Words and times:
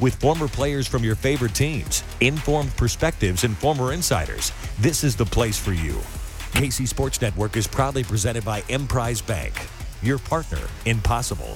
With 0.00 0.14
former 0.14 0.48
players 0.48 0.88
from 0.88 1.04
your 1.04 1.14
favorite 1.14 1.54
teams, 1.54 2.04
informed 2.22 2.74
perspectives, 2.78 3.44
and 3.44 3.54
former 3.54 3.92
insiders, 3.92 4.50
this 4.78 5.04
is 5.04 5.14
the 5.14 5.26
place 5.26 5.58
for 5.58 5.74
you. 5.74 5.92
KC 6.52 6.88
Sports 6.88 7.20
Network 7.20 7.54
is 7.54 7.66
proudly 7.66 8.02
presented 8.02 8.42
by 8.42 8.62
Emprise 8.70 9.20
Bank, 9.20 9.52
your 10.02 10.18
partner 10.18 10.66
in 10.86 11.02
possible. 11.02 11.54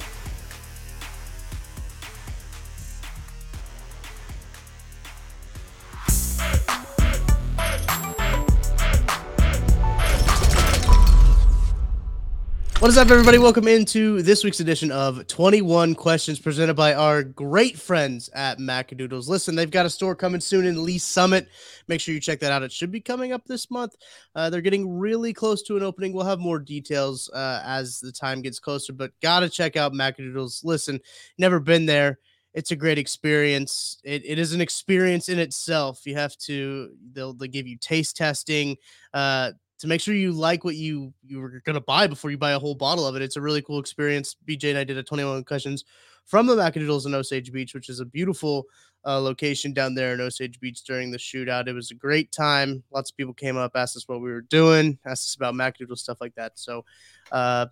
What 12.85 12.91
is 12.91 12.99
up, 12.99 13.11
everybody? 13.11 13.39
Welcome 13.39 13.67
into 13.67 14.21
this 14.21 14.45
week's 14.45 14.61
edition 14.61 14.93
of 14.93 15.27
21 15.27 15.95
Questions 15.95 16.39
presented 16.39 16.75
by 16.75 16.93
our 16.93 17.23
great 17.23 17.79
friends 17.79 18.29
at 18.35 18.59
Macadoodles. 18.59 19.27
Listen, 19.27 19.55
they've 19.55 19.71
got 19.71 19.87
a 19.87 19.91
store 19.91 20.15
coming 20.15 20.43
soon 20.43 20.67
in 20.67 20.85
Lee 20.85 20.99
Summit. 20.99 21.49
Make 21.89 22.03
sure 22.03 22.13
you 22.13 22.21
check 22.21 22.41
that 22.41 22.53
out. 22.53 22.63
It 22.63 22.71
should 22.71 22.91
be 22.91 23.01
coming 23.01 23.33
up 23.33 23.47
this 23.47 23.71
month. 23.71 23.97
Uh, 24.35 24.51
they're 24.51 24.61
getting 24.61 24.99
really 24.99 25.33
close 25.33 25.63
to 25.63 25.79
an 25.79 25.83
opening. 25.83 26.13
We'll 26.13 26.27
have 26.27 26.41
more 26.41 26.59
details 26.59 27.31
uh, 27.31 27.63
as 27.65 28.01
the 28.01 28.13
time 28.13 28.43
gets 28.43 28.61
closer, 28.61 28.93
but 28.93 29.19
got 29.23 29.41
to 29.41 29.49
check 29.49 29.77
out 29.77 29.95
Macadoodles. 29.95 30.63
Listen, 30.63 31.01
never 31.39 31.61
been 31.61 31.87
there. 31.87 32.19
It's 32.53 32.71
a 32.71 32.77
great 32.77 32.99
experience. 32.99 33.97
It, 34.05 34.27
it 34.27 34.39
is 34.39 34.53
an 34.53 34.61
experience 34.61 35.31
in 35.31 35.39
itself. 35.39 36.03
You 36.05 36.17
have 36.17 36.37
to, 36.37 36.91
they'll, 37.15 37.33
they'll 37.33 37.49
give 37.49 37.67
you 37.67 37.79
taste 37.79 38.19
testing. 38.19 38.77
Uh, 39.15 39.53
to 39.85 39.89
make 39.89 40.01
sure 40.01 40.15
you 40.15 40.33
like 40.33 40.65
what 40.65 40.77
you 40.77 41.13
you 41.27 41.39
were 41.39 41.61
gonna 41.67 41.79
buy 41.79 42.07
before 42.07 42.31
you 42.31 42.39
buy 42.39 42.53
a 42.53 42.59
whole 42.59 42.75
bottle 42.75 43.07
of 43.07 43.17
it. 43.17 43.23
It's 43.23 43.37
a 43.37 43.41
really 43.41 43.61
cool 43.61 43.79
experience. 43.79 44.35
BJ 44.49 44.71
and 44.71 44.79
I 44.79 44.85
did 44.85 44.97
a 44.97 45.03
21 45.03 45.45
questions 45.45 45.85
from 46.25 46.47
the 46.47 46.57
Macadoodles 46.57 47.05
in 47.05 47.15
Osage 47.15 47.53
Beach, 47.53 47.75
which 47.75 47.91
is 47.91 48.01
a 48.01 48.07
beautiful 48.07 48.65
uh, 49.05 49.21
location 49.21 49.75
down 49.75 49.95
there 49.95 50.15
in 50.15 50.23
Osage 50.23 50.59
Beach 50.59 50.83
during 50.85 51.11
the 51.11 51.19
shootout. 51.19 51.69
It 51.69 51.75
was 51.75 51.91
a 51.91 51.95
great 51.95 52.33
time. 52.33 52.83
Lots 52.93 53.11
of 53.11 53.17
people 53.19 53.35
came 53.35 53.59
up, 53.59 53.73
asked 53.75 53.95
us 53.95 54.09
what 54.09 54.23
we 54.23 54.33
were 54.33 54.41
doing, 54.41 54.99
asked 55.05 55.27
us 55.27 55.35
about 55.35 55.53
Macadoodle 55.53 55.99
stuff 55.99 56.17
like 56.19 56.35
that. 56.37 56.53
So, 56.55 56.87
uh, 57.31 57.67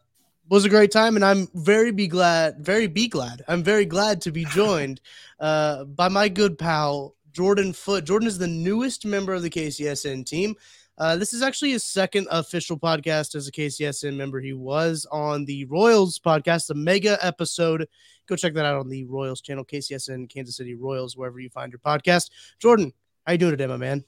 was 0.50 0.66
a 0.66 0.68
great 0.68 0.90
time, 0.90 1.16
and 1.16 1.24
I'm 1.24 1.48
very 1.54 1.92
be 1.92 2.08
glad, 2.08 2.58
very 2.58 2.88
be 2.88 3.08
glad. 3.08 3.42
I'm 3.48 3.62
very 3.62 3.86
glad 3.86 4.20
to 4.22 4.32
be 4.32 4.44
joined 4.50 5.00
uh, 5.40 5.84
by 5.84 6.08
my 6.08 6.28
good 6.28 6.58
pal 6.58 7.14
Jordan 7.32 7.72
Foot. 7.72 8.04
Jordan 8.04 8.28
is 8.28 8.36
the 8.36 8.46
newest 8.46 9.06
member 9.06 9.32
of 9.32 9.40
the 9.40 9.48
KCSN 9.48 10.26
team. 10.26 10.54
Uh, 10.98 11.16
this 11.16 11.32
is 11.32 11.42
actually 11.42 11.70
his 11.70 11.84
second 11.84 12.28
official 12.30 12.78
podcast 12.78 13.34
as 13.34 13.48
a 13.48 13.52
KCSN 13.52 14.14
member. 14.14 14.40
He 14.40 14.52
was 14.52 15.06
on 15.10 15.44
the 15.46 15.64
Royals 15.64 16.18
podcast, 16.18 16.66
the 16.66 16.74
mega 16.74 17.18
episode. 17.24 17.88
Go 18.26 18.36
check 18.36 18.54
that 18.54 18.66
out 18.66 18.78
on 18.78 18.88
the 18.88 19.04
Royals 19.04 19.40
channel, 19.40 19.64
KCSN 19.64 20.28
Kansas 20.28 20.56
City 20.56 20.74
Royals, 20.74 21.16
wherever 21.16 21.40
you 21.40 21.48
find 21.48 21.72
your 21.72 21.78
podcast. 21.78 22.30
Jordan, 22.58 22.92
how 23.26 23.32
you 23.32 23.38
doing 23.38 23.52
today, 23.52 23.66
my 23.66 23.78
man? 23.78 24.04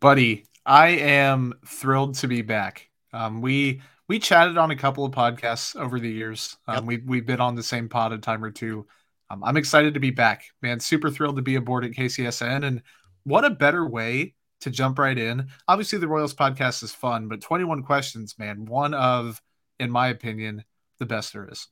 Buddy, 0.00 0.46
I 0.64 0.88
am 0.88 1.54
thrilled 1.66 2.14
to 2.16 2.28
be 2.28 2.42
back. 2.42 2.88
Um, 3.12 3.40
we 3.40 3.82
we 4.06 4.18
chatted 4.18 4.56
on 4.56 4.70
a 4.70 4.76
couple 4.76 5.04
of 5.04 5.12
podcasts 5.12 5.74
over 5.74 5.98
the 5.98 6.10
years. 6.10 6.56
Um, 6.68 6.76
yep. 6.76 6.84
we 6.84 6.96
we've 6.98 7.26
been 7.26 7.40
on 7.40 7.56
the 7.56 7.62
same 7.62 7.88
pod 7.88 8.12
a 8.12 8.18
time 8.18 8.44
or 8.44 8.50
two. 8.50 8.86
Um, 9.30 9.42
I'm 9.42 9.56
excited 9.56 9.94
to 9.94 10.00
be 10.00 10.10
back, 10.10 10.44
man. 10.62 10.78
Super 10.78 11.10
thrilled 11.10 11.36
to 11.36 11.42
be 11.42 11.56
aboard 11.56 11.84
at 11.84 11.90
KCSN, 11.90 12.64
and 12.64 12.82
what 13.24 13.44
a 13.44 13.50
better 13.50 13.86
way 13.86 14.34
to 14.60 14.70
jump 14.70 14.98
right 14.98 15.16
in. 15.16 15.48
Obviously, 15.66 15.98
the 15.98 16.08
Royals 16.08 16.34
podcast 16.34 16.82
is 16.82 16.92
fun, 16.92 17.28
but 17.28 17.40
21 17.40 17.82
questions, 17.82 18.38
man, 18.38 18.64
one 18.64 18.94
of, 18.94 19.40
in 19.78 19.90
my 19.90 20.08
opinion, 20.08 20.64
the 20.98 21.06
best 21.06 21.32
there 21.32 21.48
is. 21.48 21.68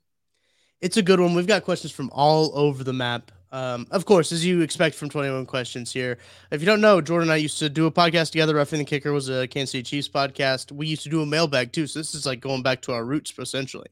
It's 0.81 0.97
a 0.97 1.03
good 1.03 1.21
one. 1.21 1.35
We've 1.35 1.47
got 1.47 1.65
questions 1.65 1.93
from 1.93 2.11
all 2.13 2.57
over 2.57 2.85
the 2.85 2.93
map. 2.93 3.33
Um, 3.53 3.87
of 3.91 4.05
course, 4.05 4.33
as 4.33 4.45
you 4.45 4.61
expect 4.61 4.97
from 4.97 5.09
21 5.09 5.47
questions 5.47 5.93
here. 5.93 6.19
If 6.51 6.61
you 6.61 6.67
don't 6.67 6.81
know, 6.81 7.01
Jordan 7.01 7.29
and 7.29 7.33
I 7.33 7.37
used 7.37 7.59
to 7.61 7.69
do 7.69 7.87
a 7.87 7.93
podcast 7.93 8.33
together. 8.33 8.55
Roughing 8.55 8.81
the 8.81 8.85
Kicker 8.85 9.13
was 9.13 9.29
a 9.29 9.47
Kansas 9.47 9.71
City 9.71 9.83
Chiefs 9.83 10.09
podcast. 10.09 10.73
We 10.73 10.87
used 10.89 11.05
to 11.05 11.09
do 11.09 11.23
a 11.23 11.27
mailbag 11.27 11.73
too. 11.73 11.87
So 11.87 12.01
this 12.01 12.15
is 12.15 12.27
like 12.27 12.41
going 12.41 12.63
back 12.63 12.83
to 12.83 12.93
our 12.93 13.05
roots 13.05 13.33
essentially. 13.39 13.89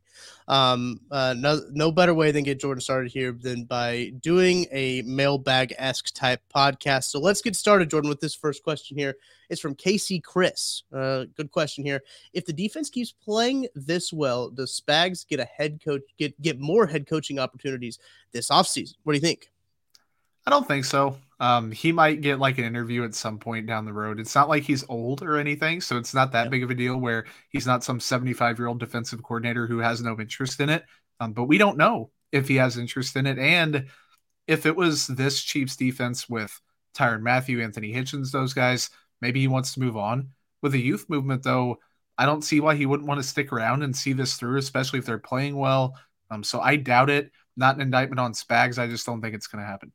Um, 0.48 1.00
uh, 1.10 1.34
no, 1.36 1.60
no 1.72 1.92
better 1.92 2.14
way 2.14 2.32
than 2.32 2.44
get 2.44 2.60
Jordan 2.60 2.80
started 2.80 3.12
here 3.12 3.32
than 3.32 3.64
by 3.64 4.12
doing 4.20 4.66
a 4.72 5.02
mailbag 5.02 5.74
esque 5.78 6.12
type 6.14 6.42
podcast. 6.54 7.04
So 7.04 7.20
let's 7.20 7.40
get 7.40 7.56
started, 7.56 7.90
Jordan, 7.90 8.10
with 8.10 8.20
this 8.20 8.34
first 8.34 8.62
question 8.62 8.98
here. 8.98 9.16
It's 9.50 9.60
from 9.60 9.74
Casey 9.74 10.20
Chris. 10.20 10.82
Uh, 10.92 11.24
good 11.36 11.50
question 11.50 11.84
here. 11.84 12.02
If 12.32 12.46
the 12.46 12.52
defense 12.52 12.90
keeps 12.90 13.12
playing 13.12 13.68
this 13.74 14.12
well, 14.12 14.50
does 14.50 14.80
Spags 14.80 15.26
get 15.26 15.40
a 15.40 15.44
head 15.44 15.80
coach 15.84 16.02
get 16.18 16.40
get 16.40 16.58
more 16.60 16.86
head 16.86 17.06
coaching 17.06 17.38
opportunities 17.38 17.98
this 18.32 18.48
offseason? 18.48 18.94
What 19.04 19.12
do 19.12 19.18
you 19.18 19.22
think? 19.22 19.50
I 20.46 20.50
don't 20.50 20.68
think 20.68 20.84
so. 20.84 21.16
Um, 21.40 21.72
he 21.72 21.90
might 21.90 22.20
get 22.20 22.38
like 22.38 22.58
an 22.58 22.64
interview 22.64 23.04
at 23.04 23.14
some 23.14 23.38
point 23.38 23.66
down 23.66 23.84
the 23.84 23.92
road. 23.92 24.20
It's 24.20 24.34
not 24.34 24.48
like 24.48 24.62
he's 24.62 24.84
old 24.88 25.22
or 25.22 25.38
anything, 25.38 25.80
so 25.80 25.96
it's 25.96 26.14
not 26.14 26.32
that 26.32 26.50
big 26.50 26.62
of 26.62 26.70
a 26.70 26.74
deal 26.74 26.98
where 26.98 27.24
he's 27.48 27.66
not 27.66 27.82
some 27.82 27.98
75 27.98 28.58
year 28.58 28.68
old 28.68 28.78
defensive 28.78 29.22
coordinator 29.22 29.66
who 29.66 29.78
has 29.78 30.02
no 30.02 30.18
interest 30.18 30.60
in 30.60 30.68
it. 30.68 30.84
Um, 31.20 31.32
but 31.32 31.44
we 31.44 31.58
don't 31.58 31.78
know 31.78 32.10
if 32.32 32.48
he 32.48 32.56
has 32.56 32.76
interest 32.76 33.16
in 33.16 33.26
it. 33.26 33.38
And 33.38 33.86
if 34.46 34.66
it 34.66 34.76
was 34.76 35.06
this 35.06 35.42
Chiefs 35.42 35.76
defense 35.76 36.28
with 36.28 36.60
Tyrann 36.94 37.22
Mathieu, 37.22 37.62
Anthony 37.62 37.92
Hitchens, 37.92 38.30
those 38.30 38.52
guys, 38.52 38.90
maybe 39.24 39.40
he 39.40 39.48
wants 39.48 39.72
to 39.72 39.80
move 39.80 39.96
on. 39.96 40.28
With 40.60 40.72
the 40.72 40.80
youth 40.80 41.06
movement, 41.08 41.42
though, 41.42 41.78
I 42.18 42.26
don't 42.26 42.42
see 42.42 42.60
why 42.60 42.74
he 42.74 42.84
wouldn't 42.84 43.08
want 43.08 43.22
to 43.22 43.26
stick 43.26 43.52
around 43.52 43.82
and 43.82 43.96
see 43.96 44.12
this 44.12 44.34
through, 44.34 44.58
especially 44.58 44.98
if 44.98 45.06
they're 45.06 45.18
playing 45.18 45.56
well. 45.56 45.96
Um, 46.30 46.44
so 46.44 46.60
I 46.60 46.76
doubt 46.76 47.08
it. 47.08 47.30
Not 47.56 47.76
an 47.76 47.80
indictment 47.80 48.20
on 48.20 48.34
Spags. 48.34 48.78
I 48.78 48.86
just 48.86 49.06
don't 49.06 49.22
think 49.22 49.34
it's 49.34 49.46
going 49.46 49.64
to 49.64 49.66
happen. 49.66 49.92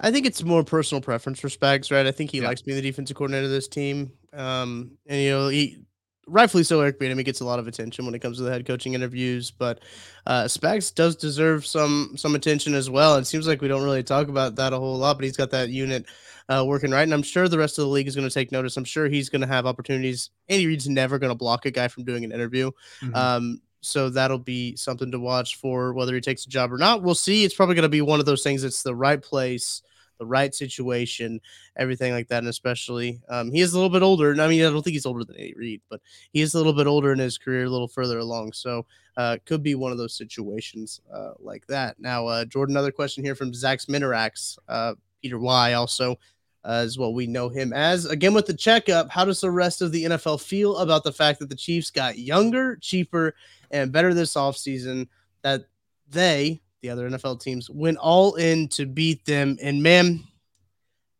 I 0.00 0.12
think 0.12 0.26
it's 0.26 0.44
more 0.44 0.62
personal 0.62 1.02
preference 1.02 1.40
for 1.40 1.48
Spags, 1.48 1.90
right? 1.90 2.06
I 2.06 2.12
think 2.12 2.30
he 2.30 2.38
yeah. 2.38 2.46
likes 2.46 2.62
being 2.62 2.76
the 2.76 2.82
defensive 2.82 3.16
coordinator 3.16 3.46
of 3.46 3.50
this 3.50 3.68
team. 3.68 4.12
Um, 4.32 4.92
and 5.06 5.20
you 5.20 5.30
know, 5.30 5.48
he 5.48 5.78
rightfully 6.26 6.64
so, 6.64 6.80
Eric 6.80 6.98
Bieniemy 6.98 7.24
gets 7.24 7.40
a 7.40 7.44
lot 7.44 7.58
of 7.58 7.66
attention 7.66 8.04
when 8.04 8.14
it 8.14 8.20
comes 8.20 8.38
to 8.38 8.42
the 8.42 8.50
head 8.50 8.66
coaching 8.66 8.94
interviews, 8.94 9.50
but 9.50 9.80
uh, 10.26 10.44
Spags 10.44 10.94
does 10.94 11.16
deserve 11.16 11.66
some 11.66 12.14
some 12.16 12.34
attention 12.34 12.74
as 12.74 12.88
well. 12.88 13.16
It 13.16 13.26
seems 13.26 13.46
like 13.46 13.60
we 13.60 13.68
don't 13.68 13.82
really 13.82 14.02
talk 14.02 14.28
about 14.28 14.56
that 14.56 14.72
a 14.72 14.78
whole 14.78 14.96
lot, 14.96 15.16
but 15.16 15.24
he's 15.24 15.36
got 15.36 15.50
that 15.50 15.68
unit 15.68 16.06
uh, 16.48 16.64
working 16.66 16.90
right, 16.90 17.02
and 17.02 17.14
I'm 17.14 17.22
sure 17.22 17.48
the 17.48 17.58
rest 17.58 17.78
of 17.78 17.84
the 17.84 17.90
league 17.90 18.08
is 18.08 18.16
going 18.16 18.28
to 18.28 18.34
take 18.34 18.52
notice. 18.52 18.76
I'm 18.76 18.84
sure 18.84 19.08
he's 19.08 19.28
going 19.28 19.42
to 19.42 19.46
have 19.46 19.66
opportunities. 19.66 20.30
Andy 20.48 20.66
Reid's 20.66 20.88
never 20.88 21.18
going 21.18 21.30
to 21.30 21.36
block 21.36 21.66
a 21.66 21.70
guy 21.70 21.88
from 21.88 22.04
doing 22.04 22.24
an 22.24 22.32
interview. 22.32 22.70
Mm-hmm. 23.00 23.14
Um, 23.14 23.60
so 23.80 24.10
that'll 24.10 24.38
be 24.38 24.76
something 24.76 25.10
to 25.10 25.18
watch 25.18 25.56
for 25.56 25.92
whether 25.92 26.14
he 26.14 26.20
takes 26.20 26.46
a 26.46 26.48
job 26.48 26.72
or 26.72 26.78
not. 26.78 27.02
We'll 27.02 27.16
see. 27.16 27.44
It's 27.44 27.54
probably 27.54 27.74
going 27.74 27.82
to 27.82 27.88
be 27.88 28.00
one 28.00 28.20
of 28.20 28.26
those 28.26 28.42
things. 28.42 28.62
It's 28.62 28.84
the 28.84 28.94
right 28.94 29.20
place 29.20 29.82
the 30.22 30.26
right 30.26 30.54
situation, 30.54 31.40
everything 31.76 32.12
like 32.12 32.28
that. 32.28 32.38
And 32.38 32.48
especially, 32.48 33.20
um, 33.28 33.50
he 33.50 33.60
is 33.60 33.72
a 33.72 33.76
little 33.76 33.90
bit 33.90 34.02
older. 34.02 34.30
I 34.40 34.46
mean, 34.46 34.60
I 34.60 34.70
don't 34.70 34.82
think 34.82 34.94
he's 34.94 35.06
older 35.06 35.24
than 35.24 35.36
Andy 35.36 35.54
Reid, 35.54 35.80
but 35.90 36.00
he 36.32 36.40
is 36.40 36.54
a 36.54 36.58
little 36.58 36.72
bit 36.72 36.86
older 36.86 37.12
in 37.12 37.18
his 37.18 37.38
career, 37.38 37.64
a 37.64 37.70
little 37.70 37.88
further 37.88 38.18
along. 38.20 38.52
So, 38.52 38.86
uh, 39.16 39.38
could 39.44 39.64
be 39.64 39.74
one 39.74 39.90
of 39.90 39.98
those 39.98 40.14
situations 40.14 41.00
uh, 41.12 41.32
like 41.40 41.66
that. 41.66 41.98
Now, 41.98 42.28
uh, 42.28 42.44
Jordan, 42.44 42.76
another 42.76 42.92
question 42.92 43.24
here 43.24 43.34
from 43.34 43.52
Zach's 43.52 43.86
Minerax, 43.86 44.58
uh, 44.68 44.94
Peter 45.20 45.38
Y 45.38 45.72
also. 45.72 46.18
Uh, 46.64 46.84
is 46.86 46.96
what 46.96 47.12
we 47.12 47.26
know 47.26 47.48
him 47.48 47.72
as. 47.72 48.06
Again, 48.06 48.34
with 48.34 48.46
the 48.46 48.54
checkup, 48.54 49.10
how 49.10 49.24
does 49.24 49.40
the 49.40 49.50
rest 49.50 49.82
of 49.82 49.90
the 49.90 50.04
NFL 50.04 50.40
feel 50.40 50.76
about 50.76 51.02
the 51.02 51.10
fact 51.10 51.40
that 51.40 51.48
the 51.48 51.56
Chiefs 51.56 51.90
got 51.90 52.18
younger, 52.20 52.76
cheaper, 52.76 53.34
and 53.72 53.90
better 53.90 54.14
this 54.14 54.34
offseason? 54.34 55.08
That 55.42 55.64
they, 56.08 56.60
the 56.82 56.90
other 56.90 57.08
NFL 57.08 57.40
teams, 57.40 57.70
went 57.70 57.96
all 57.96 58.34
in 58.34 58.68
to 58.68 58.86
beat 58.86 59.24
them. 59.24 59.56
And 59.62 59.82
man, 59.82 60.24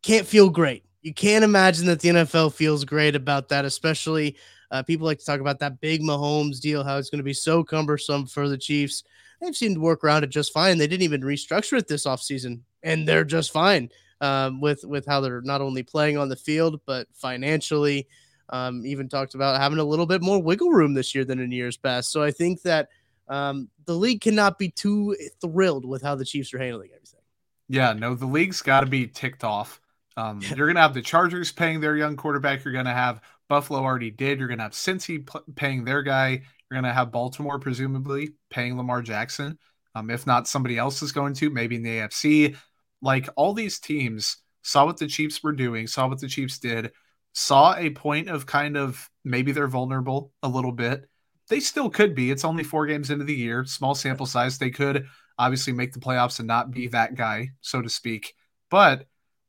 can't 0.03 0.27
feel 0.27 0.49
great. 0.49 0.83
You 1.01 1.13
can't 1.13 1.43
imagine 1.43 1.87
that 1.87 1.99
the 1.99 2.09
NFL 2.09 2.53
feels 2.53 2.85
great 2.85 3.15
about 3.15 3.49
that, 3.49 3.65
especially 3.65 4.37
uh, 4.71 4.83
people 4.83 5.05
like 5.05 5.19
to 5.19 5.25
talk 5.25 5.39
about 5.39 5.59
that 5.59 5.81
big 5.81 6.01
Mahomes 6.01 6.59
deal, 6.59 6.83
how 6.83 6.97
it's 6.97 7.09
going 7.09 7.19
to 7.19 7.23
be 7.23 7.33
so 7.33 7.63
cumbersome 7.63 8.25
for 8.25 8.47
the 8.47 8.57
Chiefs. 8.57 9.03
They've 9.41 9.55
seemed 9.55 9.75
to 9.75 9.81
work 9.81 10.03
around 10.03 10.23
it 10.23 10.29
just 10.29 10.53
fine. 10.53 10.77
They 10.77 10.87
didn't 10.87 11.03
even 11.03 11.21
restructure 11.21 11.77
it 11.77 11.87
this 11.87 12.05
offseason, 12.05 12.61
and 12.81 13.07
they're 13.07 13.25
just 13.25 13.51
fine 13.51 13.89
um, 14.21 14.61
with 14.61 14.85
with 14.85 15.05
how 15.05 15.19
they're 15.19 15.41
not 15.41 15.61
only 15.61 15.83
playing 15.83 16.17
on 16.17 16.29
the 16.29 16.35
field 16.35 16.79
but 16.85 17.07
financially. 17.13 18.07
Um, 18.49 18.85
even 18.85 19.09
talked 19.09 19.35
about 19.35 19.59
having 19.59 19.79
a 19.79 19.83
little 19.83 20.05
bit 20.05 20.21
more 20.21 20.41
wiggle 20.41 20.69
room 20.69 20.93
this 20.93 21.15
year 21.15 21.25
than 21.25 21.39
in 21.39 21.51
years 21.51 21.77
past. 21.77 22.11
So 22.11 22.21
I 22.21 22.31
think 22.31 22.61
that 22.63 22.89
um, 23.27 23.69
the 23.85 23.95
league 23.95 24.21
cannot 24.21 24.57
be 24.57 24.69
too 24.69 25.15
thrilled 25.41 25.85
with 25.85 26.01
how 26.01 26.15
the 26.15 26.25
Chiefs 26.25 26.53
are 26.53 26.59
handling 26.59 26.89
everything. 26.93 27.21
Yeah, 27.69 27.93
no, 27.93 28.15
the 28.15 28.25
league's 28.25 28.61
got 28.61 28.81
to 28.81 28.85
be 28.85 29.07
ticked 29.07 29.43
off. 29.43 29.79
Um, 30.17 30.41
you're 30.55 30.67
going 30.67 30.75
to 30.75 30.81
have 30.81 30.93
the 30.93 31.01
Chargers 31.01 31.51
paying 31.51 31.79
their 31.79 31.95
young 31.95 32.15
quarterback. 32.15 32.63
You're 32.63 32.73
going 32.73 32.85
to 32.85 32.91
have 32.91 33.21
Buffalo 33.49 33.79
already 33.79 34.11
did. 34.11 34.39
You're 34.39 34.47
going 34.47 34.59
to 34.59 34.63
have 34.63 34.73
Cincy 34.73 35.25
p- 35.25 35.53
paying 35.55 35.83
their 35.83 36.01
guy. 36.01 36.29
You're 36.29 36.81
going 36.81 36.83
to 36.83 36.93
have 36.93 37.11
Baltimore 37.11 37.59
presumably 37.59 38.33
paying 38.49 38.77
Lamar 38.77 39.01
Jackson. 39.01 39.57
Um, 39.95 40.09
if 40.09 40.25
not, 40.25 40.47
somebody 40.47 40.77
else 40.77 41.01
is 41.01 41.11
going 41.11 41.33
to, 41.35 41.49
maybe 41.49 41.75
in 41.75 41.83
the 41.83 41.99
AFC. 41.99 42.57
Like 43.01 43.29
all 43.35 43.53
these 43.53 43.79
teams 43.79 44.37
saw 44.63 44.85
what 44.85 44.97
the 44.97 45.07
Chiefs 45.07 45.43
were 45.43 45.51
doing, 45.51 45.87
saw 45.87 46.07
what 46.07 46.19
the 46.19 46.27
Chiefs 46.27 46.57
did, 46.57 46.91
saw 47.33 47.75
a 47.75 47.89
point 47.91 48.29
of 48.29 48.45
kind 48.45 48.77
of 48.77 49.09
maybe 49.23 49.51
they're 49.51 49.67
vulnerable 49.67 50.31
a 50.41 50.47
little 50.47 50.71
bit, 50.71 51.07
they 51.49 51.59
still 51.59 51.89
could 51.89 52.15
be. 52.15 52.31
It's 52.31 52.45
only 52.45 52.63
four 52.63 52.85
games 52.85 53.09
into 53.09 53.25
the 53.25 53.33
year, 53.33 53.65
small 53.65 53.95
sample 53.95 54.25
size. 54.25 54.57
They 54.57 54.71
could 54.71 55.07
obviously 55.37 55.73
make 55.73 55.93
the 55.93 55.99
playoffs 55.99 56.39
and 56.39 56.47
not 56.47 56.71
be 56.71 56.87
that 56.87 57.15
guy, 57.15 57.51
so 57.61 57.81
to 57.81 57.89
speak. 57.89 58.33
But 58.69 59.07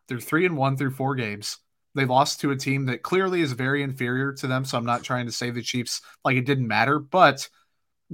they're 0.09 0.21
three 0.21 0.47
and 0.47 0.57
one 0.57 0.77
through 0.77 0.91
four 0.91 1.15
games. 1.15 1.59
They 1.95 2.05
lost 2.05 2.41
to 2.41 2.51
a 2.51 2.57
team 2.57 2.87
that 2.87 3.03
clearly 3.03 3.41
is 3.41 3.53
very 3.53 3.83
inferior 3.83 4.33
to 4.35 4.47
them. 4.47 4.65
So 4.65 4.77
I'm 4.77 4.85
not 4.85 5.05
trying 5.05 5.27
to 5.27 5.33
say 5.33 5.51
the 5.51 5.63
Chiefs 5.63 6.01
like 6.25 6.37
it 6.37 6.47
didn't 6.47 6.67
matter, 6.67 6.99
but 6.99 7.49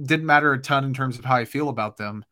didn't 0.01 0.25
matter 0.25 0.53
a 0.53 0.61
ton 0.61 0.83
in 0.83 0.93
terms 0.93 1.17
of 1.17 1.25
how 1.25 1.35
I 1.35 1.45
feel 1.45 1.69
about 1.69 1.97
them. 1.97 2.23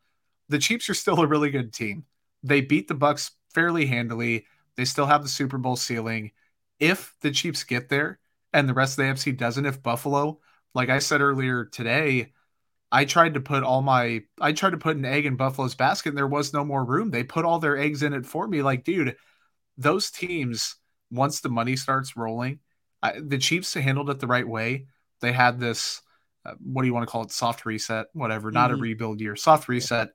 The 0.50 0.60
Chiefs 0.60 0.90
are 0.90 0.94
still 0.94 1.20
a 1.20 1.28
really 1.28 1.50
good 1.50 1.74
team. 1.74 2.06
They 2.44 2.62
beat 2.62 2.88
the 2.88 2.96
Bucs 2.96 3.32
fairly 3.54 3.88
handily. 3.88 4.46
They 4.76 4.86
still 4.86 5.08
have 5.08 5.24
the 5.24 5.30
Super 5.30 5.58
Bowl 5.58 5.76
ceiling. 5.76 6.32
If 6.80 7.16
the 7.22 7.32
Chiefs 7.32 7.64
get 7.64 7.90
there 7.90 8.20
and 8.54 8.70
the 8.70 8.74
rest 8.74 8.98
of 8.98 9.06
the 9.06 9.12
AFC 9.12 9.38
doesn't, 9.38 9.66
if 9.66 9.84
Buffalo 9.84 10.40
like 10.74 10.90
I 10.90 11.00
said 11.00 11.22
earlier 11.22 11.66
today, 11.66 12.34
I 12.92 13.06
tried 13.06 13.36
to 13.36 13.40
put 13.40 13.64
all 13.64 13.82
my 13.82 14.22
I 14.42 14.52
tried 14.54 14.72
to 14.72 14.78
put 14.78 14.98
an 14.98 15.06
egg 15.06 15.26
in 15.26 15.36
Buffalo's 15.36 15.76
basket 15.76 16.10
and 16.10 16.18
there 16.18 16.28
was 16.28 16.54
no 16.54 16.66
more 16.66 16.84
room. 16.84 17.12
They 17.12 17.24
put 17.24 17.46
all 17.46 17.60
their 17.60 17.78
eggs 17.78 18.04
in 18.04 18.14
it 18.14 18.26
for 18.26 18.48
me. 18.48 18.62
Like, 18.62 18.84
dude, 18.84 19.16
those 19.78 20.10
teams, 20.12 20.76
once 21.12 21.42
the 21.42 21.50
money 21.50 21.76
starts 21.76 22.18
rolling, 22.18 22.60
I, 23.02 23.20
the 23.20 23.38
Chiefs 23.38 23.74
handled 23.74 24.10
it 24.10 24.20
the 24.20 24.28
right 24.28 24.48
way. 24.48 24.88
They 25.22 25.32
had 25.32 25.60
this, 25.60 26.02
uh, 26.46 26.54
what 26.60 26.82
do 26.82 26.88
you 26.88 26.94
want 26.94 27.08
to 27.08 27.12
call 27.12 27.24
it? 27.24 27.32
Soft 27.32 27.66
reset, 27.66 28.08
whatever, 28.14 28.50
mm-hmm. 28.50 28.56
not 28.56 28.72
a 28.72 28.74
mm-hmm. 28.74 28.84
rebuild 28.84 29.22
year, 29.22 29.36
soft 29.36 29.68
reset. 29.68 30.10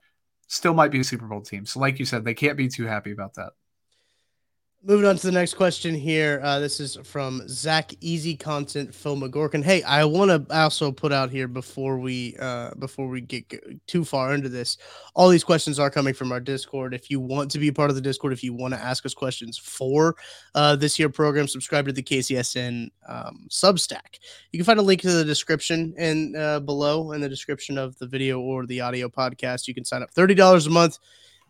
Still 0.47 0.75
might 0.75 0.91
be 0.91 1.01
a 1.01 1.05
Super 1.05 1.27
Bowl 1.27 1.41
team. 1.41 1.65
So, 1.65 1.81
like 1.81 1.99
you 1.99 2.05
said, 2.05 2.25
they 2.25 2.35
can't 2.35 2.59
be 2.59 2.69
too 2.69 2.85
happy 2.85 3.13
about 3.13 3.35
that. 3.35 3.53
Moving 4.87 5.07
on 5.07 5.17
to 5.17 5.27
the 5.27 5.33
next 5.33 5.55
question 5.55 5.95
here. 5.95 6.43
Uh, 6.45 6.59
this 6.59 6.79
is 6.79 6.99
from 7.05 7.41
Zach 7.49 7.95
Easy 8.03 8.37
Content 8.37 8.95
Phil 8.95 9.17
McGorkin. 9.17 9.65
Hey, 9.65 9.83
I 9.83 10.05
want 10.05 10.31
to 10.31 10.55
also 10.55 10.93
put 10.93 11.11
out 11.11 11.31
here 11.31 11.49
before 11.49 11.99
we 11.99 12.37
uh, 12.39 12.75
before 12.79 13.09
we 13.09 13.23
get 13.23 13.87
too 13.87 14.05
far 14.05 14.35
into 14.35 14.51
this. 14.51 14.77
All 15.15 15.31
these 15.31 15.43
questions 15.43 15.79
are 15.79 15.89
coming 15.89 16.13
from 16.13 16.33
our 16.33 16.41
Discord. 16.41 16.93
If 16.93 17.11
you 17.11 17.19
want 17.19 17.51
to 17.53 17.59
be 17.59 17.69
a 17.69 17.73
part 17.73 17.89
of 17.89 17.97
the 17.97 18.03
Discord, 18.03 18.35
if 18.35 18.45
you 18.45 18.53
want 18.53 18.75
to 18.75 18.81
ask 18.81 19.07
us 19.07 19.15
questions 19.15 19.57
for 19.57 20.17
uh, 20.55 20.77
this 20.77 20.99
year 20.99 21.09
program, 21.09 21.49
subscribe 21.49 21.87
to 21.87 21.93
the 21.93 22.03
KCSN 22.03 22.91
um, 23.09 23.47
Substack. 23.49 24.19
You 24.53 24.59
can 24.59 24.67
find 24.67 24.79
a 24.79 24.83
link 24.83 25.01
to 25.01 25.13
the 25.13 25.25
description 25.25 25.95
and 25.97 26.37
uh, 26.37 26.61
below 26.61 27.13
in 27.13 27.23
the 27.23 27.29
description 27.31 27.79
of 27.79 27.97
the 27.97 28.07
video 28.07 28.39
or 28.39 28.67
the 28.67 28.83
audio 28.83 29.09
podcast. 29.09 29.67
You 29.67 29.73
can 29.73 29.87
sign 29.87 30.03
up 30.03 30.11
thirty 30.11 30.35
dollars 30.35 30.67
a 30.67 30.71
month 30.71 30.99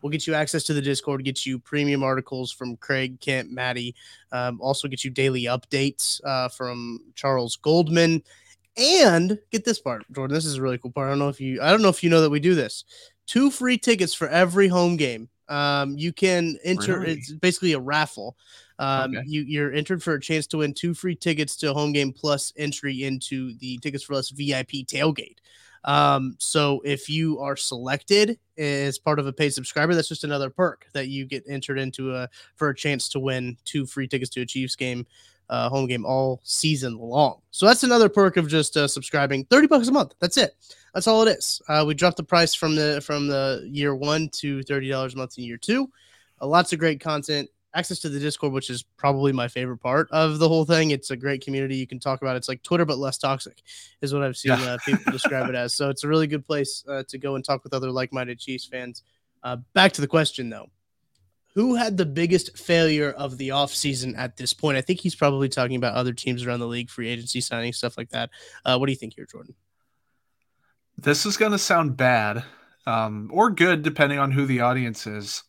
We'll 0.05 0.11
get 0.11 0.27
you 0.27 0.35
access 0.35 0.63
to 0.65 0.73
the 0.75 0.83
Discord, 0.83 1.23
get 1.23 1.47
you 1.47 1.57
premium 1.57 2.03
articles 2.03 2.51
from 2.51 2.77
Craig, 2.77 3.19
Kent, 3.21 3.49
Maddie. 3.49 3.95
Um, 4.31 4.61
also 4.61 4.87
get 4.87 5.03
you 5.03 5.09
daily 5.09 5.45
updates 5.45 6.23
uh, 6.23 6.47
from 6.47 6.99
Charles 7.15 7.55
Goldman, 7.55 8.21
and 8.77 9.39
get 9.49 9.65
this 9.65 9.79
part, 9.79 10.05
Jordan. 10.11 10.35
This 10.35 10.45
is 10.45 10.57
a 10.57 10.61
really 10.61 10.77
cool 10.77 10.91
part. 10.91 11.07
I 11.07 11.09
don't 11.09 11.17
know 11.17 11.29
if 11.29 11.41
you, 11.41 11.59
I 11.59 11.71
don't 11.71 11.81
know 11.81 11.89
if 11.89 12.03
you 12.03 12.11
know 12.11 12.21
that 12.21 12.29
we 12.29 12.39
do 12.39 12.53
this. 12.53 12.83
Two 13.25 13.49
free 13.49 13.79
tickets 13.79 14.13
for 14.13 14.27
every 14.27 14.67
home 14.67 14.95
game. 14.95 15.27
Um, 15.49 15.97
you 15.97 16.13
can 16.13 16.59
enter. 16.63 16.99
Really? 16.99 17.13
It's 17.13 17.31
basically 17.31 17.73
a 17.73 17.79
raffle. 17.79 18.37
Um, 18.77 19.17
okay. 19.17 19.23
you, 19.25 19.41
you're 19.41 19.73
entered 19.73 20.03
for 20.03 20.13
a 20.13 20.21
chance 20.21 20.45
to 20.47 20.57
win 20.57 20.75
two 20.75 20.93
free 20.93 21.15
tickets 21.15 21.55
to 21.55 21.71
a 21.71 21.73
home 21.73 21.93
game 21.93 22.13
plus 22.13 22.53
entry 22.57 23.05
into 23.05 23.57
the 23.57 23.79
Tickets 23.79 24.03
for 24.03 24.13
Less 24.13 24.29
VIP 24.29 24.85
tailgate. 24.85 25.37
Um, 25.85 26.35
so 26.39 26.81
if 26.83 27.09
you 27.09 27.39
are 27.39 27.55
selected 27.55 28.39
as 28.57 28.97
part 28.97 29.19
of 29.19 29.27
a 29.27 29.33
paid 29.33 29.51
subscriber, 29.51 29.93
that's 29.93 30.07
just 30.09 30.23
another 30.23 30.49
perk 30.49 30.87
that 30.93 31.07
you 31.07 31.25
get 31.25 31.43
entered 31.47 31.77
into 31.77 32.13
a 32.15 32.27
for 32.55 32.69
a 32.69 32.75
chance 32.75 33.07
to 33.09 33.19
win 33.19 33.55
two 33.65 33.85
free 33.85 34.07
tickets 34.07 34.31
to 34.31 34.41
a 34.41 34.45
Chiefs 34.45 34.75
game, 34.75 35.05
uh, 35.49 35.69
home 35.69 35.85
game 35.85 36.03
all 36.03 36.41
season 36.43 36.97
long. 36.97 37.39
So 37.51 37.67
that's 37.67 37.83
another 37.83 38.09
perk 38.09 38.37
of 38.37 38.47
just 38.47 38.75
uh, 38.75 38.87
subscribing. 38.87 39.45
Thirty 39.45 39.67
bucks 39.67 39.87
a 39.87 39.91
month. 39.91 40.15
That's 40.19 40.37
it. 40.37 40.55
That's 40.93 41.07
all 41.07 41.21
it 41.27 41.37
is. 41.37 41.61
Uh, 41.69 41.83
we 41.87 41.93
dropped 41.93 42.17
the 42.17 42.23
price 42.23 42.55
from 42.55 42.75
the 42.75 43.01
from 43.05 43.27
the 43.27 43.67
year 43.71 43.95
one 43.95 44.29
to 44.29 44.63
thirty 44.63 44.89
dollars 44.89 45.13
a 45.13 45.17
month 45.17 45.37
in 45.37 45.43
year 45.43 45.57
two. 45.57 45.91
Uh, 46.41 46.47
lots 46.47 46.73
of 46.73 46.79
great 46.79 46.99
content 46.99 47.47
access 47.75 47.99
to 47.99 48.09
the 48.09 48.19
Discord, 48.19 48.53
which 48.53 48.69
is 48.69 48.81
probably 48.81 49.31
my 49.31 49.47
favorite 49.47 49.77
part 49.77 50.09
of 50.11 50.39
the 50.39 50.47
whole 50.47 50.65
thing. 50.65 50.91
It's 50.91 51.11
a 51.11 51.15
great 51.15 51.43
community. 51.43 51.75
You 51.75 51.85
can 51.85 51.99
talk 51.99 52.21
about. 52.21 52.35
It. 52.35 52.37
It's 52.37 52.49
like 52.49 52.63
Twitter 52.63 52.85
but 52.85 52.97
less 52.97 53.17
toxic, 53.17 53.61
is 54.01 54.13
what 54.13 54.23
I've 54.23 54.37
seen 54.37 54.57
yeah. 54.57 54.73
uh, 54.73 54.77
people 54.85 55.11
describe 55.11 55.49
it 55.49 55.55
as. 55.55 55.75
So 55.75 55.89
it's 55.89 56.03
a 56.03 56.07
really 56.07 56.25
good 56.25 56.45
place 56.45 56.83
uh, 56.87 57.03
to 57.09 57.17
go 57.17 57.35
and 57.35 57.43
talk 57.43 57.63
with 57.63 57.73
other 57.73 57.91
like-minded 57.91 58.39
Chiefs 58.39 58.65
fans. 58.65 59.03
Uh, 59.43 59.57
back 59.73 59.91
to 59.93 60.01
the 60.01 60.07
question 60.07 60.49
though. 60.49 60.67
Who 61.53 61.75
had 61.75 61.95
the 61.95 62.05
biggest 62.05 62.57
failure 62.57 63.11
of 63.11 63.37
the 63.37 63.49
offseason 63.49 64.17
at 64.17 64.35
this 64.35 64.53
point? 64.53 64.77
I 64.77 64.81
think 64.81 64.99
he's 64.99 65.15
probably 65.15 65.47
talking 65.47 65.77
about 65.77 65.93
other 65.93 66.11
teams 66.11 66.45
around 66.45 66.59
the 66.59 66.67
league, 66.67 66.89
free 66.89 67.07
agency 67.07 67.39
signing, 67.39 67.71
stuff 67.71 67.97
like 67.97 68.09
that. 68.09 68.29
Uh, 68.65 68.77
what 68.77 68.87
do 68.87 68.91
you 68.91 68.97
think 68.97 69.13
here, 69.15 69.25
Jordan? 69.25 69.55
This 70.97 71.25
is 71.25 71.37
going 71.37 71.53
to 71.53 71.57
sound 71.57 71.95
bad 71.95 72.43
um, 72.85 73.29
or 73.31 73.51
good, 73.51 73.83
depending 73.83 74.19
on 74.19 74.31
who 74.31 74.45
the 74.45 74.61
audience 74.61 75.07
is 75.07 75.43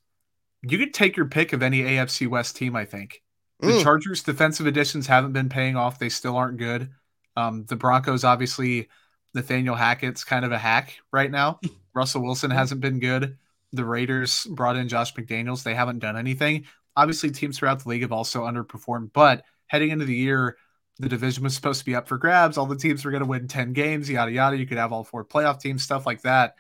you 0.68 0.78
could 0.78 0.94
take 0.94 1.16
your 1.16 1.26
pick 1.26 1.52
of 1.52 1.62
any 1.62 1.82
AFC 1.82 2.28
West 2.28 2.56
team, 2.56 2.76
I 2.76 2.84
think. 2.84 3.22
The 3.60 3.68
mm. 3.68 3.82
Chargers 3.82 4.22
defensive 4.22 4.66
additions 4.66 5.06
haven't 5.06 5.32
been 5.32 5.48
paying 5.48 5.76
off. 5.76 5.98
They 5.98 6.08
still 6.08 6.36
aren't 6.36 6.58
good. 6.58 6.90
Um, 7.36 7.64
the 7.64 7.76
Broncos, 7.76 8.24
obviously, 8.24 8.88
Nathaniel 9.34 9.74
Hackett's 9.74 10.24
kind 10.24 10.44
of 10.44 10.52
a 10.52 10.58
hack 10.58 10.96
right 11.12 11.30
now. 11.30 11.60
Russell 11.94 12.22
Wilson 12.22 12.50
hasn't 12.50 12.80
been 12.80 13.00
good. 13.00 13.38
The 13.72 13.84
Raiders 13.84 14.46
brought 14.50 14.76
in 14.76 14.88
Josh 14.88 15.14
McDaniels. 15.14 15.62
They 15.62 15.74
haven't 15.74 16.00
done 16.00 16.16
anything. 16.16 16.66
Obviously, 16.96 17.30
teams 17.30 17.58
throughout 17.58 17.82
the 17.82 17.88
league 17.88 18.02
have 18.02 18.12
also 18.12 18.42
underperformed. 18.42 19.12
But 19.12 19.44
heading 19.66 19.90
into 19.90 20.04
the 20.04 20.14
year, 20.14 20.56
the 20.98 21.08
division 21.08 21.44
was 21.44 21.54
supposed 21.54 21.80
to 21.80 21.84
be 21.84 21.94
up 21.94 22.08
for 22.08 22.18
grabs. 22.18 22.56
All 22.56 22.66
the 22.66 22.76
teams 22.76 23.04
were 23.04 23.10
going 23.10 23.22
to 23.22 23.28
win 23.28 23.48
10 23.48 23.72
games, 23.72 24.08
yada, 24.08 24.32
yada. 24.32 24.56
You 24.56 24.66
could 24.66 24.78
have 24.78 24.92
all 24.92 25.04
four 25.04 25.24
playoff 25.24 25.60
teams, 25.60 25.82
stuff 25.82 26.06
like 26.06 26.22
that. 26.22 26.54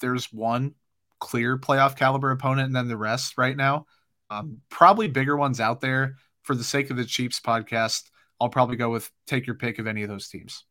There's 0.00 0.32
one 0.32 0.74
clear 1.20 1.56
playoff 1.58 1.96
caliber 1.96 2.30
opponent 2.30 2.66
and 2.66 2.76
then 2.76 2.88
the 2.88 2.96
rest 2.96 3.38
right 3.38 3.56
now. 3.56 3.86
Um, 4.30 4.58
probably 4.68 5.08
bigger 5.08 5.36
ones 5.36 5.60
out 5.60 5.80
there. 5.80 6.16
For 6.42 6.54
the 6.54 6.64
sake 6.64 6.90
of 6.90 6.96
the 6.96 7.04
Chiefs 7.04 7.38
podcast, 7.38 8.04
I'll 8.40 8.48
probably 8.48 8.76
go 8.76 8.90
with 8.90 9.10
take 9.26 9.46
your 9.46 9.56
pick 9.56 9.78
of 9.78 9.86
any 9.86 10.02
of 10.02 10.08
those 10.08 10.28
teams. 10.28 10.64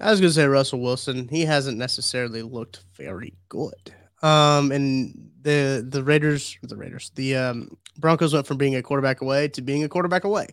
I 0.00 0.10
was 0.10 0.18
going 0.18 0.30
to 0.30 0.34
say 0.34 0.46
Russell 0.46 0.80
Wilson. 0.80 1.28
He 1.28 1.44
hasn't 1.44 1.76
necessarily 1.76 2.42
looked 2.42 2.82
very 2.96 3.34
good. 3.48 3.94
Um, 4.22 4.72
and 4.72 5.30
the 5.42 5.86
the 5.86 6.02
Raiders, 6.02 6.56
the 6.62 6.76
Raiders, 6.76 7.12
the 7.14 7.36
um, 7.36 7.76
Broncos 7.98 8.32
went 8.32 8.46
from 8.46 8.56
being 8.56 8.76
a 8.76 8.82
quarterback 8.82 9.20
away 9.20 9.48
to 9.48 9.62
being 9.62 9.84
a 9.84 9.88
quarterback 9.88 10.24
away. 10.24 10.48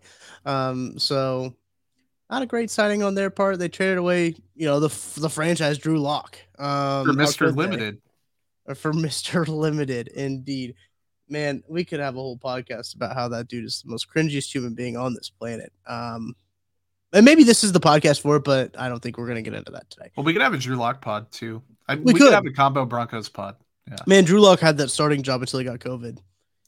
Um, 0.45 0.99
so 0.99 1.55
not 2.29 2.41
a 2.41 2.45
great 2.45 2.69
signing 2.69 3.03
on 3.03 3.15
their 3.15 3.29
part. 3.29 3.57
They 3.57 3.69
traded 3.69 3.97
away, 3.97 4.35
you 4.53 4.67
know, 4.67 4.79
the 4.79 4.89
the 5.19 5.29
franchise 5.29 5.77
Drew 5.77 5.99
Lock 5.99 6.37
um, 6.59 7.05
for 7.05 7.13
Mister 7.13 7.51
Limited 7.51 8.01
for 8.75 8.91
Mr. 8.93 9.47
Limited, 9.47 10.07
indeed. 10.09 10.75
man, 11.29 11.63
we 11.67 11.83
could 11.85 11.99
have 11.99 12.15
a 12.15 12.19
whole 12.19 12.37
podcast 12.37 12.95
about 12.95 13.15
how 13.15 13.27
that 13.29 13.47
dude 13.47 13.65
is 13.65 13.81
the 13.83 13.89
most 13.91 14.07
cringiest 14.13 14.51
human 14.53 14.73
being 14.73 14.95
on 14.97 15.13
this 15.13 15.29
planet. 15.29 15.71
Um, 15.87 16.35
and 17.13 17.23
maybe 17.25 17.43
this 17.43 17.63
is 17.63 17.71
the 17.71 17.79
podcast 17.79 18.21
for 18.21 18.35
it, 18.37 18.43
but 18.43 18.77
I 18.77 18.89
don't 18.89 19.01
think 19.01 19.17
we're 19.17 19.27
gonna 19.27 19.41
get 19.41 19.53
into 19.53 19.71
that 19.71 19.89
today. 19.89 20.11
Well, 20.15 20.25
we 20.25 20.33
could 20.33 20.41
have 20.41 20.53
a 20.53 20.57
Drew 20.57 20.75
Lock 20.75 21.01
pod 21.01 21.31
too. 21.31 21.61
I, 21.87 21.95
We 21.95 22.01
we, 22.01 22.13
could. 22.13 22.23
could. 22.23 22.33
have 22.33 22.45
a 22.45 22.51
combo 22.51 22.85
Broncos 22.85 23.29
pod. 23.29 23.55
Yeah. 23.89 23.95
Man, 24.05 24.25
Drew 24.25 24.41
Lock 24.41 24.59
had 24.59 24.77
that 24.79 24.89
starting 24.89 25.21
job 25.23 25.41
until 25.41 25.59
he 25.59 25.65
got 25.65 25.79
COVID. 25.79 26.17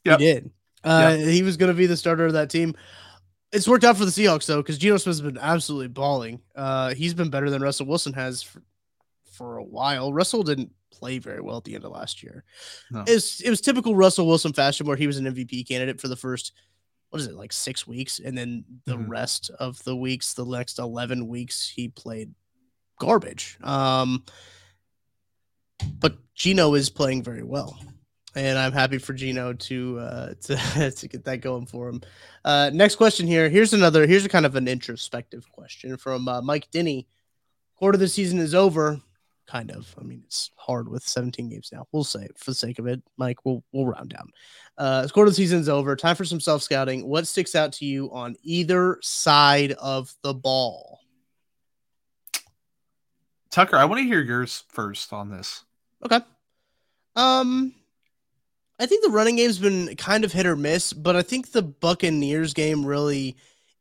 Yep. 0.06 0.18
He 0.20 0.24
did. 0.24 0.50
Uh, 0.82 1.14
He 1.16 1.42
was 1.42 1.58
going 1.58 1.70
to 1.70 1.76
be 1.76 1.84
the 1.84 1.96
starter 1.98 2.24
of 2.24 2.32
that 2.32 2.48
team. 2.48 2.74
It's 3.52 3.68
worked 3.68 3.84
out 3.84 3.98
for 3.98 4.06
the 4.06 4.10
Seahawks 4.10 4.46
though, 4.46 4.62
because 4.62 4.78
Geno 4.78 4.96
Smith's 4.96 5.20
been 5.20 5.36
absolutely 5.36 5.88
balling. 5.88 6.40
Uh, 6.56 6.94
he's 6.94 7.12
been 7.12 7.28
better 7.28 7.50
than 7.50 7.60
Russell 7.60 7.84
Wilson 7.84 8.14
has 8.14 8.42
for, 8.42 8.62
for 9.40 9.56
a 9.56 9.64
while. 9.64 10.12
Russell 10.12 10.42
didn't 10.42 10.70
play 10.92 11.18
very 11.18 11.40
well 11.40 11.56
at 11.56 11.64
the 11.64 11.74
end 11.74 11.82
of 11.84 11.92
last 11.92 12.22
year. 12.22 12.44
No. 12.90 13.00
It, 13.08 13.14
was, 13.14 13.40
it 13.40 13.48
was 13.48 13.62
typical 13.62 13.96
Russell 13.96 14.26
Wilson 14.26 14.52
fashion, 14.52 14.86
where 14.86 14.98
he 14.98 15.06
was 15.06 15.16
an 15.16 15.24
MVP 15.24 15.66
candidate 15.66 15.98
for 15.98 16.08
the 16.08 16.16
first 16.16 16.52
what 17.08 17.20
is 17.20 17.26
it 17.26 17.34
like 17.34 17.52
six 17.54 17.86
weeks, 17.88 18.20
and 18.20 18.36
then 18.38 18.64
the 18.84 18.96
Mhm. 18.96 19.08
rest 19.08 19.50
of 19.58 19.82
the 19.82 19.96
weeks, 19.96 20.34
the 20.34 20.44
next 20.44 20.78
eleven 20.78 21.26
weeks, 21.26 21.66
he 21.68 21.88
played 21.88 22.34
garbage. 23.00 23.56
Um, 23.62 24.24
but 25.98 26.18
Geno 26.34 26.74
is 26.74 26.88
playing 26.90 27.22
very 27.24 27.42
well, 27.42 27.76
and 28.36 28.56
I'm 28.58 28.70
happy 28.72 28.98
for 28.98 29.12
Geno 29.14 29.54
to 29.54 29.98
uh, 29.98 30.34
to 30.42 30.90
to 30.92 31.08
get 31.08 31.24
that 31.24 31.40
going 31.40 31.66
for 31.66 31.88
him. 31.88 32.00
Uh, 32.44 32.70
next 32.72 32.94
question 32.96 33.26
here. 33.26 33.48
Here's 33.48 33.72
another. 33.72 34.06
Here's 34.06 34.24
a 34.26 34.28
kind 34.28 34.46
of 34.46 34.54
an 34.54 34.68
introspective 34.68 35.50
question 35.50 35.96
from 35.96 36.28
uh, 36.28 36.42
Mike 36.42 36.70
Denny. 36.70 37.08
Quarter 37.74 37.96
of 37.96 38.00
the 38.00 38.08
season 38.08 38.38
is 38.38 38.54
over. 38.54 39.00
Kind 39.50 39.72
of. 39.72 39.92
I 39.98 40.04
mean, 40.04 40.22
it's 40.26 40.52
hard 40.54 40.88
with 40.88 41.02
17 41.02 41.48
games 41.48 41.70
now. 41.72 41.84
We'll 41.90 42.04
say 42.04 42.22
it 42.22 42.38
for 42.38 42.52
the 42.52 42.54
sake 42.54 42.78
of 42.78 42.86
it, 42.86 43.02
Mike. 43.16 43.44
We'll 43.44 43.64
we'll 43.72 43.86
round 43.86 44.10
down. 44.10 44.30
Uh, 44.78 45.08
quarter 45.12 45.26
of 45.26 45.32
the 45.32 45.36
season's 45.36 45.68
over. 45.68 45.96
Time 45.96 46.14
for 46.14 46.24
some 46.24 46.38
self 46.38 46.62
scouting. 46.62 47.04
What 47.04 47.26
sticks 47.26 47.56
out 47.56 47.72
to 47.74 47.84
you 47.84 48.12
on 48.12 48.36
either 48.44 49.00
side 49.02 49.72
of 49.72 50.14
the 50.22 50.32
ball? 50.32 51.00
Tucker, 53.50 53.76
I 53.76 53.86
want 53.86 53.98
to 53.98 54.06
hear 54.06 54.20
yours 54.20 54.62
first 54.68 55.12
on 55.12 55.30
this. 55.30 55.64
Okay. 56.04 56.20
Um, 57.16 57.74
I 58.78 58.86
think 58.86 59.02
the 59.02 59.10
running 59.10 59.34
game's 59.34 59.58
been 59.58 59.96
kind 59.96 60.24
of 60.24 60.32
hit 60.32 60.46
or 60.46 60.54
miss, 60.54 60.92
but 60.92 61.16
I 61.16 61.22
think 61.22 61.50
the 61.50 61.62
Buccaneers 61.62 62.54
game 62.54 62.86
really 62.86 63.36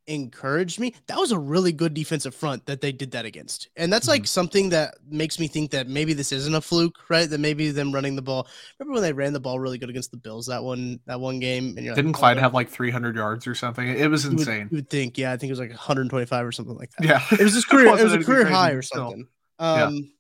encouraged 0.10 0.80
me. 0.80 0.94
That 1.08 1.18
was 1.18 1.32
a 1.32 1.40
really 1.40 1.72
good 1.72 1.94
defensive 1.94 2.34
front 2.36 2.66
that 2.66 2.82
they 2.82 2.92
did 2.92 3.12
that 3.12 3.26
against. 3.26 3.70
And 3.76 3.92
that's 3.94 4.08
like 4.08 4.26
something 4.28 4.70
that 4.70 4.96
makes 5.10 5.40
me 5.40 5.48
think 5.48 5.72
that 5.72 5.88
maybe 5.88 6.14
this 6.14 6.32
isn't 6.32 6.54
a 6.54 6.62
fluke, 6.62 6.98
right? 7.10 7.30
That 7.30 7.40
maybe 7.40 7.72
them 7.72 7.92
running 7.94 8.16
the 8.16 8.22
ball. 8.22 8.48
Remember 8.80 8.96
when 8.96 9.04
they 9.04 9.14
ran 9.14 9.34
the 9.34 9.40
ball 9.40 9.60
really 9.60 9.78
good 9.78 9.90
against 9.90 10.12
the 10.12 10.18
Bills 10.18 10.48
that 10.48 10.64
one 10.64 11.00
that 11.06 11.20
one 11.20 11.40
game? 11.40 11.76
And 11.78 11.86
you're 11.86 11.96
Didn't 11.96 12.12
like, 12.12 12.16
oh, 12.18 12.20
Clyde 12.20 12.38
they're- 12.38 12.42
have 12.44 12.54
like 12.54 12.70
300 12.70 13.16
yards 13.16 13.48
or 13.48 13.56
something? 13.56 13.88
It 13.88 14.10
was 14.10 14.24
you 14.26 14.32
would- 14.32 14.40
insane. 14.40 14.68
You 14.72 14.78
would 14.78 14.90
think, 14.90 15.18
yeah, 15.18 15.32
I 15.32 15.38
think 15.38 15.50
it 15.50 15.54
was 15.54 15.60
like 15.60 15.70
125 15.70 16.46
or 16.46 16.52
something 16.52 16.76
like 16.76 16.92
that. 16.98 17.06
yeah, 17.08 17.22
It 17.32 17.44
was 17.44 17.54
his 17.54 17.66
career. 17.70 17.88
it 17.88 17.92
wasn't 17.92 18.18
was 18.18 18.28
a 18.28 18.32
career 18.32 18.46
high 18.46 18.72
or 18.72 18.82
something. 18.82 19.28
Yeah. 19.60 19.84
Um, 19.86 20.12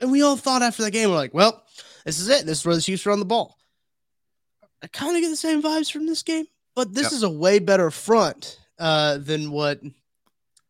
and 0.00 0.12
we 0.12 0.22
all 0.22 0.36
thought 0.36 0.62
after 0.62 0.82
that 0.82 0.90
game, 0.90 1.08
we're 1.10 1.16
like, 1.16 1.34
well, 1.34 1.62
this 2.04 2.18
is 2.20 2.28
it. 2.28 2.46
This 2.46 2.60
is 2.60 2.66
where 2.66 2.74
the 2.76 2.82
Chiefs 2.82 3.06
run 3.06 3.18
the 3.18 3.24
ball. 3.24 3.56
I 4.82 4.86
kind 4.88 5.16
of 5.16 5.22
get 5.22 5.30
the 5.30 5.36
same 5.36 5.62
vibes 5.62 5.90
from 5.90 6.06
this 6.06 6.22
game, 6.22 6.44
but 6.74 6.92
this 6.92 7.04
Yep. 7.04 7.12
is 7.12 7.22
a 7.22 7.30
way 7.30 7.58
better 7.58 7.90
front 7.90 8.58
uh, 8.78 9.18
than 9.18 9.50
what 9.50 9.80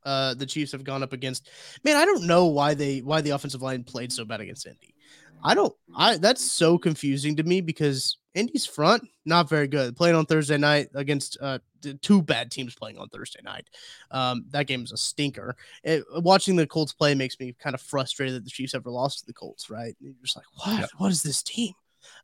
uh, 0.05 0.35
the 0.35 0.47
Chiefs 0.47 0.73
have 0.73 0.85
gone 0.85 1.03
up 1.03 1.13
against. 1.13 1.49
Man, 1.85 1.97
I 1.97 2.05
don't 2.05 2.27
know 2.27 2.47
why 2.47 2.75
they 2.75 3.01
why 3.01 3.21
the 3.21 3.31
offensive 3.31 3.63
line 3.63 3.85
played 3.85 4.13
so 4.13 4.25
bad 4.25 4.41
against 4.41 4.67
Indy. 4.67 4.95
I 5.43 5.55
don't. 5.55 5.75
I 5.97 6.17
that's 6.17 6.43
so 6.43 6.79
confusing 6.79 7.37
to 7.37 7.43
me 7.43 7.61
because 7.61 8.19
Indy's 8.35 8.67
front 8.67 9.07
not 9.25 9.49
very 9.49 9.69
good. 9.69 9.97
Playing 9.97 10.17
on 10.17 10.27
Thursday 10.27 10.57
night 10.57 10.89
against 10.95 11.37
uh, 11.41 11.59
two 12.01 12.23
bad 12.23 12.51
teams 12.51 12.75
playing 12.75 12.99
on 12.99 13.09
Thursday 13.09 13.41
night. 13.43 13.69
Um, 14.11 14.47
that 14.51 14.67
game 14.67 14.83
is 14.83 14.93
a 14.93 14.97
stinker. 14.97 15.57
It, 15.83 16.05
watching 16.17 16.57
the 16.57 16.67
Colts 16.67 16.93
play 16.93 17.15
makes 17.15 17.39
me 17.39 17.55
kind 17.59 17.75
of 17.75 17.81
frustrated 17.81 18.37
that 18.37 18.45
the 18.45 18.51
Chiefs 18.51 18.75
ever 18.75 18.91
lost 18.91 19.21
to 19.21 19.27
the 19.27 19.35
Colts. 19.35 19.69
Right? 19.71 19.95
You're 20.01 20.15
just 20.23 20.37
like, 20.37 20.47
what? 20.55 20.81
Yep. 20.81 20.91
What 20.97 21.13
is 21.13 21.23
this 21.23 21.43
team? 21.43 21.75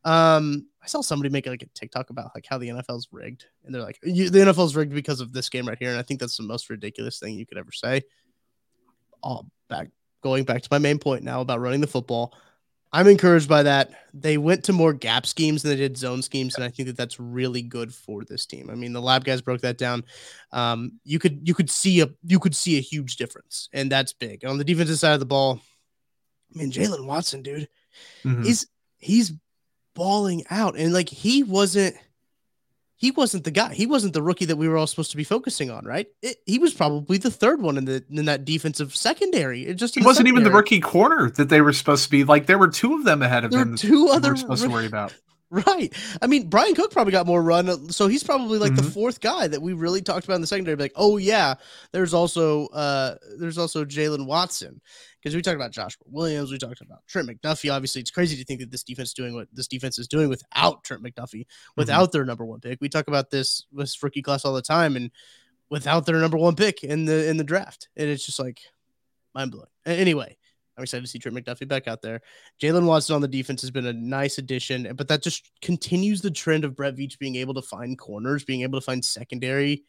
Um, 0.04 0.66
I 0.82 0.86
saw 0.86 1.00
somebody 1.00 1.28
make 1.30 1.46
like 1.46 1.62
a 1.62 1.66
TikTok 1.74 2.10
about 2.10 2.30
like 2.34 2.46
how 2.48 2.58
the 2.58 2.68
NFL's 2.68 3.08
rigged, 3.12 3.44
and 3.64 3.74
they're 3.74 3.82
like, 3.82 3.98
you, 4.02 4.30
the 4.30 4.38
NFL's 4.40 4.74
rigged 4.76 4.94
because 4.94 5.20
of 5.20 5.32
this 5.32 5.48
game 5.48 5.68
right 5.68 5.78
here, 5.78 5.90
and 5.90 5.98
I 5.98 6.02
think 6.02 6.20
that's 6.20 6.36
the 6.36 6.42
most 6.42 6.70
ridiculous 6.70 7.18
thing 7.18 7.34
you 7.34 7.46
could 7.46 7.58
ever 7.58 7.72
say. 7.72 8.02
Oh, 9.22 9.46
back 9.68 9.88
going 10.22 10.44
back 10.44 10.62
to 10.62 10.68
my 10.70 10.78
main 10.78 10.98
point 10.98 11.22
now 11.22 11.40
about 11.40 11.60
running 11.60 11.80
the 11.80 11.86
football. 11.86 12.34
I'm 12.92 13.06
encouraged 13.06 13.48
by 13.48 13.62
that. 13.62 13.92
They 14.12 14.36
went 14.36 14.64
to 14.64 14.72
more 14.72 14.92
gap 14.92 15.24
schemes 15.24 15.62
than 15.62 15.70
they 15.70 15.76
did 15.76 15.96
zone 15.96 16.22
schemes, 16.22 16.56
and 16.56 16.64
I 16.64 16.70
think 16.70 16.88
that 16.88 16.96
that's 16.96 17.20
really 17.20 17.62
good 17.62 17.94
for 17.94 18.24
this 18.24 18.46
team. 18.46 18.68
I 18.68 18.74
mean, 18.74 18.92
the 18.92 19.00
lab 19.00 19.24
guys 19.24 19.42
broke 19.42 19.60
that 19.60 19.78
down. 19.78 20.02
Um, 20.50 20.98
you 21.04 21.20
could 21.20 21.46
you 21.46 21.54
could 21.54 21.70
see 21.70 22.00
a 22.00 22.08
you 22.24 22.40
could 22.40 22.56
see 22.56 22.78
a 22.78 22.80
huge 22.80 23.16
difference, 23.16 23.68
and 23.72 23.92
that's 23.92 24.12
big. 24.12 24.44
On 24.44 24.58
the 24.58 24.64
defensive 24.64 24.98
side 24.98 25.14
of 25.14 25.20
the 25.20 25.26
ball, 25.26 25.60
I 26.54 26.58
mean, 26.58 26.72
Jaylen 26.72 27.06
Watson, 27.06 27.42
dude, 27.42 27.68
Mhm. 28.24 28.44
he's 28.44 28.66
he's 28.98 29.32
balling 30.00 30.42
out, 30.48 30.78
and 30.78 30.94
like 30.94 31.10
he 31.10 31.42
wasn't 31.42 31.94
he 32.96 33.10
wasn't 33.10 33.44
the 33.44 33.50
guy. 33.50 33.74
He 33.74 33.84
wasn't 33.84 34.14
the 34.14 34.22
rookie 34.22 34.46
that 34.46 34.56
we 34.56 34.66
were 34.66 34.78
all 34.78 34.86
supposed 34.86 35.10
to 35.10 35.16
be 35.18 35.24
focusing 35.24 35.70
on, 35.70 35.84
right? 35.84 36.06
It, 36.22 36.38
he 36.46 36.58
was 36.58 36.72
probably 36.72 37.18
the 37.18 37.30
third 37.30 37.60
one 37.60 37.76
in 37.76 37.84
the 37.84 38.02
in 38.10 38.24
that 38.24 38.46
defensive 38.46 38.96
secondary. 38.96 39.66
It 39.66 39.74
just 39.74 39.94
He 39.94 40.02
wasn't 40.02 40.28
even 40.28 40.42
the 40.42 40.50
rookie 40.50 40.80
corner 40.80 41.28
that 41.32 41.50
they 41.50 41.60
were 41.60 41.74
supposed 41.74 42.04
to 42.04 42.10
be. 42.10 42.24
Like 42.24 42.46
there 42.46 42.56
were 42.56 42.68
two 42.68 42.94
of 42.94 43.04
them 43.04 43.20
ahead 43.20 43.44
of 43.44 43.50
There 43.50 43.60
him. 43.60 43.76
two 43.76 44.06
we 44.06 44.10
other 44.10 44.30
were 44.30 44.36
supposed 44.36 44.64
to 44.64 44.70
worry 44.70 44.86
about. 44.86 45.12
Right. 45.52 45.92
I 46.22 46.28
mean, 46.28 46.48
Bryan 46.48 46.76
Cook 46.76 46.92
probably 46.92 47.10
got 47.10 47.26
more 47.26 47.42
run, 47.42 47.90
so 47.90 48.06
he's 48.06 48.22
probably 48.22 48.60
like 48.60 48.76
the 48.76 48.82
Mhm. 48.82 48.92
fourth 48.92 49.20
guy 49.20 49.48
that 49.48 49.60
we 49.60 49.72
really 49.72 50.00
talked 50.00 50.24
about 50.24 50.36
in 50.36 50.40
the 50.40 50.46
secondary. 50.46 50.76
Like, 50.76 50.92
oh 50.94 51.16
yeah, 51.16 51.54
there's 51.90 52.14
also 52.14 52.68
uh 52.68 53.16
there's 53.36 53.58
also 53.58 53.84
Jaylen 53.84 54.26
Watson 54.26 54.80
because 55.18 55.34
we 55.34 55.42
talked 55.42 55.56
about 55.56 55.72
Joshua 55.72 56.04
Williams, 56.08 56.52
we 56.52 56.58
talked 56.58 56.80
about 56.82 57.04
Trent 57.08 57.28
McDuffie. 57.28 57.72
Obviously, 57.74 58.00
it's 58.00 58.12
crazy 58.12 58.36
to 58.36 58.44
think 58.44 58.60
that 58.60 58.70
this 58.70 58.84
defense 58.84 59.08
is 59.08 59.14
doing 59.14 59.34
what 59.34 59.48
this 59.52 59.66
defense 59.66 59.98
is 59.98 60.06
doing 60.06 60.28
without 60.28 60.84
Trent 60.84 61.02
McDuffie, 61.02 61.46
without 61.76 62.12
their 62.12 62.24
number 62.24 62.44
one 62.44 62.60
pick. 62.60 62.78
We 62.80 62.88
talk 62.88 63.08
about 63.08 63.30
this 63.30 63.66
this 63.72 64.00
rookie 64.04 64.22
class 64.22 64.44
all 64.44 64.54
the 64.54 64.62
time, 64.62 64.94
and 64.94 65.10
without 65.68 66.06
their 66.06 66.20
number 66.20 66.36
one 66.36 66.54
pick 66.54 66.84
in 66.84 67.06
the 67.06 67.28
in 67.28 67.38
the 67.38 67.44
draft, 67.44 67.88
and 67.96 68.08
it's 68.08 68.24
just 68.24 68.38
like 68.38 68.60
mind 69.34 69.50
blowing. 69.50 69.66
Anyway. 69.84 70.36
I'm 70.80 70.84
excited 70.84 71.04
to 71.04 71.10
see 71.10 71.18
Trent 71.18 71.36
McDuffie 71.36 71.68
back 71.68 71.86
out 71.86 72.00
there. 72.00 72.22
Jaylen 72.58 72.86
Watson 72.86 73.14
on 73.14 73.20
the 73.20 73.28
defense 73.28 73.60
has 73.60 73.70
been 73.70 73.84
a 73.84 73.92
nice 73.92 74.38
addition, 74.38 74.90
but 74.96 75.08
that 75.08 75.22
just 75.22 75.50
continues 75.60 76.22
the 76.22 76.30
trend 76.30 76.64
of 76.64 76.74
Brett 76.74 76.96
Veach 76.96 77.18
being 77.18 77.36
able 77.36 77.52
to 77.52 77.60
find 77.60 77.98
corners, 77.98 78.44
being 78.44 78.62
able 78.62 78.80
to 78.80 78.84
find 78.84 79.04
secondary, 79.04 79.84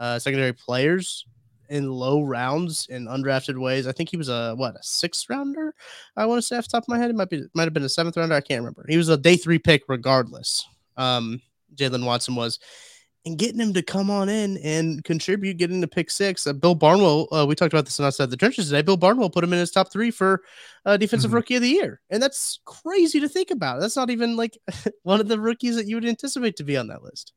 uh, 0.00 0.18
secondary 0.18 0.52
players 0.52 1.24
in 1.68 1.88
low 1.88 2.22
rounds 2.22 2.88
in 2.90 3.06
undrafted 3.06 3.56
ways. 3.56 3.86
I 3.86 3.92
think 3.92 4.08
he 4.08 4.16
was 4.16 4.28
a 4.28 4.54
what 4.56 4.74
a 4.74 4.82
sixth 4.82 5.30
rounder. 5.30 5.76
I 6.16 6.26
want 6.26 6.38
to 6.38 6.42
say 6.42 6.56
off 6.56 6.64
the 6.64 6.70
top 6.70 6.82
of 6.82 6.88
my 6.88 6.98
head, 6.98 7.10
it 7.10 7.16
might 7.16 7.30
be 7.30 7.44
might 7.54 7.64
have 7.64 7.72
been 7.72 7.84
a 7.84 7.88
seventh 7.88 8.16
rounder. 8.16 8.34
I 8.34 8.40
can't 8.40 8.62
remember. 8.62 8.84
He 8.88 8.96
was 8.96 9.10
a 9.10 9.16
day 9.16 9.36
three 9.36 9.60
pick 9.60 9.84
regardless. 9.86 10.66
Um, 10.96 11.40
Jaylen 11.76 12.04
Watson 12.04 12.34
was. 12.34 12.58
And 13.24 13.38
getting 13.38 13.60
him 13.60 13.72
to 13.74 13.82
come 13.82 14.10
on 14.10 14.28
in 14.28 14.56
and 14.64 15.04
contribute, 15.04 15.56
getting 15.56 15.80
to 15.80 15.86
pick 15.86 16.10
six. 16.10 16.44
Uh, 16.44 16.52
Bill 16.52 16.74
Barnwell, 16.74 17.28
uh, 17.30 17.46
we 17.46 17.54
talked 17.54 17.72
about 17.72 17.84
this 17.84 18.00
on 18.00 18.06
outside 18.06 18.30
the 18.30 18.36
trenches 18.36 18.66
today. 18.68 18.82
Bill 18.82 18.96
Barnwell 18.96 19.30
put 19.30 19.44
him 19.44 19.52
in 19.52 19.60
his 19.60 19.70
top 19.70 19.92
three 19.92 20.10
for 20.10 20.42
uh, 20.86 20.96
defensive 20.96 21.30
Mhm. 21.30 21.34
rookie 21.34 21.54
of 21.54 21.62
the 21.62 21.68
year, 21.68 22.00
and 22.10 22.20
that's 22.20 22.58
crazy 22.64 23.20
to 23.20 23.28
think 23.28 23.52
about. 23.52 23.80
That's 23.80 23.94
not 23.94 24.10
even 24.10 24.34
like 24.36 24.58
one 25.04 25.20
of 25.20 25.28
the 25.28 25.38
rookies 25.38 25.76
that 25.76 25.86
you 25.86 25.94
would 25.94 26.04
anticipate 26.04 26.56
to 26.56 26.64
be 26.64 26.76
on 26.76 26.88
that 26.88 27.04
list. 27.04 27.32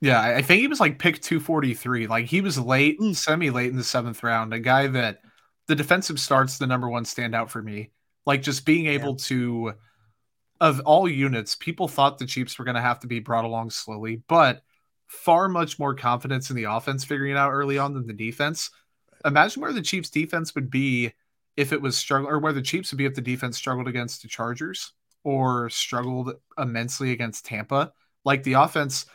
Yeah, 0.00 0.22
I 0.22 0.40
think 0.40 0.62
he 0.62 0.68
was 0.68 0.80
like 0.80 0.98
pick 0.98 1.20
243. 1.20 2.06
Like 2.06 2.24
he 2.24 2.40
was 2.40 2.58
late, 2.58 2.98
Mm. 2.98 3.14
semi 3.14 3.50
late 3.50 3.70
in 3.70 3.76
the 3.76 3.84
seventh 3.84 4.22
round. 4.22 4.54
A 4.54 4.58
guy 4.58 4.86
that 4.86 5.20
the 5.66 5.74
defensive 5.74 6.18
starts 6.18 6.56
the 6.56 6.66
number 6.66 6.88
one 6.88 7.04
standout 7.04 7.50
for 7.50 7.60
me. 7.60 7.90
Like 8.24 8.40
just 8.40 8.64
being 8.64 8.86
able 8.86 9.16
to, 9.16 9.74
of 10.62 10.80
all 10.86 11.06
units, 11.06 11.54
people 11.56 11.88
thought 11.88 12.16
the 12.16 12.24
Chiefs 12.26 12.58
were 12.58 12.64
going 12.64 12.74
to 12.76 12.80
have 12.80 13.00
to 13.00 13.06
be 13.06 13.20
brought 13.20 13.44
along 13.44 13.68
slowly, 13.70 14.22
but 14.28 14.62
far 15.06 15.48
much 15.48 15.78
more 15.78 15.94
confidence 15.94 16.50
in 16.50 16.56
the 16.56 16.64
offense 16.64 17.04
figuring 17.04 17.32
it 17.32 17.38
out 17.38 17.52
early 17.52 17.78
on 17.78 17.94
than 17.94 18.06
the 18.06 18.12
defense. 18.12 18.70
Imagine 19.24 19.62
where 19.62 19.72
the 19.72 19.82
Chiefs 19.82 20.10
defense 20.10 20.54
would 20.54 20.70
be 20.70 21.12
if 21.56 21.72
it 21.72 21.80
was 21.80 21.96
struggle 21.96 22.28
or 22.28 22.38
where 22.38 22.52
the 22.52 22.62
Chiefs 22.62 22.92
would 22.92 22.98
be 22.98 23.06
if 23.06 23.14
the 23.14 23.20
defense 23.20 23.56
struggled 23.56 23.88
against 23.88 24.22
the 24.22 24.28
Chargers 24.28 24.92
or 25.24 25.70
struggled 25.70 26.32
immensely 26.58 27.12
against 27.12 27.46
Tampa. 27.46 27.92
Like 28.24 28.42
the 28.42 28.54
offense, 28.54 29.06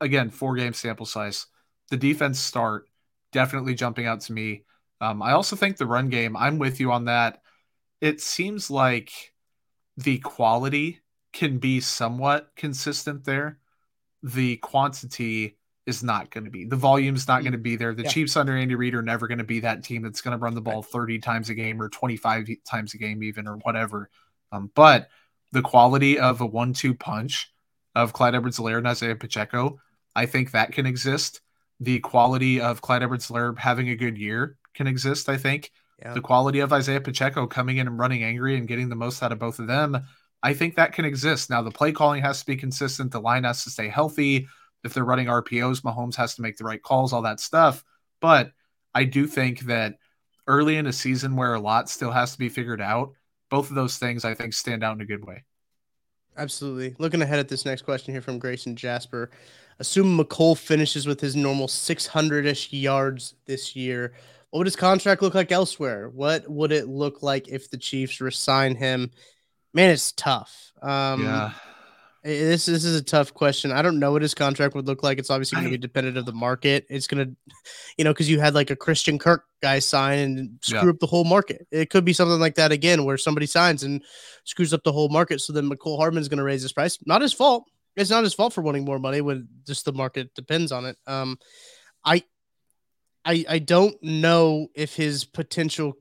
again, 0.00 0.30
four 0.30 0.56
game 0.56 0.72
sample 0.72 1.06
size. 1.06 1.46
The 1.90 1.96
defense 1.96 2.38
start 2.38 2.88
definitely 3.32 3.74
jumping 3.74 4.06
out 4.06 4.20
to 4.22 4.32
me. 4.32 4.64
Um, 5.00 5.22
I 5.22 5.32
also 5.32 5.56
think 5.56 5.76
the 5.76 5.86
run 5.86 6.08
game, 6.08 6.36
I'm 6.36 6.58
with 6.58 6.80
you 6.80 6.92
on 6.92 7.06
that. 7.06 7.42
It 8.00 8.20
seems 8.20 8.70
like 8.70 9.12
the 9.96 10.18
quality 10.18 11.00
can 11.32 11.58
be 11.58 11.80
somewhat 11.80 12.50
consistent 12.56 13.24
there. 13.24 13.58
The 14.24 14.56
quantity 14.56 15.56
is 15.86 16.02
not 16.02 16.30
going 16.30 16.44
to 16.44 16.50
be. 16.50 16.64
The 16.64 16.76
volume's 16.76 17.28
not 17.28 17.42
going 17.42 17.52
to 17.52 17.58
be 17.58 17.76
there. 17.76 17.94
The 17.94 18.04
Yeah. 18.04 18.08
Chiefs 18.08 18.36
under 18.36 18.56
Andy 18.56 18.74
Reid 18.74 18.94
are 18.94 19.02
never 19.02 19.28
going 19.28 19.38
to 19.38 19.44
be 19.44 19.60
that 19.60 19.84
team 19.84 20.02
that's 20.02 20.22
going 20.22 20.36
to 20.36 20.42
run 20.42 20.54
the 20.54 20.62
ball 20.62 20.82
30 20.82 21.18
times 21.18 21.50
a 21.50 21.54
game 21.54 21.80
or 21.80 21.88
25 21.90 22.48
times 22.64 22.94
a 22.94 22.98
game, 22.98 23.22
even 23.22 23.46
or 23.46 23.56
whatever. 23.58 24.08
Um, 24.50 24.70
but 24.74 25.08
the 25.52 25.62
quality 25.62 26.18
of 26.18 26.40
a 26.40 26.46
one 26.46 26.72
two 26.72 26.94
punch 26.94 27.52
of 27.94 28.12
Clyde 28.12 28.34
Edwards-Helaire 28.34 28.78
and 28.78 28.88
Isaiah 28.88 29.14
Pacheco, 29.14 29.78
I 30.16 30.26
think 30.26 30.50
that 30.50 30.72
can 30.72 30.86
exist. 30.86 31.40
The 31.80 32.00
quality 32.00 32.60
of 32.60 32.80
Clyde 32.80 33.02
Edwards-Helaire 33.02 33.58
having 33.58 33.90
a 33.90 33.96
good 33.96 34.16
year 34.16 34.56
can 34.74 34.86
exist, 34.86 35.28
I 35.28 35.36
think. 35.36 35.70
Yeah. 36.00 36.14
The 36.14 36.20
quality 36.20 36.60
of 36.60 36.72
Isaiah 36.72 37.00
Pacheco 37.00 37.46
coming 37.46 37.76
in 37.76 37.86
and 37.86 37.98
running 37.98 38.24
angry 38.24 38.56
and 38.56 38.66
getting 38.66 38.88
the 38.88 38.96
most 38.96 39.22
out 39.22 39.32
of 39.32 39.38
both 39.38 39.58
of 39.58 39.66
them, 39.66 40.00
I 40.44 40.52
think 40.52 40.76
that 40.76 40.92
can 40.92 41.06
exist. 41.06 41.48
Now, 41.48 41.62
the 41.62 41.70
play 41.70 41.90
calling 41.90 42.22
has 42.22 42.40
to 42.40 42.46
be 42.46 42.54
consistent. 42.54 43.10
The 43.10 43.20
line 43.20 43.44
has 43.44 43.64
to 43.64 43.70
stay 43.70 43.88
healthy. 43.88 44.46
If 44.84 44.92
they're 44.92 45.02
running 45.02 45.28
RPOs, 45.28 45.80
Mahomes 45.80 46.16
has 46.16 46.34
to 46.34 46.42
make 46.42 46.58
the 46.58 46.64
right 46.64 46.82
calls, 46.82 47.14
all 47.14 47.22
that 47.22 47.40
stuff. 47.40 47.82
But 48.20 48.52
I 48.94 49.04
do 49.04 49.26
think 49.26 49.60
that 49.60 49.94
early 50.46 50.76
in 50.76 50.86
a 50.86 50.92
season 50.92 51.34
where 51.34 51.54
a 51.54 51.60
lot 51.60 51.88
still 51.88 52.10
has 52.10 52.32
to 52.32 52.38
be 52.38 52.50
figured 52.50 52.82
out, 52.82 53.12
both 53.48 53.70
of 53.70 53.74
those 53.74 53.96
things 53.96 54.22
I 54.22 54.34
think 54.34 54.52
stand 54.52 54.84
out 54.84 54.94
in 54.94 55.00
a 55.00 55.06
good 55.06 55.24
way. 55.24 55.44
Absolutely. 56.36 56.94
Looking 56.98 57.22
ahead 57.22 57.38
at 57.38 57.48
this 57.48 57.64
next 57.64 57.82
question 57.82 58.12
here 58.12 58.20
from 58.20 58.38
Grayson 58.38 58.76
Jasper. 58.76 59.30
Assume 59.78 60.18
Mecole 60.18 60.58
finishes 60.58 61.06
with 61.06 61.22
his 61.22 61.34
normal 61.34 61.68
600 61.68 62.44
ish 62.44 62.70
yards 62.70 63.34
this 63.46 63.74
year. 63.74 64.12
What 64.50 64.58
would 64.58 64.66
his 64.66 64.76
contract 64.76 65.22
look 65.22 65.34
like 65.34 65.52
elsewhere? 65.52 66.10
What 66.10 66.46
would 66.50 66.70
it 66.70 66.86
look 66.86 67.22
like 67.22 67.48
if 67.48 67.70
the 67.70 67.78
Chiefs 67.78 68.20
resign 68.20 68.74
him? 68.74 69.10
Man, 69.74 69.90
it's 69.90 70.12
tough. 70.12 70.72
Um, 70.80 71.24
yeah. 71.24 71.52
This 72.22 72.64
this 72.64 72.86
is 72.86 72.98
a 72.98 73.02
tough 73.02 73.34
question. 73.34 73.70
I 73.70 73.82
don't 73.82 73.98
know 73.98 74.12
what 74.12 74.22
his 74.22 74.32
contract 74.32 74.74
would 74.74 74.86
look 74.86 75.02
like. 75.02 75.18
It's 75.18 75.28
obviously 75.28 75.56
going 75.56 75.66
to 75.66 75.70
be 75.72 75.76
dependent 75.76 76.16
of 76.16 76.24
the 76.24 76.32
market. 76.32 76.86
It's 76.88 77.06
going 77.06 77.26
to, 77.26 77.52
you 77.98 78.04
know, 78.04 78.12
because 78.12 78.30
you 78.30 78.40
had 78.40 78.54
like 78.54 78.70
a 78.70 78.76
Christian 78.76 79.18
Kirk 79.18 79.44
guy 79.60 79.80
sign 79.80 80.18
and 80.20 80.58
screw 80.62 80.84
yeah. 80.84 80.88
up 80.88 81.00
the 81.00 81.06
whole 81.06 81.24
market. 81.24 81.66
It 81.70 81.90
could 81.90 82.06
be 82.06 82.14
something 82.14 82.40
like 82.40 82.54
that 82.54 82.72
again, 82.72 83.04
where 83.04 83.18
somebody 83.18 83.44
signs 83.44 83.82
and 83.82 84.02
screws 84.44 84.72
up 84.72 84.84
the 84.84 84.92
whole 84.92 85.10
market. 85.10 85.42
So 85.42 85.52
then 85.52 85.68
Mecole 85.68 85.98
Hardman's 85.98 86.28
going 86.28 86.38
to 86.38 86.44
raise 86.44 86.62
his 86.62 86.72
price. 86.72 86.98
Not 87.04 87.20
his 87.20 87.34
fault. 87.34 87.64
It's 87.94 88.10
not 88.10 88.24
his 88.24 88.32
fault 88.32 88.54
for 88.54 88.62
wanting 88.62 88.86
more 88.86 88.98
money 88.98 89.20
when 89.20 89.46
just 89.66 89.84
the 89.84 89.92
market 89.92 90.34
depends 90.34 90.72
on 90.72 90.86
it. 90.86 90.96
Um, 91.06 91.38
I, 92.06 92.22
I, 93.24 93.44
I 93.48 93.58
don't 93.58 94.02
know 94.02 94.68
if 94.74 94.94
his 94.94 95.24
potential 95.26 95.98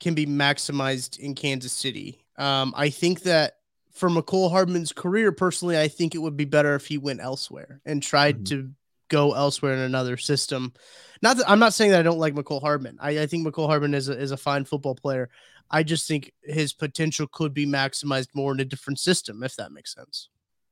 can 0.00 0.12
be 0.14 0.26
maximized 0.26 1.18
in 1.18 1.34
Kansas 1.34 1.72
City. 1.72 2.26
Um, 2.40 2.72
I 2.76 2.88
think 2.88 3.22
that 3.22 3.58
for 3.92 4.08
Mecole 4.08 4.50
Hardman's 4.50 4.92
career, 4.92 5.30
personally, 5.30 5.78
I 5.78 5.88
think 5.88 6.14
it 6.14 6.18
would 6.18 6.36
be 6.36 6.46
better 6.46 6.74
if 6.74 6.86
he 6.86 6.98
went 6.98 7.20
elsewhere 7.20 7.80
and 7.84 8.02
tried 8.02 8.36
mm-hmm. 8.36 8.44
to 8.44 8.70
go 9.08 9.34
elsewhere 9.34 9.74
in 9.74 9.80
another 9.80 10.16
system. 10.16 10.72
Not 11.20 11.36
that 11.36 11.50
I'm 11.50 11.58
not 11.58 11.74
saying 11.74 11.90
that 11.90 12.00
I 12.00 12.02
don't 12.02 12.18
like 12.18 12.34
Mecole 12.34 12.62
Hardman. 12.62 12.96
I, 13.00 13.20
I 13.20 13.26
think 13.26 13.46
Mecole 13.46 13.66
Hardman 13.66 13.94
is 13.94 14.08
a, 14.08 14.18
is 14.18 14.30
a 14.30 14.36
fine 14.36 14.64
football 14.64 14.94
player. 14.94 15.28
I 15.70 15.82
just 15.82 16.08
think 16.08 16.32
his 16.42 16.72
potential 16.72 17.26
could 17.30 17.52
be 17.52 17.66
maximized 17.66 18.28
more 18.34 18.52
in 18.52 18.60
a 18.60 18.64
different 18.64 18.98
system, 18.98 19.42
if 19.42 19.54
that 19.56 19.70
makes 19.70 19.94
sense. 19.94 20.30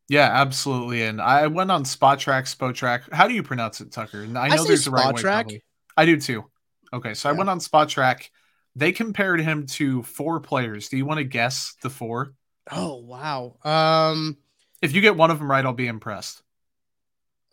Yeah, 0.08 0.30
absolutely. 0.32 1.02
And 1.02 1.20
I 1.20 1.48
went 1.48 1.70
on 1.70 1.84
Spotrac, 1.84 2.52
Spotrac. 2.56 3.12
How 3.12 3.28
do 3.28 3.34
you 3.34 3.42
pronounce 3.42 3.82
it, 3.82 3.92
Tucker? 3.92 4.22
I 4.22 4.48
know 4.48 4.62
I 4.62 4.66
there's 4.66 4.86
a 4.86 4.90
right 4.90 5.14
way. 5.14 5.20
Probably. 5.20 5.62
I 5.96 6.06
do 6.06 6.18
too. 6.18 6.46
Okay, 6.92 7.12
so 7.12 7.28
yeah. 7.28 7.34
I 7.34 7.36
went 7.36 7.50
on 7.50 7.60
Spotrac. 7.60 8.30
They 8.78 8.92
compared 8.92 9.40
him 9.40 9.66
to 9.66 10.04
four 10.04 10.38
players. 10.38 10.88
Do 10.88 10.96
you 10.96 11.04
want 11.04 11.18
to 11.18 11.24
guess 11.24 11.74
the 11.82 11.90
four? 11.90 12.34
Oh 12.70 12.96
wow. 12.96 13.56
Um 13.64 14.36
if 14.80 14.94
you 14.94 15.00
get 15.00 15.16
one 15.16 15.32
of 15.32 15.38
them 15.38 15.50
right, 15.50 15.64
I'll 15.64 15.72
be 15.72 15.88
impressed. 15.88 16.42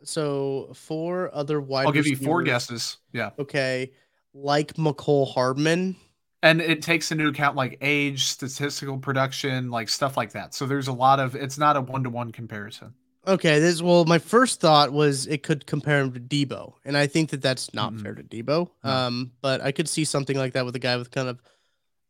So 0.04 0.72
four 0.76 1.34
other 1.34 1.60
wide 1.60 1.88
I'll 1.88 1.92
give 1.92 2.06
you 2.06 2.16
four 2.16 2.44
guesses. 2.44 2.98
Yeah. 3.12 3.32
Okay. 3.40 3.92
Like 4.36 4.76
Mecole 4.76 5.34
Hardman. 5.34 5.96
And 6.44 6.62
it 6.62 6.84
takes 6.84 7.12
into 7.12 7.28
account 7.28 7.56
like 7.56 7.80
age, 7.82 8.26
statistical 8.26 9.00
production, 9.00 9.72
like 9.72 9.90
stuff 9.90 10.16
like 10.16 10.34
that. 10.34 10.54
So 10.54 10.68
there's 10.68 10.90
a 10.90 10.94
lot 10.94 11.20
of 11.20 11.36
it's 11.36 11.58
not 11.58 11.76
a 11.76 11.82
one 11.82 12.04
to 12.04 12.12
one 12.12 12.32
comparison. 12.32 12.94
Okay, 13.28 13.60
this 13.60 13.82
well, 13.82 14.06
my 14.06 14.20
first 14.20 14.60
thought 14.60 14.92
was 14.92 15.26
it 15.26 15.42
could 15.42 15.66
compare 15.66 16.00
him 16.00 16.14
to 16.14 16.20
Deebo, 16.20 16.74
and 16.86 16.96
I 16.96 17.08
think 17.08 17.32
that 17.32 17.42
that's 17.42 17.74
not 17.74 17.92
mm-hmm. 17.92 18.04
fair 18.04 18.16
to 18.16 18.24
Deebo. 18.24 18.70
No. 18.84 18.90
Um, 18.90 19.32
but 19.42 19.62
I 19.62 19.72
could 19.72 19.90
see 19.90 20.06
something 20.06 20.38
like 20.38 20.54
that 20.54 20.66
with 20.66 20.76
a 20.76 20.80
guy 20.80 20.96
with 20.98 21.10
kind 21.10 21.28
of 21.28 21.42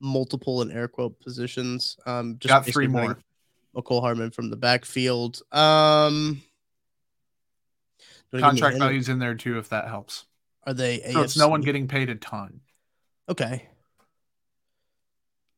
multiple 0.01 0.61
and 0.61 0.71
air 0.71 0.87
quote 0.87 1.19
positions. 1.19 1.97
Um, 2.05 2.37
just 2.39 2.49
got 2.49 2.65
three 2.65 2.87
more. 2.87 3.17
Mecole 3.75 4.01
Hardman 4.01 4.31
from 4.31 4.49
the 4.49 4.55
backfield. 4.55 5.41
Um, 5.51 6.41
contract 8.31 8.77
values 8.77 9.09
in 9.09 9.19
there 9.19 9.35
too, 9.35 9.57
if 9.57 9.69
that 9.69 9.87
helps. 9.87 10.25
Are 10.65 10.73
they? 10.73 10.99
So 10.99 11.19
AFC? 11.19 11.23
it's 11.23 11.37
no 11.37 11.47
one 11.47 11.61
getting 11.61 11.87
paid 11.87 12.09
a 12.09 12.15
ton. 12.15 12.61
Okay. 13.29 13.67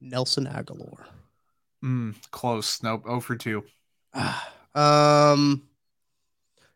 Nelson 0.02 0.46
Agholor. 0.46 1.06
Mm, 1.84 2.16
close. 2.32 2.82
Nope. 2.84 3.04
Oh 3.08 3.20
for 3.20 3.36
two. 3.36 3.64
Um, 4.78 5.64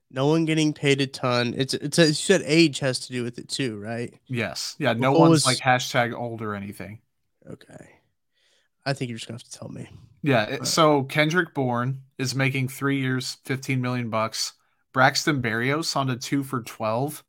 no 0.09 0.27
one 0.27 0.45
getting 0.45 0.73
paid 0.73 1.01
a 1.01 1.07
ton. 1.07 1.53
It's 1.55 1.73
it's 1.73 1.99
a, 1.99 2.07
you 2.07 2.13
said 2.13 2.41
age 2.45 2.79
has 2.79 2.99
to 3.01 3.13
do 3.13 3.23
with 3.23 3.37
it 3.37 3.47
too, 3.47 3.79
right? 3.79 4.13
Yes. 4.27 4.75
Yeah. 4.79 4.93
No 4.93 5.11
one's 5.11 5.29
was... 5.29 5.45
like 5.45 5.59
hashtag 5.59 6.13
old 6.13 6.41
or 6.41 6.55
anything. 6.55 6.99
Okay. 7.49 7.89
I 8.85 8.93
think 8.93 9.09
you're 9.09 9.17
just 9.17 9.27
gonna 9.27 9.35
have 9.35 9.49
to 9.49 9.57
tell 9.57 9.69
me. 9.69 9.87
Yeah. 10.23 10.63
so 10.63 11.03
Kendrick 11.03 11.53
Bourne 11.53 12.01
is 12.17 12.35
making 12.35 12.67
three 12.67 12.99
years, 12.99 13.37
15 13.45 13.81
million 13.81 14.09
bucks. 14.09 14.53
Braxton 14.93 15.41
Berrios 15.41 15.95
on 15.95 16.09
a 16.09 16.17
two 16.17 16.43
for 16.43 16.61
12. 16.61 17.23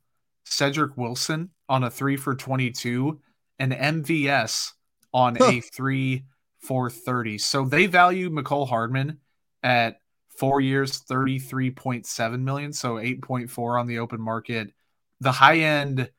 Cedric 0.44 0.96
Wilson 0.96 1.50
on 1.68 1.84
a 1.84 1.90
three 1.90 2.16
for 2.16 2.34
22. 2.34 3.20
And 3.58 3.72
MVS 3.72 4.72
on 5.14 5.36
huh. 5.36 5.44
a 5.44 5.60
three 5.60 6.24
for 6.58 6.90
30. 6.90 7.38
So 7.38 7.64
they 7.64 7.86
value 7.86 8.28
Mecole 8.30 8.68
Hardman 8.68 9.18
at 9.62 10.01
four 10.42 10.60
years, 10.60 11.00
33.7 11.02 12.40
million. 12.40 12.72
So 12.72 12.94
8.4 12.96 13.78
on 13.78 13.86
the 13.86 14.00
open 14.00 14.20
market. 14.20 14.72
The 15.20 15.30
high 15.30 15.58
end 15.58 16.10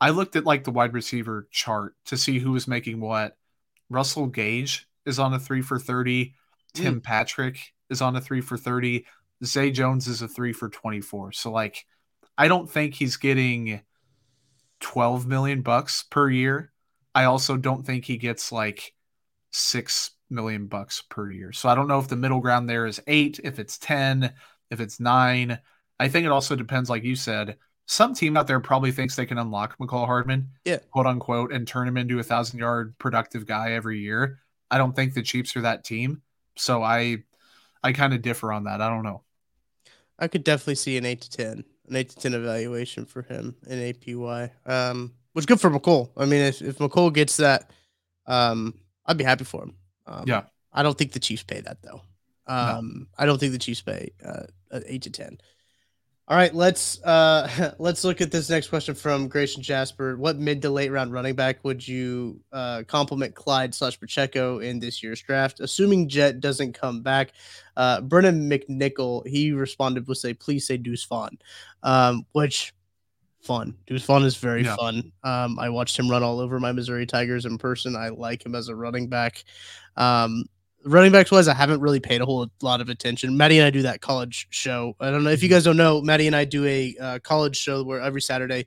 I 0.00 0.10
looked 0.10 0.34
at 0.34 0.46
like 0.46 0.64
the 0.64 0.70
wide 0.70 0.94
receiver 0.94 1.46
chart 1.50 1.94
to 2.06 2.16
see 2.16 2.38
who 2.38 2.52
was 2.52 2.66
making 2.66 3.00
what. 3.00 3.36
Russell 3.90 4.28
Gage 4.28 4.88
is 5.04 5.18
on 5.18 5.34
a 5.34 5.38
three 5.38 5.60
for 5.60 5.78
30. 5.78 6.32
Tim 6.72 7.00
mm. 7.00 7.02
Patrick 7.02 7.74
is 7.90 8.00
on 8.00 8.16
a 8.16 8.20
three 8.22 8.40
for 8.40 8.56
30. 8.56 9.04
Zay 9.44 9.70
Jones 9.70 10.08
is 10.08 10.22
a 10.22 10.28
three 10.28 10.54
for 10.54 10.70
24. 10.70 11.32
So, 11.32 11.50
like, 11.50 11.84
I 12.38 12.48
don't 12.48 12.70
think 12.70 12.94
he's 12.94 13.18
getting 13.18 13.82
12 14.80 15.26
million 15.26 15.60
bucks 15.60 16.02
per 16.10 16.30
year. 16.30 16.72
I 17.14 17.24
also 17.24 17.58
don't 17.58 17.84
think 17.84 18.06
he 18.06 18.16
gets 18.16 18.50
like 18.50 18.94
6 19.52 20.12
million 20.30 20.66
bucks 20.66 21.02
per 21.02 21.30
year. 21.30 21.52
So, 21.52 21.68
I 21.68 21.74
don't 21.74 21.88
know 21.88 21.98
if 21.98 22.08
the 22.08 22.16
middle 22.16 22.40
ground 22.40 22.68
there 22.68 22.86
is 22.86 23.00
eight, 23.06 23.40
if 23.44 23.58
it's 23.58 23.78
10, 23.78 24.32
if 24.70 24.80
it's 24.80 25.00
nine. 25.00 25.58
I 25.98 26.08
think 26.08 26.26
it 26.26 26.32
also 26.32 26.56
depends, 26.56 26.90
like 26.90 27.04
you 27.04 27.16
said, 27.16 27.56
some 27.86 28.14
team 28.14 28.36
out 28.36 28.46
there 28.46 28.60
probably 28.60 28.92
thinks 28.92 29.16
they 29.16 29.26
can 29.26 29.38
unlock 29.38 29.78
Mecole 29.78 30.06
Hardman, 30.06 30.50
yeah, 30.64 30.78
quote 30.90 31.06
unquote, 31.06 31.52
and 31.52 31.66
turn 31.66 31.88
him 31.88 31.96
into 31.96 32.18
a 32.18 32.22
thousand 32.22 32.58
yard 32.58 32.96
productive 32.98 33.46
guy 33.46 33.72
every 33.72 34.00
year. 34.00 34.40
I 34.70 34.78
don't 34.78 34.94
think 34.94 35.14
the 35.14 35.22
Chiefs 35.22 35.56
are 35.56 35.62
that 35.62 35.84
team, 35.84 36.22
so 36.56 36.82
I, 36.82 37.18
I 37.82 37.92
kind 37.92 38.12
of 38.12 38.22
differ 38.22 38.52
on 38.52 38.64
that. 38.64 38.80
I 38.80 38.88
don't 38.88 39.04
know. 39.04 39.22
I 40.18 40.28
could 40.28 40.44
definitely 40.44 40.74
see 40.74 40.96
an 40.96 41.06
eight 41.06 41.20
to 41.22 41.30
ten, 41.30 41.64
an 41.88 41.96
eight 41.96 42.10
to 42.10 42.16
ten 42.16 42.34
evaluation 42.34 43.04
for 43.04 43.22
him 43.22 43.54
in 43.66 43.78
APY. 43.78 44.50
Um, 44.66 45.14
which 45.32 45.46
good 45.46 45.60
for 45.60 45.70
Mecole. 45.70 46.10
I 46.16 46.24
mean, 46.24 46.40
if 46.40 46.62
if 46.62 47.12
gets 47.12 47.36
that, 47.36 47.70
um, 48.26 48.74
I'd 49.06 49.18
be 49.18 49.24
happy 49.24 49.44
for 49.44 49.62
him. 49.62 49.76
Um, 50.06 50.24
yeah, 50.26 50.42
I 50.72 50.82
don't 50.82 50.96
think 50.96 51.12
the 51.12 51.20
Chiefs 51.20 51.42
pay 51.42 51.60
that 51.60 51.82
though. 51.82 52.02
Um, 52.46 52.98
no. 52.98 53.06
I 53.18 53.26
don't 53.26 53.38
think 53.38 53.52
the 53.52 53.58
Chiefs 53.58 53.82
pay 53.82 54.12
uh, 54.24 54.44
eight 54.86 55.02
to 55.02 55.10
ten. 55.10 55.38
All 56.28 56.36
right, 56.36 56.52
let's 56.52 57.00
uh 57.04 57.74
let's 57.78 58.02
look 58.02 58.20
at 58.20 58.32
this 58.32 58.50
next 58.50 58.66
question 58.68 58.96
from 58.96 59.28
Grayson 59.28 59.62
Jasper. 59.62 60.16
What 60.16 60.38
mid 60.38 60.60
to 60.62 60.70
late 60.70 60.90
round 60.90 61.12
running 61.12 61.36
back 61.36 61.62
would 61.62 61.86
you 61.86 62.40
uh 62.50 62.82
compliment 62.88 63.36
Clyde 63.36 63.72
slash 63.72 63.98
Pacheco 64.00 64.58
in 64.58 64.80
this 64.80 65.04
year's 65.04 65.22
draft? 65.22 65.60
Assuming 65.60 66.08
Jet 66.08 66.40
doesn't 66.40 66.72
come 66.72 67.00
back, 67.00 67.32
uh 67.76 68.00
Brennan 68.00 68.50
McNichol, 68.50 69.24
he 69.24 69.52
responded 69.52 70.08
with 70.08 70.18
say, 70.18 70.34
please 70.34 70.66
say 70.66 70.76
Deuce 70.76 71.04
Vaughn. 71.04 71.38
Um, 71.84 72.26
which 72.32 72.74
fun. 73.46 73.76
Deuce 73.86 74.08
is 74.08 74.36
very 74.36 74.64
yeah. 74.64 74.76
fun. 74.76 75.12
Um, 75.22 75.58
I 75.58 75.70
watched 75.70 75.98
him 75.98 76.10
run 76.10 76.22
all 76.22 76.40
over 76.40 76.60
my 76.60 76.72
Missouri 76.72 77.06
Tigers 77.06 77.46
in 77.46 77.58
person. 77.58 77.96
I 77.96 78.08
like 78.08 78.44
him 78.44 78.54
as 78.54 78.68
a 78.68 78.74
running 78.74 79.08
back. 79.08 79.44
Um, 79.96 80.44
running 80.84 81.12
backs 81.12 81.30
wise, 81.30 81.48
I 81.48 81.54
haven't 81.54 81.80
really 81.80 82.00
paid 82.00 82.20
a 82.20 82.26
whole 82.26 82.48
lot 82.60 82.80
of 82.80 82.88
attention. 82.88 83.36
Maddie 83.36 83.58
and 83.58 83.66
I 83.66 83.70
do 83.70 83.82
that 83.82 84.00
college 84.00 84.48
show. 84.50 84.96
I 85.00 85.10
don't 85.10 85.24
know 85.24 85.30
if 85.30 85.42
you 85.42 85.48
mm-hmm. 85.48 85.54
guys 85.54 85.64
don't 85.64 85.76
know. 85.76 86.02
Maddie 86.02 86.26
and 86.26 86.36
I 86.36 86.44
do 86.44 86.64
a 86.66 86.96
uh, 87.00 87.18
college 87.20 87.56
show 87.56 87.82
where 87.84 88.00
every 88.00 88.20
Saturday 88.20 88.66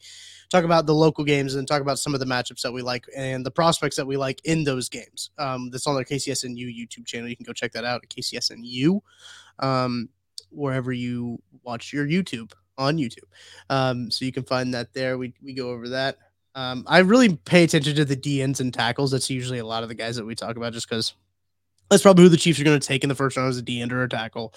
talk 0.50 0.64
about 0.64 0.86
the 0.86 0.96
local 0.96 1.24
games 1.24 1.56
and 1.56 1.68
talk 1.68 1.82
about 1.82 2.00
some 2.00 2.14
of 2.14 2.20
the 2.20 2.26
matchups 2.26 2.62
that 2.62 2.72
we 2.72 2.82
like 2.82 3.06
and 3.16 3.46
the 3.46 3.52
prospects 3.52 3.96
that 3.98 4.08
we 4.08 4.18
like 4.18 4.42
in 4.46 4.64
those 4.64 4.90
games. 4.90 5.30
Um, 5.38 5.70
that's 5.70 5.86
on 5.86 5.96
the 5.96 6.06
KCSNU 6.06 6.66
YouTube 6.76 7.06
channel. 7.06 7.30
You 7.30 7.36
can 7.36 7.46
go 7.46 7.54
check 7.54 7.72
that 7.74 7.86
out 7.86 8.02
at 8.04 8.10
KCSNU, 8.10 9.02
um, 9.60 10.10
wherever 10.50 10.92
you 10.92 11.42
watch 11.64 11.94
your 11.94 12.08
YouTube 12.08 12.54
on 12.80 12.98
YouTube. 12.98 13.28
Um, 13.70 14.10
so 14.10 14.26
you 14.26 14.32
can 14.32 14.44
find 14.44 14.74
that 14.74 14.94
there. 14.94 15.18
We 15.18 15.34
we 15.44 15.54
go 15.54 15.70
over 15.70 15.90
that. 15.90 16.18
Um, 16.56 16.84
I 16.88 17.00
really 17.00 17.36
pay 17.36 17.64
attention 17.64 17.96
to 17.96 18.06
the 18.06 18.16
DNs 18.16 18.60
and 18.60 18.74
tackles. 18.74 19.12
That's 19.12 19.30
usually 19.30 19.60
a 19.60 19.66
lot 19.66 19.84
of 19.84 19.90
the 19.90 19.96
guys 19.96 20.16
that 20.16 20.26
we 20.26 20.34
talk 20.34 20.58
about, 20.58 20.74
just 20.74 20.90
because 20.90 21.14
that's 21.90 22.04
probably 22.04 22.24
who 22.24 22.30
the 22.30 22.38
Chiefs 22.38 22.60
are 22.60 22.64
going 22.64 22.80
to 22.80 22.88
take 22.88 23.04
in 23.04 23.10
the 23.10 23.16
first 23.16 23.38
round 23.38 23.50
as 23.50 23.58
a 23.58 23.62
D 23.62 23.82
end 23.82 23.94
or 23.94 24.04
a 24.04 24.10
tackle. 24.10 24.54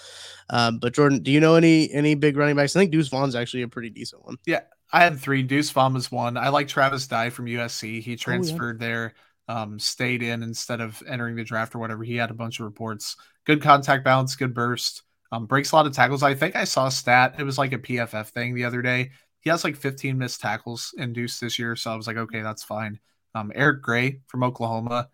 Um, 0.49 0.79
but 0.79 0.93
Jordan, 0.93 1.21
do 1.21 1.31
you 1.31 1.39
know 1.39 1.55
any 1.55 1.91
any 1.91 2.15
big 2.15 2.37
running 2.37 2.55
backs? 2.55 2.75
I 2.75 2.79
think 2.79 2.91
Deuce 2.91 3.09
Vaughn's 3.09 3.35
actually 3.35 3.63
a 3.63 3.67
pretty 3.67 3.89
decent 3.89 4.25
one. 4.25 4.37
Yeah, 4.45 4.61
I 4.91 5.03
had 5.03 5.19
three. 5.19 5.43
Deuce 5.43 5.69
Vaughn 5.69 5.93
was 5.93 6.11
one. 6.11 6.37
I 6.37 6.49
like 6.49 6.67
Travis 6.67 7.07
Dye 7.07 7.29
from 7.29 7.45
USC. 7.45 8.01
He 8.01 8.15
transferred 8.15 8.81
oh, 8.81 8.85
yeah. 8.85 8.89
there, 8.89 9.13
um, 9.47 9.79
stayed 9.79 10.23
in 10.23 10.43
instead 10.43 10.81
of 10.81 11.01
entering 11.07 11.35
the 11.35 11.43
draft 11.43 11.75
or 11.75 11.79
whatever. 11.79 12.03
He 12.03 12.15
had 12.15 12.31
a 12.31 12.35
bunch 12.35 12.59
of 12.59 12.65
reports. 12.65 13.17
Good 13.45 13.61
contact 13.61 14.03
balance, 14.03 14.35
good 14.35 14.53
burst. 14.53 15.03
Um, 15.33 15.47
breaks 15.47 15.71
a 15.71 15.75
lot 15.75 15.87
of 15.87 15.93
tackles. 15.93 16.21
I 16.21 16.35
think 16.35 16.55
I 16.55 16.63
saw 16.63 16.85
a 16.85 16.91
stat. 16.91 17.35
It 17.39 17.43
was 17.43 17.57
like 17.57 17.73
a 17.73 17.79
PFF 17.79 18.27
thing 18.27 18.53
the 18.53 18.65
other 18.65 18.83
day. 18.83 19.09
He 19.39 19.49
has 19.49 19.63
like 19.63 19.75
15 19.75 20.15
missed 20.15 20.39
tackles 20.39 20.93
induced 20.95 21.41
this 21.41 21.57
year. 21.57 21.75
So 21.75 21.91
I 21.91 21.95
was 21.95 22.05
like, 22.05 22.17
okay, 22.17 22.41
that's 22.41 22.63
fine. 22.63 22.99
Um, 23.33 23.51
Eric 23.55 23.81
Gray 23.81 24.19
from 24.27 24.43
Oklahoma. 24.43 25.09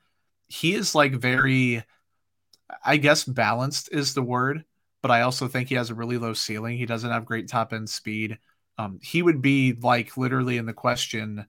He 0.50 0.74
is 0.74 0.94
like 0.94 1.14
very 1.14 1.84
I 2.84 2.98
guess 2.98 3.24
balanced 3.24 3.90
is 3.94 4.14
the 4.14 4.22
word, 4.22 4.66
but 5.02 5.10
I 5.10 5.22
also 5.22 5.48
think 5.48 5.70
he 5.70 5.76
has 5.76 5.90
a 5.90 5.96
really 5.96 6.18
low 6.18 6.34
ceiling. 6.34 6.78
He 6.78 6.86
doesn't 6.86 7.10
have 7.10 7.26
great 7.26 7.48
top 7.48 7.72
end 7.72 7.90
speed. 7.90 8.38
Um, 8.78 9.00
he 9.02 9.22
would 9.22 9.42
be 9.42 9.74
like 9.82 10.18
literally 10.18 10.58
in 10.58 10.66
the 10.66 10.74
question, 10.74 11.46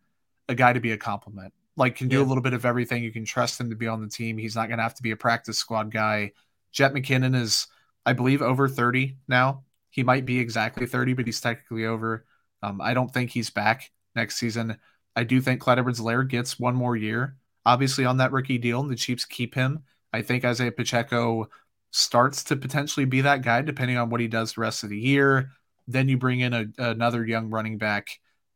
a 0.48 0.54
guy 0.54 0.72
to 0.72 0.80
be 0.80 0.92
a 0.92 0.96
compliment. 0.96 1.52
Like 1.76 1.96
can 1.96 2.06
do 2.06 2.18
yeah. 2.18 2.22
a 2.22 2.28
little 2.28 2.42
bit 2.42 2.52
of 2.52 2.64
everything. 2.64 3.02
You 3.02 3.12
can 3.12 3.24
trust 3.24 3.60
him 3.60 3.70
to 3.70 3.76
be 3.76 3.88
on 3.88 4.00
the 4.00 4.08
team. 4.08 4.38
He's 4.38 4.54
not 4.54 4.68
going 4.68 4.78
to 4.78 4.82
have 4.84 4.94
to 4.94 5.02
be 5.02 5.10
a 5.10 5.16
practice 5.16 5.58
squad 5.58 5.90
guy. 5.90 6.32
Jet 6.72 6.92
McKinnon 6.92 7.34
is, 7.34 7.66
I 8.10 8.12
believe, 8.12 8.42
over 8.42 8.66
30 8.66 9.18
now. 9.28 9.62
He 9.88 10.02
might 10.02 10.26
be 10.26 10.40
exactly 10.40 10.84
30, 10.84 11.12
but 11.12 11.26
he's 11.26 11.40
technically 11.40 11.86
over. 11.86 12.26
Um, 12.60 12.80
I 12.80 12.92
don't 12.92 13.14
think 13.14 13.30
he's 13.30 13.50
back 13.50 13.92
next 14.16 14.36
season. 14.36 14.78
I 15.14 15.22
do 15.22 15.40
think 15.40 15.60
Clyde 15.60 15.78
Edwards-Helaire 15.78 16.28
gets 16.28 16.58
one 16.58 16.74
more 16.74 16.96
year, 16.96 17.36
obviously 17.64 18.04
on 18.04 18.16
that 18.16 18.32
rookie 18.32 18.58
deal, 18.58 18.80
and 18.80 18.90
the 18.90 18.96
Chiefs 18.96 19.24
keep 19.24 19.54
him. 19.54 19.84
I 20.12 20.22
think 20.22 20.44
Isaiah 20.44 20.72
Pacheco 20.72 21.48
starts 21.92 22.42
to 22.44 22.56
potentially 22.56 23.06
be 23.06 23.20
that 23.20 23.42
guy 23.42 23.62
depending 23.62 23.96
on 23.96 24.10
what 24.10 24.20
he 24.20 24.26
does 24.26 24.54
the 24.54 24.62
rest 24.62 24.82
of 24.82 24.90
the 24.90 24.98
year. 24.98 25.52
Then 25.86 26.08
you 26.08 26.18
bring 26.18 26.40
in 26.40 26.52
a, 26.52 26.66
another 26.78 27.24
young 27.24 27.48
running 27.48 27.78
back, 27.78 28.08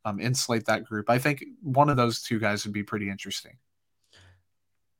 um, 0.04 0.18
insulate 0.18 0.66
that 0.66 0.84
group. 0.84 1.08
I 1.08 1.20
think 1.20 1.44
one 1.62 1.90
of 1.90 1.96
those 1.96 2.22
two 2.22 2.40
guys 2.40 2.64
would 2.64 2.74
be 2.74 2.82
pretty 2.82 3.08
interesting. 3.08 3.56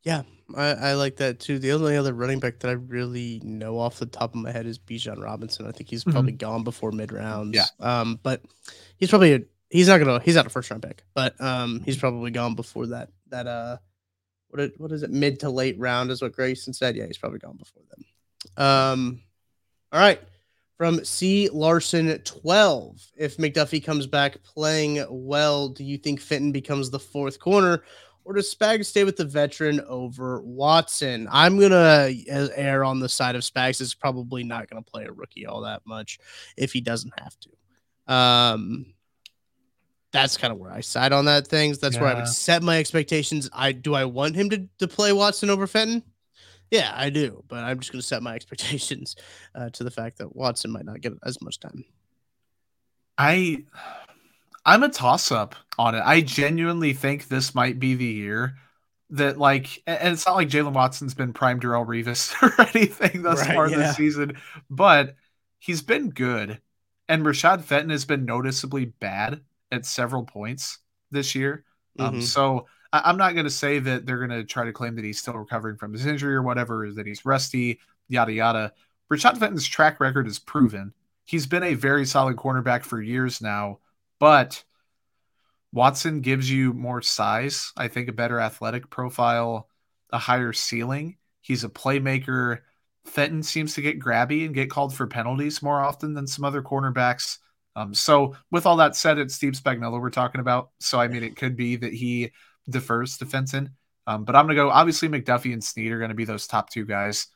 Yeah, 0.05 0.23
I, 0.55 0.67
I 0.67 0.95
like 0.95 1.17
that 1.17 1.41
too. 1.41 1.59
The 1.59 1.73
only 1.73 1.97
other 1.97 2.13
running 2.13 2.39
back 2.39 2.61
that 2.61 2.69
I 2.69 2.75
really 2.75 3.41
know 3.43 3.79
off 3.79 3.99
the 3.99 4.07
top 4.07 4.35
of 4.35 4.41
my 4.41 4.53
head 4.53 4.67
is 4.67 4.79
Bijan 4.79 5.23
Robinson. 5.23 5.67
I 5.67 5.73
think 5.73 5.89
he's 5.89 6.05
probably 6.05 6.33
mm-hmm. 6.33 6.51
gone 6.51 6.65
before 6.65 6.93
mid 6.93 7.13
rounds. 7.13 7.57
Yeah. 7.57 7.67
Um, 7.81 8.21
but 8.23 8.43
he's 8.97 9.09
probably 9.09 9.35
a, 9.35 9.41
he's 9.71 9.89
not 9.89 9.99
gonna 9.99 10.21
he's 10.21 10.37
not 10.37 10.47
a 10.47 10.51
first 10.51 10.71
round 10.71 10.83
pick, 10.83 11.03
but 11.15 11.41
um, 11.41 11.81
he's 11.85 11.97
probably 11.97 12.31
gone 12.31 12.55
before 12.55 12.87
that 12.89 13.09
that 13.31 13.47
uh 13.47 13.79
what 14.49 14.71
what 14.79 14.93
is 14.93 15.03
it 15.03 15.11
mid 15.11 15.41
to 15.41 15.51
late 15.51 15.79
round 15.79 16.11
is 16.11 16.23
what 16.23 16.33
Grayson 16.33 16.73
said. 16.73 16.97
Yeah, 16.97 17.07
he's 17.07 17.19
probably 17.19 17.39
gone 17.39 17.57
before 17.57 17.83
then. 17.91 18.67
Um, 18.67 19.21
all 19.93 20.01
right. 20.01 20.21
From 20.77 21.05
C 21.05 21.49
Larson 21.51 22.19
12. 22.19 23.01
If 23.17 23.37
McDuffie 23.37 23.85
comes 23.85 24.07
back 24.07 24.43
playing 24.43 25.05
well, 25.09 25.69
do 25.69 25.85
you 25.85 25.97
think 25.97 26.21
Fenton 26.21 26.53
becomes 26.53 26.91
the 26.91 26.99
fourth 26.99 27.39
corner? 27.39 27.85
Or 28.25 28.35
does 28.35 28.55
Spags 28.55 28.87
stay 28.87 29.05
with 29.05 29.17
the 29.17 29.25
veteran 29.25 29.81
over 29.87 30.41
Watson? 30.41 31.29
I'm 31.31 31.59
gonna 31.59 32.11
err 32.57 32.85
on 32.85 33.01
the 33.01 33.09
side 33.09 33.37
of 33.37 33.43
Spags. 33.43 33.81
Is 33.81 33.95
probably 33.95 34.45
not 34.45 34.69
gonna 34.69 34.83
play 34.83 35.05
a 35.05 35.13
rookie 35.13 35.47
all 35.47 35.63
that 35.63 35.83
much 35.85 36.19
if 36.57 36.73
he 36.73 36.81
doesn't 36.81 37.13
have 37.21 37.37
to. 37.41 38.13
Um, 38.15 38.95
that's 40.15 40.37
kind 40.37 40.53
of 40.53 40.59
where 40.59 40.71
I 40.71 40.81
side 40.81 41.13
on 41.13 41.25
that 41.25 41.47
things. 41.49 41.79
That's 41.79 41.97
yeah. 41.97 42.03
where 42.03 42.15
I 42.15 42.15
would 42.15 42.29
set 42.29 42.63
my 42.63 42.79
expectations. 42.79 43.51
I 43.53 43.73
do 43.73 43.95
I 43.95 44.05
want 44.05 44.37
him 44.37 44.49
to, 44.51 44.69
to 44.79 44.89
play 44.89 45.13
Watson 45.13 45.51
over 45.51 45.67
Fenton? 45.67 46.05
Yeah, 46.71 46.93
I 46.95 47.11
do, 47.11 47.45
but 47.49 47.63
I'm 47.65 47.81
just 47.81 47.93
going 47.93 48.01
to 48.01 48.07
set 48.07 48.23
my 48.23 48.35
expectations 48.37 49.17
uh, 49.55 49.71
to 49.71 49.85
the 49.85 49.91
fact 49.91 50.19
that 50.19 50.35
Watson 50.35 50.71
might 50.71 50.85
not 50.85 51.01
get 51.01 51.13
as 51.25 51.41
much 51.43 51.61
time. 51.61 51.85
I 53.19 53.65
I'm 54.65 54.83
a 54.83 54.89
toss 54.89 55.31
up 55.31 55.55
on 55.79 55.95
it. 55.95 56.03
I 56.05 56.21
genuinely 56.21 56.93
think 56.93 57.29
this 57.29 57.55
might 57.55 57.79
be 57.79 57.95
the 57.95 58.05
year 58.05 58.57
that 59.11 59.39
like 59.39 59.83
and 59.87 60.15
it's 60.15 60.27
not 60.27 60.37
like 60.37 60.49
Jaylen 60.49 60.73
Watson's 60.73 61.15
been 61.15 61.33
prime 61.33 61.61
Darrelle 61.61 61.87
Revis 61.87 62.35
or 62.43 62.69
anything 62.75 63.23
thus 63.23 63.41
right, 63.41 63.55
far 63.55 63.69
yeah. 63.69 63.79
this 63.79 63.97
season, 63.97 64.37
but 64.71 65.17
he's 65.59 65.83
been 65.83 66.11
good. 66.11 66.61
And 67.09 67.25
Rashad 67.25 67.63
Fenton 67.63 67.91
has 67.91 68.05
been 68.05 68.25
noticeably 68.25 68.87
bad 68.87 69.43
at 69.71 69.85
several 69.85 70.25
points 70.25 70.79
this 71.11 71.35
year. 71.35 71.65
Um, 71.99 72.07
mm-hmm. 72.07 72.17
Um, 72.17 72.23
so 72.23 72.67
I, 72.93 73.11
am 73.11 73.19
not 73.19 73.35
going 73.35 73.45
to 73.45 73.51
say 73.51 73.79
that 73.79 74.07
they're 74.07 74.27
going 74.27 74.31
to 74.31 74.45
try 74.45 74.65
to 74.65 74.73
claim 74.73 74.97
that 74.97 75.05
he's 75.05 75.21
still 75.21 75.35
recovering 75.35 75.77
from 75.77 75.93
his 75.93 76.07
injury 76.07 76.35
or 76.35 76.43
whatever, 76.43 76.91
that 76.93 77.07
he's 77.07 77.25
rusty, 77.25 77.81
yada 78.09 78.33
yada. 78.33 78.73
Rashad 79.13 79.37
Fenton's 79.37 79.67
track 79.67 80.01
record 80.01 80.27
is 80.27 80.39
proven. 80.39 80.93
He's 81.25 81.47
been 81.47 81.63
a 81.63 81.75
very 81.75 82.07
solid 82.07 82.37
cornerback 82.37 82.85
for 82.85 83.03
years 83.03 83.41
now, 83.41 83.81
but 84.25 84.65
Watson 85.71 86.23
gives 86.23 86.51
you 86.51 86.73
more 86.73 87.03
size, 87.03 87.73
I 87.77 87.89
think 87.89 88.09
a 88.09 88.13
better 88.13 88.41
athletic 88.41 88.89
profile, 88.89 89.69
a 90.11 90.17
higher 90.17 90.55
ceiling. 90.55 91.19
He's 91.43 91.63
a 91.63 91.69
playmaker. 91.69 92.61
Fenton 93.05 93.43
seems 93.43 93.75
to 93.75 93.83
get 93.83 94.01
grabby 94.01 94.47
and 94.47 94.55
get 94.55 94.71
called 94.71 94.95
for 94.95 95.07
penalties 95.07 95.63
more 95.63 95.79
often 95.79 96.15
than 96.15 96.27
some 96.27 96.43
other 96.43 96.63
cornerbacks. 96.63 97.37
Um, 97.77 97.93
so 97.93 98.35
with 98.51 98.65
all 98.65 98.77
that 98.77 98.97
said, 98.97 99.19
it's 99.19 99.35
Steve 99.35 99.53
Spagnuolo 99.63 100.01
we're 100.01 100.09
talking 100.09 100.41
about. 100.41 100.71
So 100.81 100.99
I 100.99 101.07
mean, 101.07 101.23
it 101.23 101.37
could 101.37 101.55
be 101.55 101.77
that 101.77 101.93
he 101.93 102.33
defers 102.71 103.19
to 103.19 103.27
Fenton. 103.27 103.77
Um, 104.07 104.25
but 104.25 104.35
I'm 104.35 104.47
gonna 104.47 104.55
go. 104.55 104.71
Obviously, 104.71 105.11
McDuffie 105.11 105.53
and 105.53 105.63
Sneed 105.63 105.93
are 105.93 106.01
gonna 106.01 106.15
be 106.15 106.25
those 106.25 106.47
top 106.47 106.71
two 106.71 106.87
guys. 106.87 107.27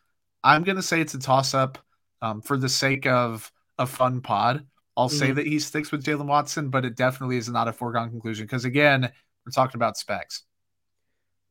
I'm 0.43 0.63
gonna 0.63 0.81
say 0.81 1.03
it's 1.03 1.13
a 1.13 1.19
toss 1.19 1.53
up 1.53 1.77
um, 2.23 2.41
for 2.41 2.57
the 2.57 2.71
sake 2.71 3.05
of 3.05 3.53
a 3.79 3.85
fun 3.85 4.23
pod. 4.23 4.65
I'll 4.99 5.09
mm-hmm. 5.09 5.17
say 5.17 5.31
that 5.31 5.47
he 5.47 5.61
sticks 5.61 5.93
with 5.93 6.05
Jaylen 6.05 6.27
Watson, 6.27 6.71
but 6.71 6.85
it 6.85 6.97
definitely 6.97 7.37
is 7.37 7.49
not 7.49 7.69
a 7.69 7.73
foregone 7.73 8.11
conclusion 8.11 8.47
because 8.47 8.65
again, 8.65 9.03
we're 9.47 9.53
talking 9.53 9.79
about 9.79 9.97
specs. 9.97 10.43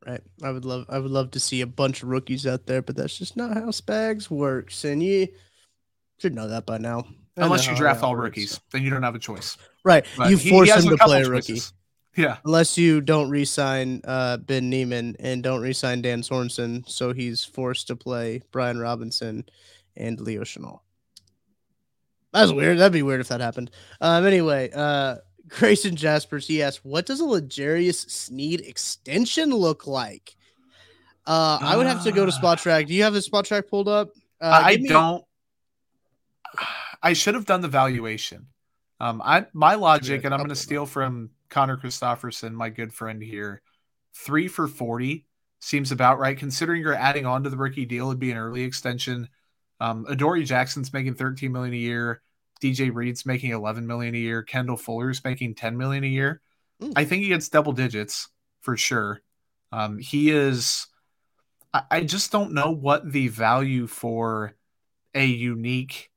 Right. 0.06 0.22
I 0.44 0.52
would 0.52 0.66
love 0.66 0.86
I 0.90 1.00
would 1.00 1.12
love 1.12 1.32
to 1.32 1.40
see 1.40 1.62
a 1.62 1.68
bunch 1.68 2.04
of 2.04 2.10
rookies 2.10 2.46
out 2.46 2.66
there, 2.66 2.82
but 2.82 2.98
that's 2.98 3.18
just 3.18 3.38
not 3.38 3.54
how 3.54 3.68
Spags 3.68 4.30
works. 4.30 4.84
And 4.84 5.02
you 5.02 5.30
should 6.20 6.36
know 6.36 6.50
that 6.50 6.66
by 6.66 6.78
now. 6.78 7.06
Unless 7.38 7.68
you 7.68 7.76
draft 7.76 8.04
all 8.04 8.16
rookies, 8.16 8.52
so. 8.52 8.60
then 8.72 8.84
you 8.84 8.90
don't 8.90 9.04
have 9.04 9.16
a 9.16 9.20
choice. 9.20 9.58
Right. 9.86 10.06
But 10.18 10.30
you 10.30 10.38
force 10.38 10.74
him 10.74 10.90
to 10.90 10.98
play 10.98 11.22
a 11.22 11.30
rookie. 11.30 11.54
Choices. 11.54 11.74
Yeah. 12.18 12.38
Unless 12.44 12.78
you 12.78 13.00
don't 13.00 13.30
re-sign 13.30 14.02
uh, 14.04 14.38
Ben 14.38 14.70
Niemann 14.72 15.16
and 15.20 15.44
don't 15.44 15.62
re-sign 15.62 16.02
Dan 16.02 16.22
Sorensen, 16.22 16.88
so 16.90 17.14
he's 17.14 17.46
forced 17.46 17.88
to 17.88 17.96
play 17.96 18.42
Brian 18.52 18.80
Robinson 18.80 19.46
and 19.96 20.20
Leo 20.20 20.42
Chenal. 20.42 20.80
That's 22.34 22.52
weird. 22.52 22.80
That'd 22.80 22.94
be 22.94 23.04
weird 23.04 23.22
if 23.22 23.30
that 23.30 23.42
happened. 23.42 23.72
Um. 24.02 24.26
Anyway, 24.26 24.70
uh, 24.74 25.18
Grayson 25.48 25.96
Jaspers 25.96 26.48
he 26.48 26.62
asked, 26.62 26.84
"What 26.84 27.06
does 27.06 27.20
a 27.20 27.26
L'Jarius 27.26 28.10
Sneed 28.10 28.62
extension 28.62 29.52
look 29.52 29.88
like?" 29.88 30.36
Uh, 31.26 31.60
I 31.62 31.76
would 31.76 31.88
have 31.88 32.04
to 32.06 32.12
go 32.12 32.26
to 32.26 32.32
Spotrac. 32.32 32.88
Do 32.88 32.94
you 32.94 33.04
have 33.04 33.14
the 33.14 33.20
Spotrac 33.20 33.68
pulled 33.68 33.90
up? 33.90 34.10
Uh, 34.40 34.62
I 34.64 34.78
don't. 34.78 35.24
I 37.04 37.14
should 37.14 37.36
have 37.36 37.46
done 37.46 37.62
the 37.62 37.68
valuation. 37.68 38.48
Um, 39.00 39.22
I 39.24 39.46
my 39.54 39.76
logic, 39.76 40.24
and 40.24 40.34
I'm 40.34 40.40
going 40.40 40.50
to 40.50 40.56
steal 40.56 40.86
from 40.86 41.30
Connor 41.50 41.78
Christopherson, 41.78 42.56
my 42.56 42.70
good 42.70 42.94
friend 42.94 43.22
here. 43.22 43.62
Three 44.14 44.48
for 44.48 44.68
forty 44.68 45.26
seems 45.60 45.92
about 45.92 46.20
right, 46.20 46.38
considering 46.38 46.82
you're 46.82 46.94
adding 46.94 47.26
on 47.26 47.44
to 47.44 47.50
the 47.50 47.58
rookie 47.58 47.86
deal. 47.86 48.08
It'd 48.08 48.20
be 48.20 48.32
an 48.32 48.38
early 48.38 48.64
extension. 48.64 49.28
Um, 49.80 50.06
Adoree 50.08 50.44
Jackson's 50.44 50.94
making 50.94 51.16
13 51.16 51.52
million 51.52 51.74
a 51.74 51.78
year. 51.78 52.22
DJ 52.62 52.94
Reed's 52.94 53.26
making 53.26 53.52
11 53.52 53.86
million 53.86 54.16
a 54.16 54.18
year. 54.18 54.42
Kendall 54.44 54.78
Fuller's 54.78 55.24
making 55.24 55.56
10 55.56 55.78
million 55.78 56.04
a 56.04 56.08
year. 56.08 56.42
Mm. 56.82 56.94
I 56.96 57.06
think 57.06 57.24
he 57.24 57.30
gets 57.30 57.50
double 57.50 57.74
digits 57.74 58.30
for 58.62 58.76
sure. 58.76 59.22
Um, 59.72 59.98
he 60.00 60.32
is. 60.32 60.88
I, 61.74 61.84
I 61.92 62.04
just 62.04 62.32
don't 62.32 62.54
know 62.54 62.72
what 62.72 63.12
the 63.12 63.28
value 63.28 63.88
for 63.88 64.56
a 65.14 65.26
unique 65.26 66.10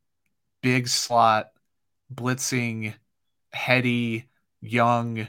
big 0.62 0.88
slot, 0.88 1.50
blitzing, 2.12 2.94
heady, 3.52 4.28
young, 4.60 5.28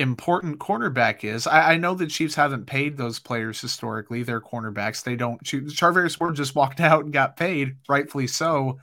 important 0.00 0.58
cornerback 0.58 1.24
is. 1.24 1.46
I, 1.46 1.72
I, 1.72 1.76
know 1.76 1.94
the 1.94 2.06
Chiefs 2.06 2.34
haven't 2.34 2.66
paid 2.66 2.96
those 2.96 3.18
players 3.18 3.60
historically. 3.60 4.22
Their 4.22 4.40
cornerbacks, 4.40 5.04
they 5.04 5.14
don't. 5.14 5.42
Charvarius 5.44 6.18
Ward 6.18 6.36
just 6.36 6.54
walked 6.54 6.80
out 6.80 7.04
and 7.04 7.12
got 7.12 7.36
paid, 7.36 7.76
rightfully 7.88 8.26
so. 8.26 8.78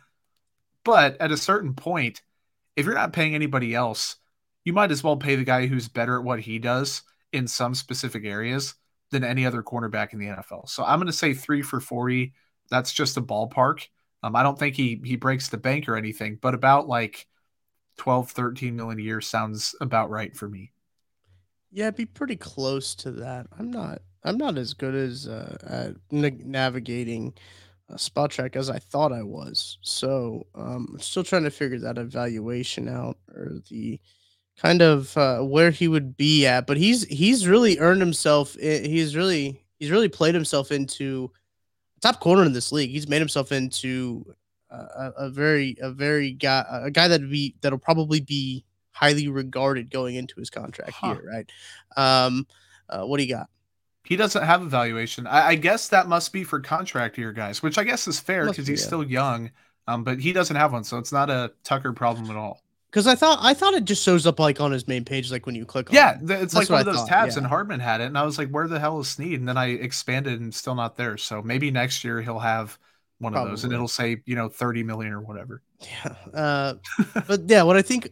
But 0.83 1.19
at 1.19 1.31
a 1.31 1.37
certain 1.37 1.73
point, 1.73 2.21
if 2.75 2.85
you're 2.85 2.95
not 2.95 3.13
paying 3.13 3.35
anybody 3.35 3.73
else, 3.73 4.17
you 4.63 4.73
might 4.73 4.91
as 4.91 5.03
well 5.03 5.17
pay 5.17 5.35
the 5.35 5.43
guy 5.43 5.65
who's 5.65 5.87
better 5.87 6.17
at 6.17 6.23
what 6.23 6.39
he 6.39 6.59
does 6.59 7.01
in 7.33 7.47
some 7.47 7.73
specific 7.73 8.23
areas 8.23 8.75
than 9.11 9.23
any 9.23 9.45
other 9.45 9.63
cornerback 9.63 10.13
in 10.13 10.19
the 10.19 10.27
NFL. 10.27 10.69
So 10.69 10.83
I'm 10.83 10.99
going 10.99 11.07
to 11.07 11.13
say 11.13 11.33
three 11.33 11.61
for 11.61 11.79
40. 11.79 12.33
That's 12.69 12.93
just 12.93 13.17
a 13.17 13.21
ballpark. 13.21 13.87
Um, 14.23 14.35
I 14.35 14.43
don't 14.43 14.57
think 14.57 14.75
he 14.75 15.01
he 15.03 15.15
breaks 15.15 15.49
the 15.49 15.57
bank 15.57 15.87
or 15.87 15.95
anything, 15.95 16.37
but 16.41 16.53
about 16.53 16.87
like 16.87 17.27
12, 17.97 18.31
13 18.31 18.75
million 18.75 18.99
a 18.99 19.03
year 19.03 19.21
sounds 19.21 19.75
about 19.81 20.09
right 20.09 20.35
for 20.35 20.47
me. 20.47 20.71
Yeah, 21.71 21.91
be 21.91 22.05
pretty 22.05 22.35
close 22.35 22.95
to 22.95 23.11
that. 23.13 23.47
I'm 23.57 23.71
not 23.71 24.01
I'm 24.23 24.37
not 24.37 24.57
as 24.57 24.73
good 24.73 24.95
as 24.95 25.27
uh, 25.27 25.57
at 25.63 25.95
navigating 26.11 27.33
uh, 27.89 27.95
Spotrac 27.95 28.55
as 28.55 28.69
I 28.69 28.79
thought 28.79 29.13
I 29.13 29.23
was. 29.23 29.77
So 29.81 30.47
um, 30.55 30.87
I'm 30.93 30.99
still 30.99 31.23
trying 31.23 31.43
to 31.43 31.51
figure 31.51 31.79
that 31.79 31.97
evaluation 31.97 32.87
out 32.87 33.17
or 33.33 33.59
the 33.69 33.99
kind 34.57 34.81
of 34.81 35.17
uh, 35.17 35.39
where 35.41 35.71
he 35.71 35.87
would 35.87 36.17
be 36.17 36.45
at. 36.47 36.67
But 36.67 36.77
he's 36.77 37.03
he's 37.05 37.47
really 37.47 37.79
earned 37.79 38.01
himself. 38.01 38.55
He's 38.55 39.15
really 39.15 39.61
he's 39.79 39.91
really 39.91 40.09
played 40.09 40.35
himself 40.35 40.71
into 40.71 41.31
top 42.01 42.19
corner 42.19 42.43
in 42.45 42.53
this 42.53 42.71
league. 42.71 42.91
He's 42.91 43.07
made 43.09 43.19
himself 43.19 43.51
into 43.51 44.25
a, 44.69 45.11
a 45.17 45.29
very 45.29 45.77
a 45.81 45.91
very 45.91 46.31
guy 46.31 46.65
a 46.69 46.91
guy 46.91 47.07
that 47.07 47.29
be 47.29 47.55
that'll 47.61 47.79
probably 47.79 48.21
be 48.21 48.65
highly 48.97 49.27
regarded 49.27 49.91
going 49.91 50.15
into 50.15 50.39
his 50.39 50.49
contract 50.49 50.91
huh. 50.91 51.13
here, 51.13 51.29
right? 51.29 51.51
Um, 51.95 52.47
uh, 52.89 53.03
what 53.03 53.17
do 53.17 53.23
you 53.23 53.33
got? 53.33 53.47
He 54.03 54.15
doesn't 54.15 54.43
have 54.43 54.61
a 54.61 54.65
valuation. 54.65 55.27
I, 55.27 55.49
I, 55.49 55.55
guess 55.55 55.89
that 55.89 56.07
must 56.07 56.31
be 56.31 56.45
for 56.45 56.61
contract 56.61 57.17
year 57.17 57.33
guys, 57.33 57.61
which 57.61 57.77
I 57.77 57.83
guess 57.83 58.07
is 58.07 58.19
fair 58.19 58.45
because 58.45 58.65
he's 58.65 58.79
yeah. 58.81 58.87
still 58.87 59.03
young. 59.03 59.51
Um, 59.85 60.03
but 60.03 60.19
he 60.19 60.33
doesn't 60.33 60.55
have 60.55 60.73
one, 60.73 60.83
so 60.83 60.97
it's 60.97 61.11
not 61.11 61.29
a 61.29 61.51
Tucker 61.63 61.93
problem 61.93 62.29
at 62.29 62.35
all. 62.35 62.61
Because 62.89 63.05
I 63.05 63.15
thought 63.15 63.39
I 63.41 63.53
thought 63.53 63.73
it 63.73 63.85
just 63.85 64.03
shows 64.03 64.25
up 64.25 64.39
like 64.39 64.59
on 64.59 64.71
his 64.71 64.87
main 64.87 65.05
page, 65.05 65.29
like 65.31 65.45
when 65.45 65.55
you 65.55 65.65
click. 65.65 65.89
Yeah, 65.91 66.15
it. 66.15 66.21
Yeah, 66.25 66.35
it's 66.37 66.53
That's 66.53 66.69
like 66.69 66.69
one 66.69 66.79
of 66.79 66.85
those 66.85 66.95
thought, 66.97 67.09
tabs, 67.09 67.35
yeah. 67.35 67.39
and 67.39 67.47
Hardman 67.47 67.79
had 67.79 68.01
it, 68.01 68.05
and 68.05 68.17
I 68.17 68.23
was 68.23 68.37
like, 68.37 68.49
"Where 68.49 68.67
the 68.67 68.79
hell 68.79 68.99
is 68.99 69.09
Sneed?" 69.09 69.39
And 69.39 69.47
then 69.47 69.57
I 69.57 69.67
expanded, 69.67 70.39
and 70.39 70.53
still 70.53 70.75
not 70.75 70.97
there. 70.97 71.17
So 71.17 71.41
maybe 71.41 71.69
next 71.69 72.03
year 72.03 72.21
he'll 72.21 72.39
have 72.39 72.77
one 73.19 73.33
Probably. 73.33 73.51
of 73.51 73.57
those, 73.57 73.63
and 73.65 73.73
it'll 73.73 73.87
say 73.89 74.21
you 74.25 74.35
know 74.35 74.49
thirty 74.49 74.83
million 74.83 75.13
or 75.13 75.21
whatever. 75.21 75.61
Yeah, 75.81 76.15
uh, 76.33 76.73
but 77.27 77.41
yeah, 77.47 77.63
what 77.63 77.77
I 77.77 77.81
think 77.81 78.09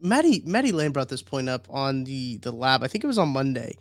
Maddie 0.00 0.42
Maddie 0.44 0.72
Lane 0.72 0.92
brought 0.92 1.08
this 1.08 1.22
point 1.22 1.48
up 1.48 1.66
on 1.70 2.04
the 2.04 2.38
the 2.38 2.52
lab. 2.52 2.82
I 2.82 2.88
think 2.88 3.04
it 3.04 3.08
was 3.08 3.18
on 3.18 3.28
Monday 3.28 3.76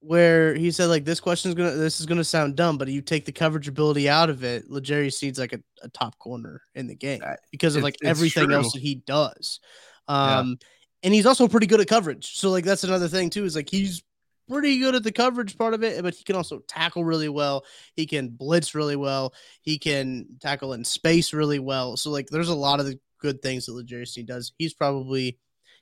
where 0.00 0.54
he 0.54 0.70
said 0.70 0.86
like 0.86 1.04
this 1.04 1.20
question 1.20 1.50
is 1.50 1.54
gonna 1.54 1.72
this 1.72 2.00
is 2.00 2.06
gonna 2.06 2.24
sound 2.24 2.56
dumb, 2.56 2.78
but 2.78 2.88
you 2.88 3.02
take 3.02 3.26
the 3.26 3.32
coverage 3.32 3.68
ability 3.68 4.08
out 4.08 4.30
of 4.30 4.42
it, 4.42 4.68
L'Jarius 4.70 5.14
Sneed's 5.14 5.38
like 5.38 5.52
a, 5.52 5.60
a 5.82 5.88
top 5.90 6.18
corner 6.18 6.62
in 6.74 6.86
the 6.86 6.94
game 6.94 7.20
because 7.50 7.76
of 7.76 7.82
like 7.82 7.96
everything 8.02 8.46
true. 8.46 8.54
else 8.54 8.72
that 8.72 8.80
he 8.82 8.96
does. 9.06 9.60
Um 10.08 10.58
yeah. 10.60 10.66
and 11.04 11.14
he's 11.14 11.26
also 11.26 11.46
pretty 11.46 11.66
good 11.66 11.80
at 11.80 11.86
coverage. 11.88 12.36
So 12.38 12.50
like 12.50 12.64
that's 12.64 12.84
another 12.84 13.08
thing 13.08 13.28
too, 13.28 13.44
is 13.44 13.54
like 13.54 13.68
he's 13.68 14.02
pretty 14.48 14.78
good 14.78 14.94
at 14.94 15.04
the 15.04 15.12
coverage 15.12 15.56
part 15.56 15.74
of 15.74 15.84
it, 15.84 16.02
but 16.02 16.14
he 16.14 16.24
can 16.24 16.34
also 16.34 16.60
tackle 16.66 17.04
really 17.04 17.28
well. 17.28 17.64
He 17.94 18.06
can 18.06 18.28
blitz 18.28 18.74
really 18.74 18.96
well. 18.96 19.34
He 19.60 19.78
can 19.78 20.26
tackle 20.40 20.72
in 20.72 20.84
space 20.84 21.34
really 21.34 21.58
well. 21.58 21.96
So 21.98 22.10
like 22.10 22.28
there's 22.28 22.48
a 22.48 22.54
lot 22.54 22.80
of 22.80 22.86
the 22.86 22.98
good 23.20 23.42
things 23.42 23.66
that 23.66 24.06
Sneed 24.06 24.26
does. 24.26 24.52
He's 24.58 24.74
probably 24.74 25.38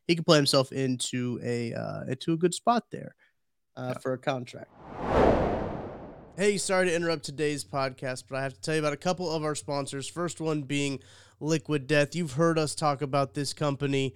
he 0.07 0.17
could 0.17 0.27
play 0.27 0.37
himself 0.37 0.73
into 0.73 1.41
a 1.43 1.73
uh, 1.73 2.05
into 2.09 2.33
a 2.33 2.37
good 2.37 2.55
spot 2.55 2.85
there 2.91 3.15
uh, 3.77 3.93
yeah. 3.95 3.99
for 3.99 4.13
a 4.13 4.19
contract. 4.19 4.71
Hey, 6.37 6.57
sorry 6.57 6.87
to 6.87 6.95
interrupt 6.95 7.25
today's 7.25 7.65
podcast, 7.65 8.25
but 8.29 8.37
I 8.37 8.43
have 8.43 8.55
to 8.55 8.61
tell 8.61 8.75
you 8.75 8.81
about 8.81 8.93
a 8.93 8.99
couple 8.99 9.31
of 9.31 9.43
our 9.43 9.57
sponsors. 9.57 10.09
First 10.09 10.41
one 10.41 10.63
being 10.63 11.01
Liquid 11.41 11.87
Death. 11.87 12.15
You've 12.15 12.35
heard 12.35 12.59
us 12.59 12.75
talk 12.75 13.03
about 13.03 13.35
this 13.35 13.53
company 13.53 14.15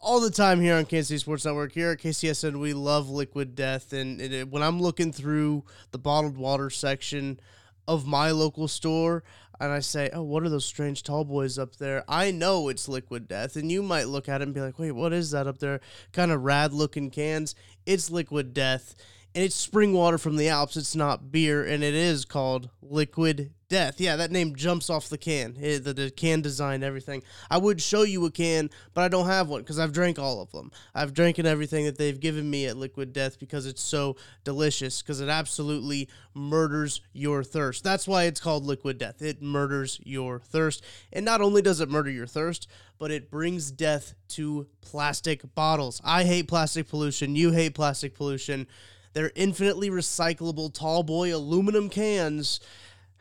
all 0.00 0.18
the 0.20 0.30
time 0.30 0.60
here 0.60 0.74
on 0.74 0.84
Kansas 0.84 1.08
City 1.08 1.18
Sports 1.18 1.44
Network. 1.44 1.72
Here 1.72 1.90
at 1.90 1.98
KCSN, 1.98 2.58
we 2.58 2.72
love 2.72 3.08
Liquid 3.08 3.54
Death. 3.54 3.92
And 3.92 4.20
it, 4.20 4.48
when 4.48 4.62
I'm 4.62 4.80
looking 4.80 5.12
through 5.12 5.64
the 5.90 5.98
bottled 5.98 6.36
water 6.36 6.70
section 6.70 7.38
of 7.86 8.06
my 8.06 8.30
local 8.30 8.66
store, 8.66 9.22
and 9.62 9.72
I 9.72 9.80
say, 9.80 10.10
"Oh, 10.12 10.22
what 10.22 10.42
are 10.42 10.48
those 10.48 10.64
strange 10.64 11.02
tall 11.02 11.24
boys 11.24 11.58
up 11.58 11.76
there?" 11.76 12.04
I 12.08 12.32
know 12.32 12.68
it's 12.68 12.88
Liquid 12.88 13.28
Death, 13.28 13.54
and 13.56 13.70
you 13.70 13.82
might 13.82 14.08
look 14.08 14.28
at 14.28 14.40
it 14.40 14.44
and 14.44 14.54
be 14.54 14.60
like, 14.60 14.78
"Wait, 14.78 14.92
what 14.92 15.12
is 15.12 15.30
that 15.30 15.46
up 15.46 15.58
there?" 15.58 15.80
Kind 16.12 16.32
of 16.32 16.42
rad 16.42 16.72
looking 16.72 17.10
cans. 17.10 17.54
It's 17.86 18.10
Liquid 18.10 18.52
Death, 18.52 18.94
and 19.34 19.44
it's 19.44 19.54
spring 19.54 19.92
water 19.92 20.18
from 20.18 20.36
the 20.36 20.48
Alps. 20.48 20.76
It's 20.76 20.94
not 20.94 21.32
beer, 21.32 21.64
and 21.64 21.82
it 21.82 21.94
is 21.94 22.24
called 22.24 22.68
Liquid 22.82 23.52
Death. 23.68 23.98
Yeah, 23.98 24.16
that 24.16 24.30
name 24.30 24.54
jumps 24.54 24.90
off 24.90 25.08
the 25.08 25.16
can. 25.16 25.56
It, 25.58 25.84
the, 25.84 25.94
the 25.94 26.10
can 26.10 26.42
design, 26.42 26.82
everything. 26.82 27.22
I 27.50 27.56
would 27.56 27.80
show 27.80 28.02
you 28.02 28.26
a 28.26 28.30
can, 28.30 28.68
but 28.92 29.02
I 29.02 29.08
don't 29.08 29.26
have 29.26 29.48
one 29.48 29.62
because 29.62 29.78
I've 29.78 29.92
drank 29.92 30.18
all 30.18 30.42
of 30.42 30.50
them. 30.52 30.70
I've 30.94 31.14
drank 31.14 31.38
everything 31.38 31.86
that 31.86 31.96
they've 31.96 32.20
given 32.20 32.50
me 32.50 32.66
at 32.66 32.76
Liquid 32.76 33.14
Death 33.14 33.38
because 33.38 33.64
it's 33.64 33.80
so 33.80 34.16
delicious. 34.44 35.00
Because 35.00 35.22
it 35.22 35.30
absolutely 35.30 36.10
murders 36.34 37.00
your 37.14 37.42
thirst. 37.42 37.82
That's 37.82 38.06
why 38.06 38.24
it's 38.24 38.40
called 38.40 38.66
Liquid 38.66 38.98
Death. 38.98 39.22
It 39.22 39.40
murders 39.40 39.98
your 40.04 40.40
thirst, 40.40 40.84
and 41.10 41.24
not 41.24 41.40
only 41.40 41.62
does 41.62 41.80
it 41.80 41.88
murder 41.88 42.10
your 42.10 42.26
thirst, 42.26 42.68
but 42.98 43.10
it 43.10 43.30
brings 43.30 43.70
death 43.70 44.14
to 44.28 44.66
plastic 44.82 45.54
bottles. 45.54 46.00
I 46.04 46.24
hate 46.24 46.46
plastic 46.46 46.88
pollution. 46.88 47.34
You 47.34 47.50
hate 47.52 47.74
plastic 47.74 48.14
pollution. 48.14 48.66
They're 49.12 49.32
infinitely 49.34 49.90
recyclable 49.90 50.72
tall 50.72 51.02
boy 51.02 51.34
aluminum 51.34 51.88
cans 51.88 52.60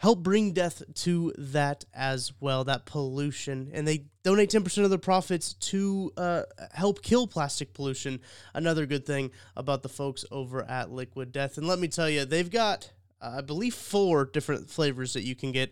help 0.01 0.23
bring 0.23 0.51
death 0.51 0.81
to 0.95 1.31
that 1.37 1.85
as 1.93 2.33
well, 2.39 2.63
that 2.63 2.87
pollution. 2.87 3.69
And 3.71 3.87
they 3.87 4.05
donate 4.23 4.49
10% 4.49 4.83
of 4.83 4.89
their 4.89 4.97
profits 4.97 5.53
to 5.53 6.11
uh, 6.17 6.41
help 6.73 7.03
kill 7.03 7.27
plastic 7.27 7.75
pollution. 7.75 8.19
Another 8.55 8.87
good 8.87 9.05
thing 9.05 9.29
about 9.55 9.83
the 9.83 9.89
folks 9.89 10.25
over 10.31 10.63
at 10.63 10.89
Liquid 10.91 11.31
Death. 11.31 11.59
And 11.59 11.67
let 11.67 11.77
me 11.77 11.87
tell 11.87 12.09
you, 12.09 12.25
they've 12.25 12.49
got, 12.49 12.91
uh, 13.21 13.35
I 13.37 13.41
believe, 13.41 13.75
four 13.75 14.25
different 14.25 14.71
flavors 14.71 15.13
that 15.13 15.21
you 15.21 15.35
can 15.35 15.51
get. 15.51 15.71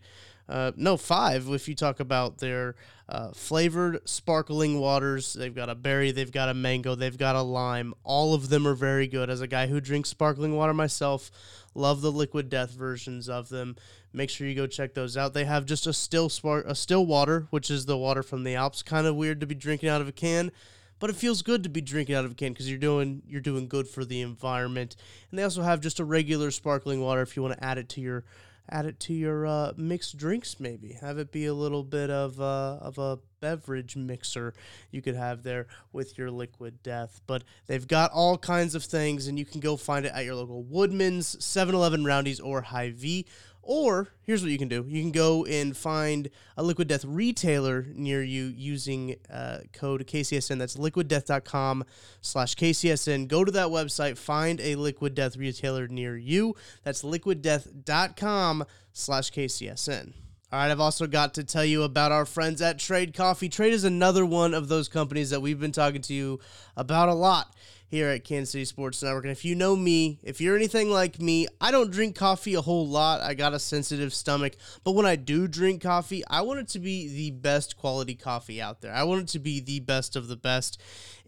Uh, 0.50 0.72
no, 0.76 0.98
five 0.98 1.48
if 1.50 1.68
you 1.68 1.76
talk 1.76 2.00
about 2.00 2.40
their 2.40 2.76
uh, 3.08 3.32
flavored 3.32 4.00
sparkling 4.10 4.80
waters. 4.80 5.34
They've 5.34 5.54
got 5.54 5.70
a 5.70 5.76
berry, 5.76 6.12
they've 6.12 6.32
got 6.32 6.50
a 6.50 6.56
mango, 6.56 6.96
they've 6.96 7.18
got 7.18 7.36
a 7.36 7.42
lime. 7.42 7.94
All 8.04 8.34
of 8.34 8.50
them 8.50 8.68
are 8.68 8.74
very 8.74 9.08
good. 9.08 9.30
As 9.30 9.42
a 9.42 9.48
guy 9.48 9.68
who 9.68 9.80
drinks 9.80 10.10
sparkling 10.10 10.56
water 10.56 10.74
myself, 10.74 11.30
love 11.76 12.02
the 12.02 12.12
liquid 12.12 12.50
death 12.50 12.72
versions 12.72 13.30
of 13.30 13.50
them. 13.50 13.76
Make 14.12 14.32
sure 14.32 14.48
you 14.48 14.56
go 14.56 14.66
check 14.66 14.96
those 14.96 15.16
out. 15.16 15.36
They 15.36 15.46
have 15.46 15.66
just 15.66 15.86
a 15.86 15.94
still 15.94 16.30
spark, 16.30 16.66
a 16.68 16.74
still 16.74 17.06
water, 17.06 17.48
which 17.52 17.70
is 17.70 17.86
the 17.86 17.98
water 17.98 18.24
from 18.24 18.44
the 18.44 18.56
Alps. 18.56 18.82
Kind 18.82 19.06
of 19.06 19.16
weird 19.16 19.40
to 19.42 19.48
be 19.48 19.56
drinking 19.56 19.90
out 19.90 20.02
of 20.02 20.08
a 20.08 20.12
can, 20.12 20.52
but 21.00 21.12
it 21.12 21.16
feels 21.16 21.44
good 21.44 21.62
to 21.64 21.70
be 21.70 21.82
drinking 21.82 22.16
out 22.16 22.26
of 22.26 22.32
a 22.32 22.36
can 22.36 22.54
because 22.54 22.68
you're 22.68 22.80
doing 22.80 23.22
you're 23.28 23.40
doing 23.40 23.68
good 23.68 23.88
for 23.88 24.04
the 24.04 24.22
environment. 24.22 24.96
And 25.30 25.38
they 25.38 25.44
also 25.44 25.62
have 25.62 25.80
just 25.80 26.00
a 26.00 26.06
regular 26.06 26.50
sparkling 26.50 27.02
water 27.02 27.22
if 27.22 27.36
you 27.36 27.44
want 27.44 27.58
to 27.58 27.64
add 27.64 27.78
it 27.78 27.90
to 27.90 28.02
your 28.02 28.24
add 28.72 28.86
it 28.86 29.00
to 29.02 29.14
your 29.14 29.46
uh, 29.46 29.74
mixed 29.78 30.18
drinks 30.18 30.60
maybe. 30.60 30.94
Have 31.02 31.18
it 31.18 31.32
be 31.32 31.46
a 31.46 31.54
little 31.54 31.84
bit 31.84 32.10
of 32.10 32.40
uh, 32.40 32.78
of 32.82 32.98
a 32.98 33.20
beverage 33.40 33.96
mixer 33.96 34.54
you 34.92 35.02
could 35.02 35.16
have 35.16 35.44
there 35.44 35.68
with 35.92 36.18
your 36.18 36.30
liquid 36.32 36.82
death. 36.84 37.22
But 37.28 37.44
they've 37.68 37.88
got 37.88 38.12
all 38.12 38.38
kinds 38.38 38.76
of 38.76 38.84
things 38.84 39.28
and 39.28 39.40
you 39.40 39.46
can 39.46 39.60
go 39.60 39.78
find 39.78 40.06
it 40.06 40.14
at 40.14 40.26
your 40.26 40.36
local 40.36 40.64
woodman's 40.64 41.36
7-eleven 41.38 42.04
roundy's 42.04 42.40
or 42.40 42.62
Hy-Vee 42.62 43.26
or 43.70 44.08
here's 44.24 44.42
what 44.42 44.52
you 44.52 44.58
can 44.58 44.68
do 44.68 44.84
you 44.88 45.00
can 45.00 45.12
go 45.12 45.46
and 45.46 45.78
find 45.78 46.28
a 46.58 46.64
Liquid 46.64 46.88
Death 46.88 47.06
retailer 47.06 47.86
near 47.94 48.24
you 48.24 48.46
using 48.46 49.16
uh, 49.32 49.60
code 49.74 50.08
KCSN. 50.08 50.58
That's 50.58 50.76
liquiddeath.com 50.76 51.86
slash 52.20 52.56
KCSN. 52.56 53.28
Go 53.28 53.46
to 53.46 53.52
that 53.52 53.68
website, 53.68 54.18
find 54.18 54.60
a 54.60 54.74
Liquid 54.74 55.14
Death 55.14 55.38
retailer 55.38 55.88
near 55.88 56.18
you. 56.18 56.56
That's 56.84 57.04
liquiddeath.com 57.04 58.66
slash 58.92 59.32
KCSN. 59.32 60.14
All 60.52 60.60
right, 60.60 60.72
I've 60.72 60.80
also 60.80 61.06
got 61.06 61.36
to 61.36 61.44
tell 61.44 61.64
you 61.64 61.84
about 61.84 62.12
our 62.12 62.26
friends 62.26 62.64
at 62.64 62.80
Trade 62.80 63.14
Coffee. 63.14 63.50
Trade 63.50 63.74
is 63.74 63.84
another 63.84 64.26
one 64.26 64.56
of 64.56 64.68
those 64.68 64.88
companies 64.88 65.30
that 65.30 65.42
we've 65.44 65.60
been 65.60 65.72
talking 65.72 66.02
to 66.02 66.14
you 66.16 66.40
about 66.76 67.08
a 67.08 67.14
lot 67.14 67.56
here 67.90 68.10
at 68.10 68.24
Kansas 68.24 68.52
City 68.52 68.66
Sports 68.66 69.02
Network. 69.02 69.26
And 69.26 69.32
if 69.32 69.44
you 69.44 69.56
know 69.56 69.76
me, 69.76 70.20
if 70.22 70.40
you're 70.40 70.56
anything 70.56 70.92
like 70.92 71.20
me, 71.20 71.48
I 71.60 71.72
don't 71.72 71.92
drink 71.92 72.16
coffee 72.16 72.54
a 72.54 72.62
whole 72.62 72.88
lot. 72.88 73.22
I 73.22 73.34
got 73.34 73.54
a 73.54 73.60
sensitive 73.60 74.14
stomach. 74.14 74.54
But 74.84 74.92
when 74.92 75.08
I 75.08 75.16
do 75.16 75.48
drink 75.48 75.82
coffee, 75.82 76.24
I 76.28 76.42
want 76.42 76.60
it 76.60 76.68
to 76.70 76.80
be 76.80 77.08
the 77.08 77.32
best 77.32 77.78
quality 77.78 78.14
coffee 78.14 78.62
out 78.62 78.82
there. 78.82 78.94
I 78.94 79.04
want 79.04 79.22
it 79.24 79.28
to 79.30 79.40
be 79.40 79.60
the 79.60 79.80
best 79.80 80.16
of 80.16 80.28
the 80.28 80.38
best. 80.38 80.80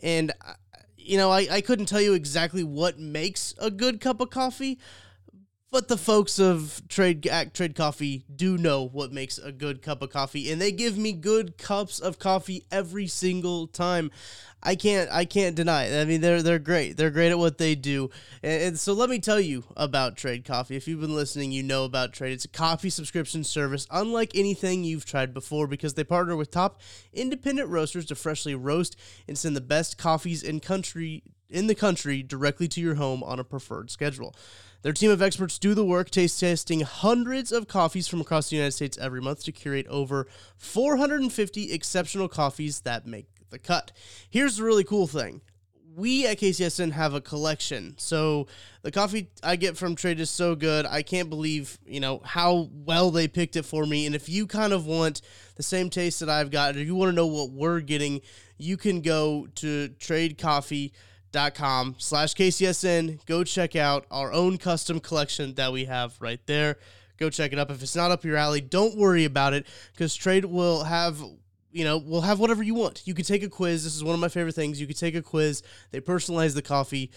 And, 0.03 0.31
uh, 0.47 0.53
you 0.95 1.17
know, 1.17 1.31
I, 1.31 1.47
I 1.49 1.61
couldn't 1.61 1.87
tell 1.87 2.01
you 2.01 2.13
exactly 2.13 2.63
what 2.63 2.99
makes 2.99 3.55
a 3.59 3.71
good 3.71 3.99
cup 3.99 4.21
of 4.21 4.29
coffee. 4.29 4.77
But 5.71 5.87
the 5.87 5.95
folks 5.95 6.37
of 6.37 6.81
Trade 6.89 7.29
Trade 7.53 7.75
Coffee 7.75 8.25
do 8.35 8.57
know 8.57 8.83
what 8.83 9.13
makes 9.13 9.37
a 9.37 9.53
good 9.53 9.81
cup 9.81 10.01
of 10.01 10.09
coffee, 10.09 10.51
and 10.51 10.61
they 10.61 10.73
give 10.73 10.97
me 10.97 11.13
good 11.13 11.57
cups 11.57 12.01
of 12.01 12.19
coffee 12.19 12.65
every 12.69 13.07
single 13.07 13.67
time. 13.67 14.11
I 14.61 14.75
can't 14.75 15.09
I 15.09 15.23
can't 15.23 15.55
deny 15.55 15.85
it. 15.85 16.01
I 16.01 16.03
mean 16.03 16.19
they're 16.19 16.43
they're 16.43 16.59
great. 16.59 16.97
They're 16.97 17.09
great 17.09 17.31
at 17.31 17.39
what 17.39 17.57
they 17.57 17.75
do. 17.75 18.09
And, 18.43 18.63
and, 18.63 18.79
so 18.79 18.91
let 18.91 19.09
me 19.09 19.19
tell 19.19 19.39
you 19.39 19.63
about 19.77 20.17
Trade 20.17 20.43
Coffee. 20.43 20.75
If 20.75 20.89
you've 20.89 20.99
been 20.99 21.15
listening, 21.15 21.53
you 21.53 21.63
know 21.63 21.85
about 21.85 22.11
Trade. 22.11 22.33
It's 22.33 22.43
a 22.43 22.49
coffee 22.49 22.89
subscription 22.89 23.45
service 23.45 23.87
unlike 23.89 24.35
anything 24.35 24.83
you've 24.83 25.05
tried 25.05 25.33
before 25.33 25.67
because 25.67 25.93
they 25.93 26.03
partner 26.03 26.35
with 26.35 26.51
top 26.51 26.81
independent 27.13 27.69
roasters 27.69 28.05
to 28.07 28.15
freshly 28.15 28.55
roast 28.55 28.97
and 29.25 29.37
send 29.37 29.55
the 29.55 29.61
best 29.61 29.97
coffees 29.97 30.43
in 30.43 30.59
country 30.59 31.23
in 31.49 31.67
the 31.67 31.75
country 31.75 32.23
directly 32.23 32.67
to 32.67 32.81
your 32.81 32.95
home 32.95 33.23
on 33.23 33.39
a 33.39 33.43
preferred 33.45 33.89
schedule. 33.89 34.35
Their 34.81 34.93
team 34.93 35.11
of 35.11 35.21
experts 35.21 35.59
do 35.59 35.73
the 35.73 35.85
work, 35.85 36.09
taste 36.09 36.39
testing 36.39 36.81
hundreds 36.81 37.51
of 37.51 37.67
coffees 37.67 38.07
from 38.07 38.21
across 38.21 38.49
the 38.49 38.55
United 38.55 38.71
States 38.71 38.97
every 38.97 39.21
month 39.21 39.43
to 39.43 39.51
curate 39.51 39.87
over 39.87 40.27
450 40.57 41.71
exceptional 41.71 42.27
coffees 42.27 42.81
that 42.81 43.05
make 43.05 43.27
the 43.51 43.59
cut. 43.59 43.91
Here's 44.29 44.57
the 44.57 44.63
really 44.63 44.83
cool 44.83 45.07
thing 45.07 45.41
we 45.95 46.25
at 46.25 46.39
KCSN 46.39 46.91
have 46.93 47.13
a 47.13 47.21
collection. 47.21 47.95
So 47.97 48.47
the 48.81 48.91
coffee 48.91 49.29
I 49.43 49.55
get 49.55 49.77
from 49.77 49.95
Trade 49.95 50.19
is 50.19 50.29
so 50.29 50.55
good. 50.55 50.85
I 50.85 51.01
can't 51.01 51.29
believe, 51.29 51.77
you 51.85 51.99
know, 51.99 52.21
how 52.23 52.69
well 52.71 53.11
they 53.11 53.27
picked 53.27 53.55
it 53.55 53.65
for 53.65 53.85
me. 53.85 54.05
And 54.05 54.15
if 54.15 54.29
you 54.29 54.47
kind 54.47 54.73
of 54.73 54.85
want 54.85 55.21
the 55.55 55.63
same 55.63 55.89
taste 55.89 56.19
that 56.21 56.29
I've 56.29 56.51
got, 56.51 56.77
if 56.77 56.87
you 56.87 56.95
want 56.95 57.09
to 57.09 57.15
know 57.15 57.27
what 57.27 57.51
we're 57.51 57.81
getting, 57.81 58.21
you 58.57 58.77
can 58.77 59.01
go 59.01 59.47
to 59.55 59.89
tradecoffee.com 61.31 61.95
slash 61.97 62.35
KCSN. 62.35 63.25
Go 63.25 63.43
check 63.43 63.75
out 63.75 64.05
our 64.11 64.31
own 64.31 64.57
custom 64.57 64.99
collection 64.99 65.53
that 65.55 65.71
we 65.71 65.85
have 65.85 66.15
right 66.19 66.39
there. 66.45 66.77
Go 67.17 67.29
check 67.29 67.53
it 67.53 67.59
up. 67.59 67.69
If 67.69 67.81
it's 67.81 67.95
not 67.95 68.11
up 68.11 68.23
your 68.23 68.37
alley, 68.37 68.61
don't 68.61 68.97
worry 68.97 69.25
about 69.25 69.53
it 69.53 69.65
because 69.93 70.15
Trade 70.15 70.45
will 70.45 70.83
have 70.83 71.21
you 71.73 71.85
know, 71.85 71.97
we'll 71.97 72.19
have 72.19 72.39
whatever 72.39 72.61
you 72.61 72.75
want. 72.75 73.03
You 73.05 73.13
can 73.13 73.23
take 73.23 73.43
a 73.43 73.49
quiz. 73.49 73.85
This 73.85 73.95
is 73.95 74.03
one 74.03 74.13
of 74.13 74.19
my 74.19 74.27
favorite 74.27 74.55
things. 74.55 74.81
You 74.81 74.87
can 74.87 74.95
take 74.95 75.15
a 75.15 75.21
quiz. 75.21 75.63
They 75.91 76.01
personalize 76.01 76.53
the 76.53 76.61
coffee 76.61 77.11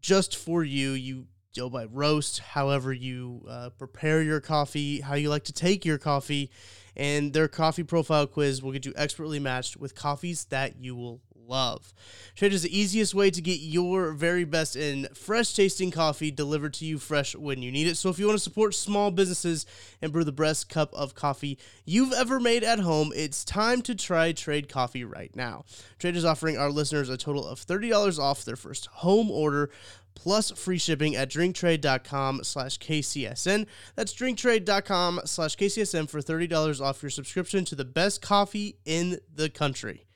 just 0.00 0.36
for 0.36 0.64
you. 0.64 0.92
You 0.92 1.26
go 1.54 1.68
by 1.68 1.84
roast, 1.84 2.38
however 2.38 2.94
you 2.94 3.44
uh, 3.46 3.68
prepare 3.76 4.22
your 4.22 4.40
coffee, 4.40 5.02
how 5.02 5.16
you 5.16 5.28
like 5.28 5.44
to 5.44 5.52
take 5.52 5.84
your 5.84 5.98
coffee, 5.98 6.50
and 6.96 7.34
their 7.34 7.46
coffee 7.46 7.82
profile 7.82 8.26
quiz 8.26 8.62
will 8.62 8.72
get 8.72 8.86
you 8.86 8.94
expertly 8.96 9.38
matched 9.38 9.76
with 9.76 9.94
coffees 9.94 10.46
that 10.46 10.82
you 10.82 10.96
will 10.96 11.20
love. 11.46 11.92
Trade 12.34 12.52
is 12.52 12.62
the 12.62 12.78
easiest 12.78 13.14
way 13.14 13.30
to 13.30 13.40
get 13.40 13.60
your 13.60 14.12
very 14.12 14.44
best 14.44 14.76
in 14.76 15.08
fresh 15.14 15.52
tasting 15.52 15.90
coffee 15.90 16.30
delivered 16.30 16.74
to 16.74 16.84
you 16.84 16.98
fresh 16.98 17.34
when 17.34 17.62
you 17.62 17.70
need 17.70 17.86
it. 17.86 17.96
So 17.96 18.08
if 18.08 18.18
you 18.18 18.26
want 18.26 18.38
to 18.38 18.42
support 18.42 18.74
small 18.74 19.10
businesses 19.10 19.66
and 20.00 20.12
brew 20.12 20.24
the 20.24 20.32
best 20.32 20.68
cup 20.68 20.92
of 20.94 21.14
coffee 21.14 21.58
you've 21.84 22.12
ever 22.12 22.40
made 22.40 22.64
at 22.64 22.80
home, 22.80 23.12
it's 23.14 23.44
time 23.44 23.82
to 23.82 23.94
try 23.94 24.32
Trade 24.32 24.68
Coffee 24.68 25.04
right 25.04 25.34
now. 25.34 25.64
Trade 25.98 26.16
is 26.16 26.24
offering 26.24 26.56
our 26.56 26.70
listeners 26.70 27.08
a 27.08 27.16
total 27.16 27.46
of 27.46 27.64
$30 27.64 28.18
off 28.18 28.44
their 28.44 28.56
first 28.56 28.86
home 28.86 29.30
order 29.30 29.70
plus 30.14 30.50
free 30.50 30.78
shipping 30.78 31.16
at 31.16 31.30
drinktrade.com 31.30 32.44
slash 32.44 32.78
KCSN. 32.78 33.66
That's 33.94 34.12
drinktrade.com 34.14 35.22
slash 35.24 35.56
KCSN 35.56 36.08
for 36.08 36.20
$30 36.20 36.80
off 36.80 37.02
your 37.02 37.10
subscription 37.10 37.64
to 37.66 37.74
the 37.74 37.84
best 37.84 38.20
coffee 38.20 38.76
in 38.84 39.18
the 39.34 39.48
country. 39.48 40.06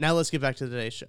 Now 0.00 0.12
let's 0.12 0.30
get 0.30 0.40
back 0.40 0.54
to 0.56 0.68
today's 0.68 0.94
show. 0.94 1.08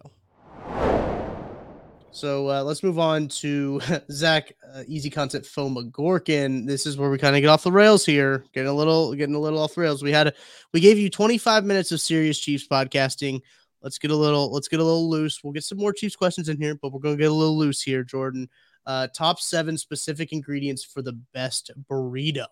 So 2.11 2.49
uh, 2.49 2.63
let's 2.63 2.81
move 2.81 2.97
on 2.97 3.27
to 3.27 3.79
Zach, 4.11 4.53
uh, 4.73 4.83
easy 4.87 5.11
Concept 5.11 5.45
Phil 5.45 5.69
McGorkin. 5.69 6.65
This 6.65 6.87
is 6.87 6.97
where 6.97 7.11
we 7.11 7.19
kind 7.19 7.35
of 7.35 7.41
get 7.41 7.49
off 7.49 7.61
the 7.61 7.71
rails 7.71 8.03
here, 8.03 8.45
getting 8.51 8.69
a 8.69 8.73
little, 8.73 9.13
getting 9.13 9.35
a 9.35 9.39
little 9.39 9.59
off 9.59 9.75
the 9.75 9.81
rails. 9.81 10.01
We 10.01 10.11
had, 10.11 10.27
a, 10.27 10.33
we 10.73 10.79
gave 10.79 10.97
you 10.97 11.11
25 11.11 11.65
minutes 11.65 11.91
of 11.91 12.01
serious 12.01 12.39
Chiefs 12.39 12.67
podcasting. 12.67 13.41
Let's 13.83 13.99
get 13.99 14.09
a 14.09 14.15
little, 14.15 14.51
let's 14.51 14.67
get 14.67 14.79
a 14.79 14.83
little 14.83 15.07
loose. 15.07 15.43
We'll 15.43 15.53
get 15.53 15.63
some 15.63 15.77
more 15.77 15.93
Chiefs 15.93 16.15
questions 16.15 16.49
in 16.49 16.57
here, 16.57 16.73
but 16.73 16.91
we're 16.91 16.99
gonna 16.99 17.15
get 17.15 17.29
a 17.29 17.33
little 17.33 17.57
loose 17.57 17.83
here, 17.83 18.03
Jordan. 18.03 18.49
Uh, 18.87 19.07
top 19.15 19.39
seven 19.39 19.77
specific 19.77 20.33
ingredients 20.33 20.83
for 20.83 21.03
the 21.03 21.13
best 21.33 21.69
burrito. 21.89 22.47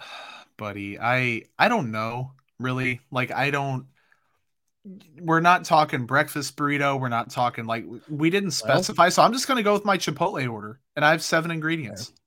Buddy, 0.56 0.98
I 0.98 1.42
I 1.58 1.68
don't 1.68 1.92
know 1.92 2.32
really. 2.58 3.00
Like 3.10 3.30
I 3.30 3.50
don't 3.50 3.86
we're 5.20 5.40
not 5.40 5.64
talking 5.64 6.06
breakfast 6.06 6.56
burrito. 6.56 7.00
We're 7.00 7.08
not 7.08 7.30
talking 7.30 7.66
like 7.66 7.84
we 8.08 8.30
didn't 8.30 8.52
specify. 8.52 9.04
Well, 9.04 9.10
so 9.10 9.22
I'm 9.22 9.32
just 9.32 9.48
going 9.48 9.56
to 9.56 9.62
go 9.62 9.72
with 9.72 9.84
my 9.84 9.98
Chipotle 9.98 10.50
order, 10.50 10.80
and 10.94 11.04
I 11.04 11.10
have 11.10 11.22
seven 11.22 11.50
ingredients. 11.50 12.08
Okay. 12.08 12.18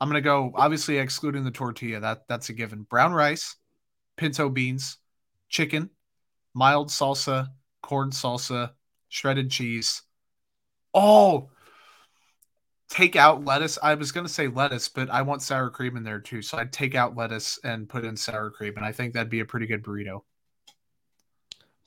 I'm 0.00 0.08
going 0.08 0.22
to 0.22 0.26
go 0.26 0.52
obviously 0.54 0.98
excluding 0.98 1.44
the 1.44 1.50
tortilla. 1.50 2.00
That 2.00 2.28
that's 2.28 2.48
a 2.48 2.52
given. 2.52 2.82
Brown 2.82 3.12
rice, 3.12 3.56
pinto 4.16 4.48
beans, 4.48 4.98
chicken, 5.48 5.90
mild 6.54 6.88
salsa, 6.88 7.48
corn 7.82 8.10
salsa, 8.10 8.70
shredded 9.08 9.50
cheese. 9.50 10.02
Oh, 10.94 11.50
take 12.88 13.16
out 13.16 13.44
lettuce. 13.44 13.78
I 13.82 13.94
was 13.94 14.12
going 14.12 14.26
to 14.26 14.32
say 14.32 14.48
lettuce, 14.48 14.88
but 14.88 15.10
I 15.10 15.22
want 15.22 15.42
sour 15.42 15.68
cream 15.68 15.96
in 15.96 16.04
there 16.04 16.20
too. 16.20 16.42
So 16.42 16.56
I'd 16.56 16.72
take 16.72 16.94
out 16.94 17.16
lettuce 17.16 17.58
and 17.64 17.88
put 17.88 18.04
in 18.04 18.16
sour 18.16 18.50
cream, 18.50 18.74
and 18.76 18.86
I 18.86 18.92
think 18.92 19.12
that'd 19.12 19.28
be 19.28 19.40
a 19.40 19.44
pretty 19.44 19.66
good 19.66 19.82
burrito 19.82 20.22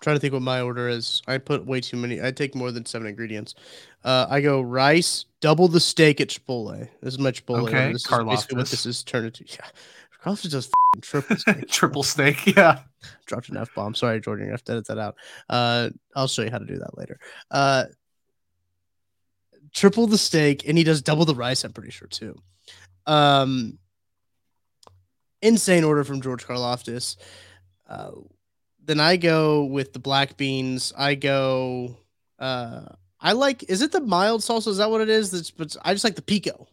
trying 0.01 0.15
to 0.15 0.19
think 0.19 0.33
what 0.33 0.41
my 0.41 0.61
order 0.61 0.89
is. 0.89 1.21
I 1.27 1.37
put 1.37 1.65
way 1.65 1.79
too 1.79 1.95
many. 1.97 2.21
I 2.21 2.31
take 2.31 2.55
more 2.55 2.71
than 2.71 2.85
seven 2.85 3.07
ingredients. 3.07 3.55
Uh, 4.03 4.25
I 4.29 4.41
go 4.41 4.61
rice, 4.61 5.25
double 5.39 5.67
the 5.67 5.79
steak 5.79 6.19
at 6.19 6.27
Chipotle. 6.27 6.87
This 7.01 7.13
is 7.13 7.19
my 7.19 7.31
Chipotle. 7.31 7.67
Okay, 7.67 7.93
this 7.93 8.05
Karlaftis. 8.05 8.33
is 8.33 8.35
basically 8.39 8.57
what 8.57 8.67
this 8.67 8.85
is 8.85 9.03
turned 9.03 9.25
into. 9.27 9.45
Yeah, 9.47 9.65
Karlaftis 10.23 10.51
does 10.51 10.69
triple 11.01 11.35
steak. 11.37 11.67
triple 11.69 12.03
steak. 12.03 12.55
Yeah, 12.57 12.79
dropped 13.27 13.49
an 13.49 13.57
f 13.57 13.69
bomb. 13.75 13.95
Sorry, 13.95 14.19
Jordan. 14.19 14.45
You 14.47 14.51
have 14.51 14.63
to 14.65 14.73
edit 14.73 14.87
that 14.87 14.97
out. 14.97 15.15
Uh, 15.49 15.89
I'll 16.15 16.27
show 16.27 16.41
you 16.41 16.51
how 16.51 16.57
to 16.57 16.65
do 16.65 16.77
that 16.79 16.97
later. 16.97 17.19
Uh, 17.49 17.85
triple 19.73 20.07
the 20.07 20.17
steak, 20.17 20.67
and 20.67 20.77
he 20.77 20.83
does 20.83 21.01
double 21.01 21.25
the 21.25 21.35
rice. 21.35 21.63
I'm 21.63 21.73
pretty 21.73 21.91
sure 21.91 22.07
too. 22.07 22.35
Um, 23.05 23.77
insane 25.41 25.83
order 25.83 26.03
from 26.03 26.21
George 26.21 26.45
Karlaftis. 26.45 27.17
Uh, 27.87 28.11
then 28.85 28.99
I 28.99 29.17
go 29.17 29.63
with 29.63 29.93
the 29.93 29.99
black 29.99 30.37
beans. 30.37 30.93
I 30.97 31.15
go. 31.15 31.97
Uh, 32.39 32.85
I 33.19 33.33
like. 33.33 33.69
Is 33.69 33.81
it 33.81 33.91
the 33.91 34.01
mild 34.01 34.41
salsa? 34.41 34.67
Is 34.67 34.77
that 34.77 34.89
what 34.89 35.01
it 35.01 35.09
is? 35.09 35.31
That's 35.31 35.51
but 35.51 35.75
I 35.83 35.93
just 35.93 36.03
like 36.03 36.15
the 36.15 36.21
pico. 36.21 36.67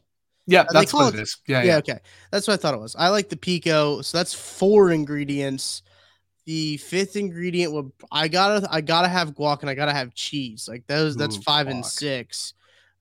Yeah, 0.47 0.65
that's 0.71 0.95
what 0.95 1.15
it, 1.15 1.19
it 1.19 1.23
is. 1.23 1.37
Yeah, 1.47 1.61
yeah, 1.61 1.67
yeah. 1.67 1.77
Okay, 1.79 1.99
that's 2.31 2.49
what 2.49 2.55
I 2.55 2.57
thought 2.57 2.75
it 2.75 2.81
was. 2.81 2.97
I 2.99 3.09
like 3.09 3.29
the 3.29 3.37
pico. 3.37 4.01
So 4.01 4.17
that's 4.17 4.33
four 4.33 4.91
ingredients. 4.91 5.83
The 6.47 6.79
fifth 6.79 7.17
ingredient 7.17 7.75
would 7.75 7.93
I 8.11 8.29
gotta 8.29 8.67
I 8.71 8.81
gotta 8.81 9.09
have 9.09 9.35
guac 9.35 9.61
and 9.61 9.69
I 9.69 9.75
gotta 9.75 9.93
have 9.93 10.15
cheese. 10.15 10.67
Like 10.67 10.87
those, 10.87 11.15
that's 11.17 11.37
Ooh, 11.37 11.43
five 11.43 11.67
guac. 11.67 11.73
and 11.73 11.87
six. 11.87 12.55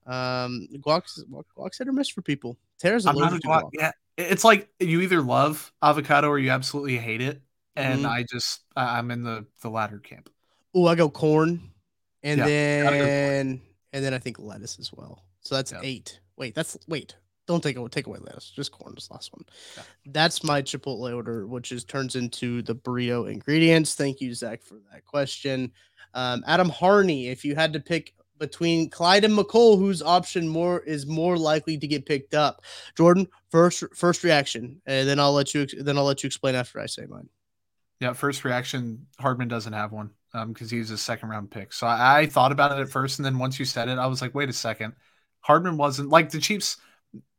Um, 0.06 0.68
guac's 0.80 1.22
guac's 1.56 1.78
hit 1.78 1.88
or 1.88 1.92
miss 1.92 2.10
for 2.10 2.20
people. 2.20 2.58
Tara's 2.78 3.06
allergic 3.06 3.40
to 3.40 3.48
guac. 3.48 3.70
Yeah, 3.72 3.92
it's 4.18 4.44
like 4.44 4.68
you 4.78 5.00
either 5.00 5.22
love 5.22 5.72
avocado 5.82 6.28
or 6.28 6.38
you 6.38 6.50
absolutely 6.50 6.98
hate 6.98 7.22
it 7.22 7.40
and 7.78 8.00
mm-hmm. 8.00 8.10
I 8.10 8.24
just 8.24 8.62
I'm 8.76 9.10
in 9.10 9.22
the 9.22 9.46
the 9.62 9.70
latter 9.70 9.98
camp. 9.98 10.28
Oh, 10.74 10.86
I 10.86 10.94
go 10.96 11.08
corn, 11.08 11.70
and 12.22 12.38
yeah, 12.38 12.46
then 12.46 13.60
and 13.92 14.04
then 14.04 14.12
I 14.12 14.18
think 14.18 14.38
lettuce 14.38 14.78
as 14.78 14.92
well. 14.92 15.24
So 15.40 15.54
that's 15.54 15.72
yeah. 15.72 15.80
eight. 15.82 16.20
Wait, 16.36 16.54
that's 16.54 16.76
wait. 16.88 17.16
Don't 17.46 17.62
take 17.62 17.76
away 17.76 17.88
take 17.88 18.06
away 18.06 18.18
lettuce. 18.20 18.50
Just 18.54 18.72
corn. 18.72 18.94
This 18.94 19.10
last 19.10 19.32
one. 19.32 19.44
Yeah. 19.76 19.82
That's 20.06 20.44
my 20.44 20.60
Chipotle 20.60 21.14
order, 21.14 21.46
which 21.46 21.72
is 21.72 21.84
turns 21.84 22.16
into 22.16 22.62
the 22.62 22.74
burrito 22.74 23.30
ingredients. 23.30 23.94
Thank 23.94 24.20
you, 24.20 24.34
Zach, 24.34 24.62
for 24.62 24.74
that 24.92 25.04
question. 25.06 25.72
Um, 26.14 26.42
Adam 26.46 26.68
Harney, 26.68 27.28
if 27.28 27.44
you 27.44 27.54
had 27.54 27.72
to 27.74 27.80
pick 27.80 28.14
between 28.38 28.90
Clyde 28.90 29.24
and 29.24 29.34
Mecole, 29.36 29.78
whose 29.78 30.02
option 30.02 30.48
more 30.48 30.80
is 30.80 31.06
more 31.06 31.36
likely 31.36 31.78
to 31.78 31.86
get 31.86 32.06
picked 32.06 32.34
up? 32.34 32.62
Jordan, 32.96 33.28
first 33.50 33.84
first 33.94 34.24
reaction, 34.24 34.82
and 34.86 35.08
then 35.08 35.20
I'll 35.20 35.32
let 35.32 35.54
you 35.54 35.64
then 35.66 35.96
I'll 35.96 36.04
let 36.04 36.22
you 36.22 36.26
explain 36.26 36.54
after 36.54 36.80
I 36.80 36.86
say 36.86 37.06
mine. 37.06 37.28
Yeah, 38.00 38.12
first 38.12 38.44
reaction, 38.44 39.06
Hardman 39.18 39.48
doesn't 39.48 39.72
have 39.72 39.92
one 39.92 40.10
because 40.32 40.72
um, 40.72 40.78
he's 40.78 40.90
a 40.90 40.98
second 40.98 41.30
round 41.30 41.50
pick. 41.50 41.72
So 41.72 41.86
I, 41.86 42.20
I, 42.20 42.26
thought 42.26 42.52
about 42.52 42.72
it 42.72 42.80
at 42.80 42.90
first, 42.90 43.18
and 43.18 43.26
then 43.26 43.38
once 43.38 43.58
you 43.58 43.64
said 43.64 43.88
it, 43.88 43.98
I 43.98 44.06
was 44.06 44.22
like, 44.22 44.34
wait 44.34 44.48
a 44.48 44.52
second, 44.52 44.94
Hardman 45.40 45.76
wasn't 45.76 46.10
like 46.10 46.30
the 46.30 46.38
Chiefs 46.38 46.76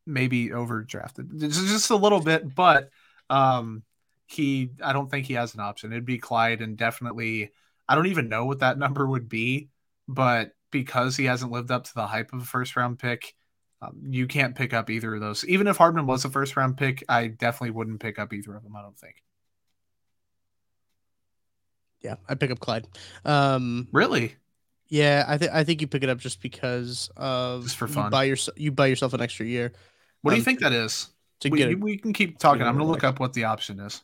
maybe 0.06 0.50
overdrafted 0.50 1.39
just 1.39 1.91
a 1.91 1.95
little 1.95 2.19
bit, 2.19 2.54
but 2.56 2.89
um, 3.30 3.84
he 4.28 4.72
I 4.84 4.93
don't 4.93 5.10
think 5.10 5.28
he 5.28 5.36
has 5.36 5.54
an 5.54 5.62
option. 5.62 5.91
It'd 5.91 6.06
be 6.06 6.17
Clyde, 6.17 6.62
and 6.62 6.78
definitely 6.78 7.52
I 7.88 7.95
don't 7.95 8.08
even 8.08 8.30
know 8.30 8.45
what 8.45 8.60
that 8.60 8.78
number 8.80 9.06
would 9.08 9.30
be, 9.30 9.69
but 10.08 10.52
because 10.72 11.15
he 11.15 11.26
hasn't 11.26 11.52
lived 11.52 11.72
up 11.72 11.86
to 11.86 11.95
the 11.95 12.08
hype 12.08 12.34
of 12.34 12.41
a 12.41 12.45
first 12.45 12.76
round 12.76 13.00
pick. 13.00 13.36
Um, 13.82 14.02
you 14.10 14.28
can't 14.28 14.56
pick 14.56 14.74
up 14.74 14.89
either 14.89 15.15
of 15.15 15.22
those. 15.22 15.45
Even 15.45 15.67
if 15.67 15.78
Hardman 15.78 16.06
was 16.06 16.26
a 16.26 16.30
first 16.30 16.58
round 16.58 16.76
pick, 16.76 17.02
I 17.08 17.28
definitely 17.28 17.72
wouldn't 17.72 18.02
pick 18.02 18.19
up 18.19 18.34
either 18.34 18.54
of 18.56 18.63
them. 18.63 18.76
I 18.76 18.82
don't 18.82 18.98
think. 18.98 19.24
Yeah, 22.01 22.15
I 22.27 22.35
pick 22.35 22.51
up 22.51 22.59
Clyde. 22.59 22.88
Um, 23.25 23.88
really? 23.91 24.35
Yeah, 24.88 25.25
I 25.27 25.38
think 25.38 25.51
I 25.51 25.63
think 25.63 25.81
you 25.81 25.88
pick 25.88 26.03
it 26.03 26.09
up 26.09 26.17
just 26.17 26.41
because 26.41 27.09
of 27.15 27.63
just 27.63 27.77
for 27.77 27.88
fun. 27.88 28.05
You 28.05 28.09
buy 28.09 28.23
yourself 28.23 28.59
you 28.59 28.71
buy 28.71 28.88
yourself 28.88 29.13
an 29.13 29.21
extra 29.21 29.45
year. 29.45 29.71
What 30.21 30.31
um, 30.31 30.35
do 30.35 30.38
you 30.38 30.41
um, 30.41 30.45
think 30.45 30.59
that 30.62 30.73
is? 30.73 31.09
To 31.41 31.49
we, 31.49 31.57
get 31.59 31.79
we 31.79 31.97
can 31.97 32.12
keep 32.12 32.39
talking. 32.39 32.63
I'm 32.63 32.77
gonna 32.77 32.89
look 32.89 33.03
up 33.03 33.19
what 33.19 33.33
the 33.33 33.45
option 33.45 33.79
is. 33.79 34.01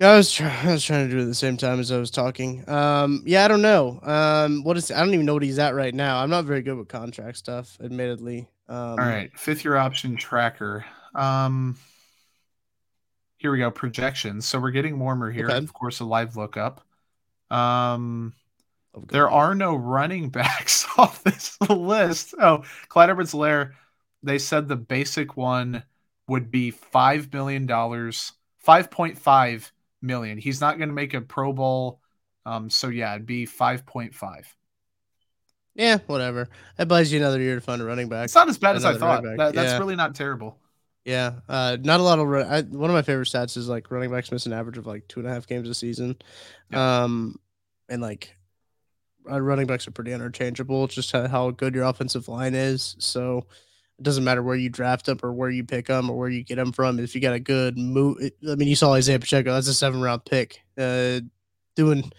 Yeah, 0.00 0.10
I 0.10 0.16
was 0.16 0.32
trying. 0.32 0.68
I 0.68 0.72
was 0.72 0.84
trying 0.84 1.08
to 1.08 1.12
do 1.12 1.18
it 1.18 1.22
at 1.22 1.28
the 1.28 1.34
same 1.34 1.56
time 1.56 1.80
as 1.80 1.90
I 1.90 1.98
was 1.98 2.10
talking. 2.10 2.68
Um, 2.68 3.22
yeah, 3.26 3.44
I 3.44 3.48
don't 3.48 3.62
know. 3.62 4.00
Um, 4.02 4.62
what 4.62 4.76
is? 4.76 4.90
I 4.90 5.00
don't 5.00 5.14
even 5.14 5.26
know 5.26 5.34
what 5.34 5.42
he's 5.42 5.58
at 5.58 5.74
right 5.74 5.94
now. 5.94 6.22
I'm 6.22 6.30
not 6.30 6.44
very 6.44 6.62
good 6.62 6.76
with 6.76 6.88
contract 6.88 7.38
stuff, 7.38 7.76
admittedly. 7.82 8.48
Um, 8.68 8.76
All 8.76 8.96
right, 8.96 9.30
fifth 9.38 9.64
year 9.64 9.76
option 9.76 10.16
tracker. 10.16 10.84
Um, 11.14 11.76
here 13.38 13.50
we 13.50 13.58
go. 13.58 13.70
Projections. 13.70 14.46
So 14.46 14.60
we're 14.60 14.70
getting 14.70 14.98
warmer 14.98 15.30
here. 15.30 15.46
Okay. 15.46 15.56
Of 15.56 15.72
course, 15.72 16.00
a 16.00 16.04
live 16.04 16.36
lookup. 16.36 16.82
Um, 17.50 18.34
there 19.08 19.30
are 19.30 19.54
no 19.54 19.74
running 19.74 20.28
backs 20.30 20.86
off 20.96 21.22
this 21.24 21.58
list. 21.68 22.34
Oh, 22.40 22.64
Clyde 22.88 23.10
Edwards 23.10 23.32
Helaire, 23.32 23.72
they 24.22 24.38
said 24.38 24.68
the 24.68 24.76
basic 24.76 25.36
one 25.36 25.82
would 26.28 26.50
be 26.50 26.72
$5 26.72 27.32
million, 27.32 27.66
5.5 27.66 29.70
million. 30.02 30.38
He's 30.38 30.60
not 30.60 30.78
going 30.78 30.88
to 30.88 30.94
make 30.94 31.14
a 31.14 31.20
Pro 31.20 31.52
Bowl. 31.52 32.00
Um, 32.46 32.70
so 32.70 32.88
yeah, 32.88 33.14
it'd 33.14 33.26
be 33.26 33.46
5.5. 33.46 34.44
Yeah, 35.74 35.98
whatever. 36.06 36.48
That 36.76 36.88
buys 36.88 37.12
you 37.12 37.20
another 37.20 37.40
year 37.40 37.54
to 37.54 37.60
find 37.60 37.80
a 37.80 37.84
running 37.84 38.08
back. 38.08 38.24
It's 38.24 38.34
not 38.34 38.48
as 38.48 38.58
bad 38.58 38.76
as 38.76 38.84
I 38.84 38.96
thought. 38.96 39.22
That, 39.22 39.54
that's 39.54 39.72
yeah. 39.72 39.78
really 39.78 39.96
not 39.96 40.14
terrible. 40.14 40.58
Yeah, 41.04 41.40
uh, 41.48 41.78
not 41.80 42.00
a 42.00 42.02
lot 42.02 42.18
of 42.18 42.26
run. 42.26 42.46
I, 42.46 42.62
one 42.62 42.90
of 42.90 42.94
my 42.94 43.02
favorite 43.02 43.28
stats 43.28 43.56
is 43.56 43.68
like 43.68 43.90
running 43.90 44.10
backs 44.10 44.30
miss 44.30 44.46
an 44.46 44.52
average 44.52 44.76
of 44.78 44.86
like 44.86 45.08
two 45.08 45.20
and 45.20 45.28
a 45.28 45.32
half 45.32 45.46
games 45.46 45.68
a 45.68 45.74
season, 45.74 46.16
um, 46.72 47.36
and 47.88 48.02
like 48.02 48.36
uh, 49.30 49.40
running 49.40 49.66
backs 49.66 49.86
are 49.86 49.92
pretty 49.92 50.12
interchangeable. 50.12 50.84
It's 50.84 50.94
just 50.94 51.12
how, 51.12 51.50
good 51.50 51.74
your 51.74 51.84
offensive 51.84 52.28
line 52.28 52.54
is. 52.54 52.96
So 52.98 53.46
it 53.98 54.02
doesn't 54.02 54.24
matter 54.24 54.42
where 54.42 54.56
you 54.56 54.68
draft 54.68 55.06
them 55.06 55.18
or 55.22 55.32
where 55.32 55.50
you 55.50 55.64
pick 55.64 55.86
them 55.86 56.10
or 56.10 56.18
where 56.18 56.28
you 56.28 56.42
get 56.42 56.56
them 56.56 56.72
from. 56.72 56.98
If 56.98 57.14
you 57.14 57.20
got 57.20 57.34
a 57.34 57.40
good 57.40 57.76
move, 57.76 58.18
I 58.48 58.54
mean, 58.54 58.68
you 58.68 58.76
saw 58.76 58.94
Isaiah 58.94 59.18
Pacheco. 59.18 59.52
That's 59.52 59.68
a 59.68 59.74
seven 59.74 60.00
round 60.00 60.24
pick. 60.24 60.60
Uh, 60.78 61.20
doing 61.76 62.10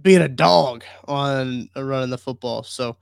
being 0.00 0.22
a 0.22 0.28
dog 0.28 0.84
on 1.06 1.68
uh, 1.76 1.82
running 1.82 2.10
the 2.10 2.18
football. 2.18 2.62
So, 2.62 2.96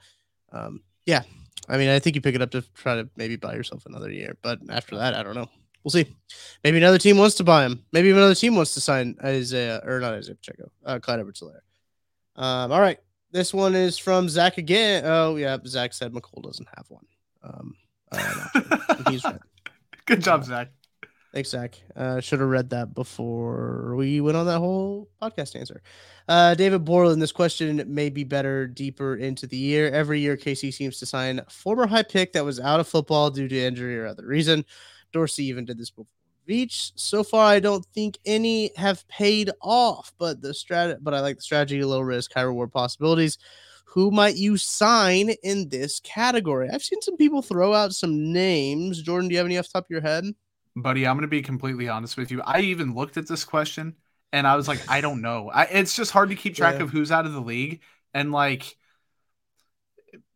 um, 0.53 0.83
yeah, 1.05 1.23
I 1.69 1.79
mean, 1.79 1.89
I 1.89 1.99
think 1.99 2.17
you 2.17 2.23
pick 2.23 2.35
it 2.35 2.43
up 2.43 2.51
to 2.53 2.63
try 2.75 2.97
to 2.97 3.09
maybe 3.17 3.37
buy 3.37 3.55
yourself 3.55 3.87
another 3.87 4.11
year. 4.11 4.37
But 4.43 4.61
after 4.69 4.97
that, 4.97 5.15
I 5.15 5.23
don't 5.23 5.35
know. 5.35 5.49
We'll 5.83 5.93
see. 5.93 6.17
Maybe 6.65 6.79
another 6.79 6.99
team 6.99 7.17
wants 7.17 7.37
to 7.37 7.45
buy 7.45 7.65
him. 7.65 7.85
Maybe 7.93 8.11
another 8.11 8.35
team 8.35 8.57
wants 8.57 8.75
to 8.75 8.81
sign 8.81 9.17
Isaiah 9.23 9.81
or 9.85 10.01
not 10.01 10.15
Isaiah 10.15 10.35
Pacheco, 10.35 10.71
uh, 10.85 10.99
Clyde 10.99 11.21
Edwards-Helaire. 11.21 11.61
Um, 12.37 12.73
all 12.73 12.81
right, 12.81 12.99
this 13.31 13.55
one 13.55 13.75
is 13.75 13.97
from 13.97 14.29
Zach 14.29 14.59
again. 14.59 15.05
Oh 15.07 15.37
yeah, 15.37 15.57
Zach 15.67 15.95
said 15.95 16.13
Mecole 16.13 16.43
doesn't 16.43 16.69
have 16.77 16.87
one. 16.89 17.07
Um, 17.43 17.75
uh, 18.13 18.47
he's 19.11 19.25
right. 19.25 19.41
Good 20.07 20.23
job, 20.23 20.45
Zach. 20.45 20.71
Thanks, 21.33 21.51
Zach. 21.51 21.79
Uh, 21.95 22.21
should 22.21 22.41
have 22.41 22.49
read 22.49 22.71
that 22.71 22.95
before 22.95 23.95
we 23.95 24.21
went 24.21 24.37
on 24.37 24.47
that 24.47 24.59
whole 24.59 25.11
podcast 25.21 25.55
answer. 25.55 25.83
Uh, 26.29 26.55
David 26.55 26.85
Borland, 26.85 27.21
this 27.21 27.33
question 27.33 27.83
may 27.87 28.09
be 28.09 28.25
better 28.25 28.67
deeper 28.67 29.17
into 29.17 29.47
the 29.47 29.57
year. 29.57 29.91
Every 29.91 30.21
year, 30.21 30.37
KC 30.37 30.73
seems 30.73 30.99
to 30.99 31.07
sign 31.07 31.43
former 31.51 31.87
high 31.87 32.05
pick 32.05 32.33
that 32.33 32.45
was 32.45 32.59
out 32.59 32.81
of 32.81 32.89
football 32.89 33.31
due 33.31 33.49
to 33.49 33.59
injury 33.59 33.99
or 33.99 34.07
other 34.07 34.27
reason. 34.27 34.65
Dorsey 35.13 35.45
even 35.45 35.65
did 35.67 35.79
this 35.79 35.91
before. 35.91 36.07
Veach. 36.49 36.93
So 36.95 37.25
far, 37.25 37.45
I 37.45 37.61
don't 37.61 37.85
think 37.87 38.19
any 38.25 38.71
have 38.77 39.07
paid 39.09 39.51
off, 39.61 40.13
but 40.19 40.41
the 40.41 40.51
strat, 40.51 40.99
but 41.01 41.13
I 41.13 41.21
like 41.21 41.37
the 41.37 41.43
strategy, 41.43 41.83
low 41.83 42.01
risk, 42.01 42.33
high 42.33 42.43
reward 42.43 42.73
possibilities. 42.73 43.39
Who 43.87 44.11
might 44.11 44.37
you 44.37 44.57
sign 44.57 45.31
in 45.43 45.69
this 45.69 46.01
category? 46.01 46.69
I've 46.71 46.83
seen 46.83 47.01
some 47.03 47.17
people 47.17 47.43
throw 47.43 47.73
out 47.75 47.95
some 47.95 48.33
names. 48.33 49.03
Jordan, 49.03 49.29
do 49.29 49.35
you 49.35 49.39
have 49.39 49.47
any 49.47 49.59
off 49.59 49.73
top 49.73 49.85
of 49.85 49.91
your 49.91 50.03
head? 50.03 50.25
Buddy, 50.77 51.07
I'm 51.07 51.17
going 51.17 51.23
to 51.23 51.29
be 51.29 51.43
completely 51.43 51.89
honest 51.89 52.17
with 52.17 52.31
you. 52.31 52.43
I 52.43 52.61
even 52.61 52.95
looked 52.95 53.17
at 53.17 53.27
this 53.27 53.45
question 53.45 53.97
and 54.33 54.47
I 54.47 54.57
was 54.57 54.69
like, 54.69 54.85
I 54.89 55.01
don't 55.01 55.23
know. 55.23 55.51
I, 55.51 55.65
it's 55.65 55.97
just 55.97 56.11
hard 56.13 56.31
to 56.31 56.37
keep 56.37 56.55
track 56.55 56.81
Yeah. 56.81 56.81
of 56.81 56.91
who's 56.91 57.11
out 57.11 57.25
of 57.27 57.33
the 57.33 57.41
league. 57.41 57.81
And 58.13 58.31
like 58.31 58.77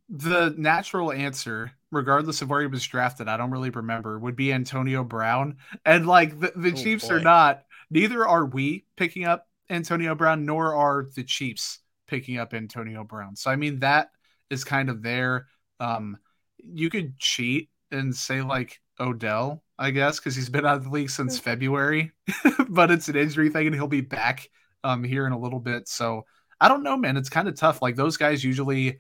the 0.09 0.55
natural 0.57 1.13
answer, 1.13 1.73
regardless 1.91 2.43
of 2.43 2.51
where 2.51 2.61
he 2.61 2.67
was 2.67 2.87
drafted, 2.87 3.29
I 3.29 3.37
don't 3.37 3.51
really 3.51 3.71
remember, 3.71 4.19
would 4.19 4.37
be 4.37 4.53
Antonio 4.53 5.05
Brown. 5.05 5.57
And 5.85 6.07
like 6.07 6.39
the, 6.39 6.53
the 6.57 6.73
Oh, 6.73 6.73
Chiefs 6.73 7.11
are 7.11 7.21
not, 7.21 7.63
neither 7.91 8.27
are 8.27 8.45
we 8.45 8.87
picking 8.97 9.25
up 9.25 9.47
Antonio 9.69 10.15
Brown, 10.15 10.45
nor 10.47 10.75
are 10.75 11.07
the 11.15 11.23
Chiefs 11.23 11.79
picking 12.09 12.39
up 12.39 12.55
Antonio 12.55 13.05
Brown. 13.05 13.37
So, 13.37 13.51
I 13.51 13.57
mean, 13.57 13.81
that 13.81 14.11
is 14.51 14.65
kind 14.65 14.89
of 14.91 15.03
there. 15.03 15.47
Um, 15.79 16.19
you 16.59 16.91
could 16.91 17.19
cheat 17.19 17.71
and 17.93 18.15
say 18.15 18.43
like 18.43 18.81
Odell, 19.01 19.63
I 19.79 19.91
guess, 19.91 20.19
because 20.19 20.37
he's 20.37 20.49
been 20.49 20.67
out 20.67 20.77
of 20.77 20.85
the 20.85 20.91
league 20.91 21.11
since 21.11 21.39
February, 21.39 22.13
but 22.69 22.91
it's 22.91 23.09
an 23.09 23.17
injury 23.17 23.49
thing 23.49 23.67
and 23.67 23.75
he'll 23.75 23.87
be 23.87 24.01
back 24.01 24.49
um 24.85 25.05
here 25.05 25.27
in 25.27 25.33
a 25.33 25.39
little 25.39 25.61
bit. 25.61 25.89
So 25.89 26.27
I 26.61 26.69
don't 26.69 26.83
know, 26.83 26.97
man. 26.97 27.17
It's 27.17 27.31
kind 27.31 27.49
of 27.49 27.57
tough. 27.57 27.83
Like 27.83 27.97
those 27.97 28.17
guys 28.17 28.45
usually 28.45 28.99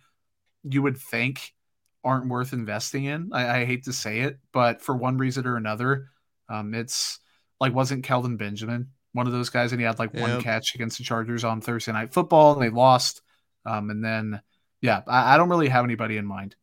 you 0.64 0.82
would 0.82 0.98
think 0.98 1.53
aren't 2.03 2.28
worth 2.28 2.53
investing 2.53 3.05
in. 3.05 3.30
I, 3.32 3.61
I 3.61 3.64
hate 3.64 3.84
to 3.84 3.92
say 3.92 4.20
it, 4.20 4.38
but 4.53 4.80
for 4.82 4.96
one 4.96 5.18
reason 5.18 5.46
or 5.46 5.57
another, 5.57 6.09
um, 6.48 6.74
it's 6.74 7.18
like 7.61 7.74
wasn't 7.74 8.05
Kelvin 8.05 8.36
Benjamin 8.36 8.88
one 9.12 9.26
of 9.26 9.32
those 9.32 9.51
guys, 9.51 9.72
and 9.72 9.80
he 9.80 9.86
had 9.86 9.98
like 9.98 10.14
one 10.14 10.40
catch 10.40 10.74
against 10.74 10.98
the 10.98 11.05
Chargers 11.05 11.44
on 11.44 11.61
Thursday 11.61 11.92
Night 11.92 12.12
Football, 12.12 12.55
and 12.55 12.62
they 12.62 12.70
lost. 12.70 13.22
Um, 13.66 13.90
and 13.90 14.05
then 14.05 14.40
yeah, 14.80 15.03
I, 15.07 15.34
I 15.34 15.36
don't 15.36 15.48
really 15.48 15.68
have 15.68 15.84
anybody 15.84 16.16
in 16.16 16.24
mind. 16.24 16.55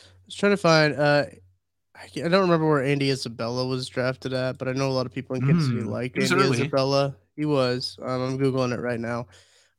I 0.00 0.04
was 0.26 0.34
trying 0.34 0.52
to 0.52 0.56
find. 0.56 0.94
Uh, 0.94 1.24
I 1.98 2.04
I 2.24 2.28
don't 2.28 2.42
remember 2.42 2.68
where 2.68 2.84
Andy 2.84 3.10
Isabella 3.10 3.66
was 3.66 3.88
drafted 3.88 4.32
at, 4.32 4.58
but 4.58 4.68
I 4.68 4.72
know 4.72 4.88
a 4.88 4.92
lot 4.92 5.06
of 5.06 5.12
people 5.12 5.36
in 5.36 5.46
Kansas 5.46 5.66
City 5.68 5.80
Mm, 5.82 5.90
like 5.90 6.16
Andy 6.16 6.34
early. 6.34 6.60
Isabella. 6.60 7.16
He 7.36 7.44
was. 7.44 7.98
Um, 8.02 8.22
I'm 8.22 8.38
googling 8.38 8.72
it 8.72 8.80
right 8.80 9.00
now. 9.00 9.26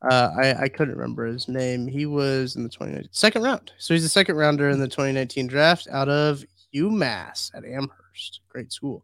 Uh, 0.01 0.29
I 0.37 0.53
I 0.63 0.69
couldn't 0.69 0.95
remember 0.95 1.25
his 1.25 1.47
name. 1.47 1.87
He 1.87 2.05
was 2.05 2.55
in 2.55 2.63
the 2.63 2.69
2019 2.69 3.09
second 3.11 3.43
round, 3.43 3.71
so 3.77 3.93
he's 3.93 4.03
the 4.03 4.09
second 4.09 4.35
rounder 4.37 4.69
in 4.69 4.79
the 4.79 4.87
2019 4.87 5.47
draft 5.47 5.87
out 5.91 6.07
of 6.09 6.43
UMass 6.73 7.51
at 7.55 7.65
Amherst. 7.65 8.41
Great 8.49 8.71
school. 8.71 9.03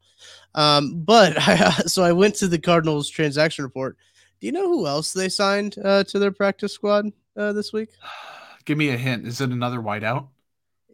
Um, 0.53 1.01
but 1.03 1.33
I, 1.47 1.69
so 1.85 2.03
I 2.03 2.11
went 2.13 2.35
to 2.35 2.47
the 2.47 2.59
Cardinals 2.59 3.09
transaction 3.09 3.63
report. 3.65 3.97
Do 4.39 4.47
you 4.47 4.53
know 4.53 4.67
who 4.67 4.87
else 4.87 5.13
they 5.13 5.29
signed 5.29 5.75
uh, 5.83 6.03
to 6.05 6.19
their 6.19 6.31
practice 6.31 6.73
squad 6.73 7.11
uh, 7.37 7.53
this 7.53 7.73
week? 7.73 7.89
Give 8.65 8.77
me 8.77 8.89
a 8.89 8.97
hint. 8.97 9.27
Is 9.27 9.41
it 9.41 9.49
another 9.51 9.77
whiteout? 9.79 10.27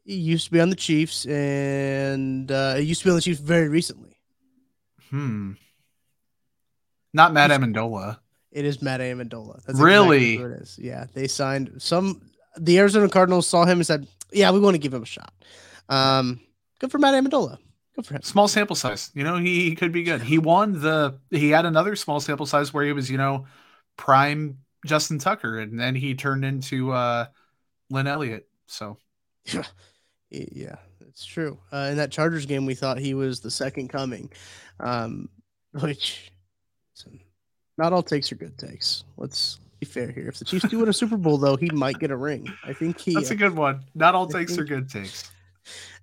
He 0.04 0.16
used 0.16 0.45
to 0.45 0.52
be 0.52 0.60
on 0.60 0.70
the 0.70 0.76
Chiefs, 0.76 1.26
and 1.26 2.52
uh, 2.52 2.76
he 2.76 2.84
used 2.84 3.02
to 3.02 3.06
be 3.06 3.10
on 3.12 3.16
the 3.18 3.22
Chiefs 3.22 3.39
very 3.39 3.70
recently. 3.70 4.18
Hmm. 5.10 5.54
Not 7.14 7.34
Matt 7.34 7.52
Ammendola. 7.52 8.20
It 8.52 8.66
is 8.66 8.82
Matt 8.82 8.99
Ammendola. 9.02 9.62
That's 9.64 9.80
Really? 9.80 10.34
exactly 10.34 10.54
it 10.58 10.62
is. 10.62 10.80
Yeah, 10.82 11.06
they 11.14 11.28
signed 11.28 11.74
some. 11.78 12.22
The 12.58 12.80
Arizona 12.80 13.08
Cardinals 13.10 13.47
saw 13.47 13.64
him 13.66 13.78
and 13.80 13.86
said, 13.88 14.08
"Yeah, 14.32 14.52
we 14.52 14.60
want 14.60 14.76
to 14.76 14.80
give 14.80 14.93
him 14.93 15.04
a 15.04 15.06
shot." 15.06 15.34
Um, 15.89 16.39
good 16.80 16.91
for 16.91 16.97
Matt 16.97 17.14
Ammendola. 17.14 17.58
Good 17.95 18.06
for 18.06 18.16
him. 18.16 18.22
Small 18.24 18.47
sample 18.47 18.76
size. 18.76 19.12
You 19.14 19.24
know, 19.24 19.38
he, 19.38 19.70
he 19.70 19.76
could 19.76 19.91
be 19.91 20.04
good. 20.04 20.22
He 20.22 20.38
won 20.38 20.82
the. 20.82 21.20
He 21.30 21.49
had 21.49 21.66
another 21.66 21.95
small 21.95 22.20
sample 22.20 22.45
size 22.45 22.74
where 22.74 22.86
he 22.86 22.93
was, 22.93 23.10
you 23.12 23.18
know, 23.18 23.45
prime 23.97 24.60
Justin 24.86 25.20
Tucker, 25.20 25.60
and 25.60 25.80
then 25.80 25.95
he 25.95 26.16
turned 26.16 26.43
into 26.45 26.91
uh 26.91 27.26
Lynn 27.89 28.08
Elliott. 28.08 28.47
So 28.68 28.97
Y- 29.54 29.64
Yeah, 30.32 30.76
it's 31.08 31.26
true. 31.26 31.60
Uh, 31.72 31.90
in 31.92 31.98
that 31.98 32.12
Chargers 32.12 32.46
game, 32.46 32.66
we 32.66 32.74
thought 32.74 32.98
he 32.98 33.14
was 33.14 33.42
the 33.42 33.52
second 33.52 33.90
coming, 33.90 34.32
um, 34.80 35.30
which 35.80 36.32
not 37.78 37.94
all 37.94 38.04
takes 38.04 38.32
are 38.32 38.36
good 38.36 38.58
takes. 38.58 39.04
Let's 39.18 39.60
be 39.80 39.86
fair 39.86 40.12
here. 40.12 40.28
If 40.28 40.40
the 40.40 40.46
Chiefs 40.46 40.70
do 40.70 40.80
win 40.80 40.90
a 40.90 40.94
Super 40.94 41.18
Bowl, 41.18 41.38
though, 41.38 41.56
he 41.56 41.70
might 41.72 42.00
get 42.00 42.12
a 42.12 42.16
ring. 42.16 42.48
I 42.64 42.74
think 42.74 43.00
he. 43.00 43.14
that's 43.14 43.32
a 43.32 43.36
good 43.36 43.56
one. 43.56 43.82
Not 43.96 44.16
all 44.16 44.28
I 44.34 44.40
takes 44.40 44.58
are 44.58 44.64
good 44.64 44.90
takes. 44.90 45.30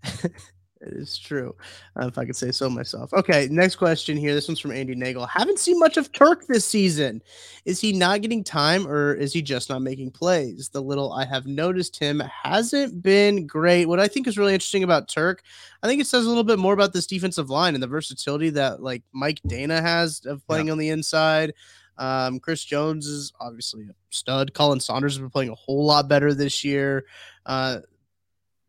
It 0.81 0.93
is 0.93 1.19
true, 1.19 1.57
uh, 2.01 2.07
if 2.07 2.19
I 2.19 2.25
could 2.25 2.37
say 2.37 2.53
so 2.53 2.71
myself. 2.71 3.13
Okay, 3.13 3.49
next 3.51 3.77
question 3.77 4.17
here. 4.17 4.33
This 4.33 4.47
one's 4.47 4.61
from 4.61 4.71
Andy 4.71 4.95
Nagel. 4.95 5.27
Haven't 5.27 5.59
seen 5.59 5.79
much 5.79 5.97
of 5.97 6.13
Turk 6.13 6.47
this 6.47 6.65
season. 6.65 7.21
Is 7.65 7.81
he 7.81 7.93
not 7.93 8.21
getting 8.21 8.45
time, 8.45 8.87
or 8.87 9.13
is 9.13 9.33
he 9.33 9.43
just 9.43 9.71
not 9.71 9.83
making 9.83 10.13
plays? 10.13 10.69
The 10.69 10.81
little 10.81 11.13
I 11.13 11.25
have 11.25 11.47
noticed 11.47 11.99
him 11.99 12.21
hasn't 12.21 13.03
been 13.03 13.45
great. 13.47 13.87
What 13.87 13.99
I 13.99 14.07
think 14.07 14.29
is 14.29 14.39
really 14.39 14.55
interesting 14.55 14.85
about 14.85 15.09
Turk, 15.09 15.43
I 15.83 15.89
think 15.89 16.01
it 16.01 16.07
says 16.07 16.27
a 16.27 16.29
little 16.29 16.45
bit 16.45 16.61
more 16.61 16.75
about 16.75 16.93
this 16.93 17.09
defensive 17.09 17.51
line 17.51 17.75
and 17.75 17.83
the 17.83 17.89
versatility 17.89 18.51
that 18.51 18.81
like 18.81 19.03
Mike 19.13 19.41
Danna 19.49 19.83
has 19.83 20.25
of 20.27 20.47
playing 20.47 20.71
on 20.71 20.79
the 20.79 20.91
inside. 20.91 21.55
Um, 21.97 22.39
Chris 22.39 22.65
Jones 22.65 23.07
is 23.09 23.33
obviously 23.41 23.83
a 23.83 23.95
stud. 24.11 24.55
Khalen 24.55 24.81
Saunders 24.81 25.15
has 25.15 25.21
been 25.21 25.31
playing 25.31 25.51
a 25.51 25.57
whole 25.57 25.85
lot 25.85 26.09
better 26.09 26.33
this 26.33 26.63
year. 26.63 27.05
Uh, 27.45 27.81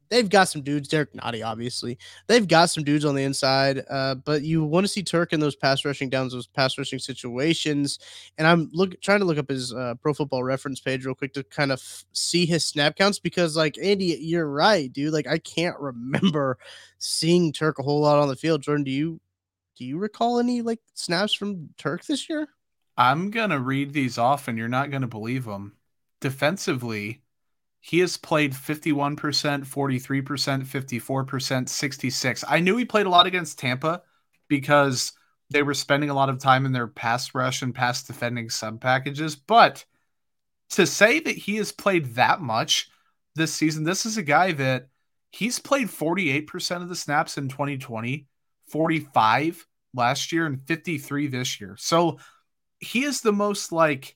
they've 0.10 0.30
got 0.30 0.46
some 0.46 0.62
dudes. 0.62 0.88
Derek 0.88 1.14
Nnadi, 1.14 1.46
obviously, 1.46 1.98
they've 2.28 2.48
got 2.48 2.70
some 2.70 2.84
dudes 2.84 3.06
on 3.06 3.16
the 3.16 3.24
inside. 3.24 3.84
Uh, 3.90 4.16
but 4.16 4.42
you 4.42 4.64
want 4.64 4.84
to 4.84 4.88
see 4.88 5.04
Turk 5.04 5.34
in 5.34 5.40
those 5.40 5.56
pass 5.56 5.86
rushing 5.86 6.10
downs, 6.10 6.34
those 6.34 6.48
pass 6.48 6.78
rushing 6.78 7.00
situations. 7.00 8.00
And 8.38 8.48
I'm 8.48 8.70
look 8.74 9.00
trying 9.02 9.20
to 9.20 9.26
look 9.26 9.38
up 9.38 9.50
his 9.50 9.74
uh, 9.74 9.96
Pro 10.02 10.14
Football 10.14 10.44
Reference 10.44 10.80
page 10.80 11.06
real 11.06 11.16
quick 11.16 11.34
to 11.34 11.44
kind 11.44 11.72
of 11.72 11.80
f- 11.80 12.06
see 12.14 12.46
his 12.46 12.66
snap 12.66 12.96
counts 12.96 13.20
because, 13.20 13.56
like 13.56 13.78
Andy, 13.82 14.18
you're 14.20 14.50
right, 14.50 14.92
dude. 14.92 15.14
Like 15.14 15.28
I 15.28 15.38
can't 15.38 15.80
remember 15.80 16.58
seeing 16.98 17.54
Turk 17.54 17.80
a 17.80 17.84
whole 17.84 18.02
lot 18.02 18.20
on 18.20 18.28
the 18.28 18.36
field. 18.36 18.62
Jordan, 18.62 18.84
do 18.84 18.92
you 18.92 19.20
do 19.78 19.86
you 19.86 19.98
recall 19.98 20.40
any 20.40 20.62
like 20.62 20.80
snaps 20.94 21.34
from 21.34 21.70
Turk 21.78 22.06
this 22.06 22.30
year? 22.30 22.48
I'm 22.98 23.32
gonna 23.32 23.60
read 23.60 23.94
these 23.94 24.18
off, 24.18 24.48
and 24.48 24.58
you're 24.58 24.68
not 24.68 24.92
gonna 24.92 25.08
believe 25.08 25.46
them. 25.46 25.78
Defensively, 26.20 27.22
he 27.82 28.00
has 28.00 28.18
played 28.18 28.54
51%, 28.54 29.16
43%, 29.16 30.66
54%, 30.66 31.70
66. 31.70 32.44
I 32.48 32.60
knew 32.60 32.78
he 32.78 32.86
played 32.86 33.06
a 33.06 33.10
lot 33.10 33.26
against 33.26 33.60
Tampa 33.60 34.02
because 34.48 35.14
they 35.50 35.64
were 35.64 35.74
spending 35.74 36.10
a 36.10 36.14
lot 36.14 36.30
of 36.30 36.40
time 36.40 36.66
in 36.66 36.74
their 36.74 36.88
pass 36.88 37.34
rush 37.34 37.62
and 37.62 37.74
pass 37.74 38.04
defending 38.04 38.50
sub 38.50 38.82
packages. 38.82 39.36
But 39.36 39.86
to 40.72 40.86
say 40.86 41.20
that 41.20 41.38
he 41.38 41.56
has 41.56 41.72
played 41.72 42.16
that 42.16 42.42
much 42.42 42.90
this 43.36 43.54
season, 43.54 43.84
this 43.84 44.06
is 44.06 44.18
a 44.18 44.24
guy 44.24 44.52
that 44.54 44.90
he's 45.32 45.60
played 45.60 45.88
48% 45.88 46.82
of 46.82 46.90
the 46.90 46.96
snaps 46.96 47.38
in 47.38 47.48
2020, 47.48 48.28
45 48.68 49.68
last 49.94 50.32
year, 50.32 50.46
and 50.46 50.62
53 50.68 51.28
this 51.28 51.60
year. 51.62 51.76
So 51.80 52.20
he 52.80 53.04
is 53.04 53.22
the 53.22 53.34
most 53.34 53.72
like 53.72 54.16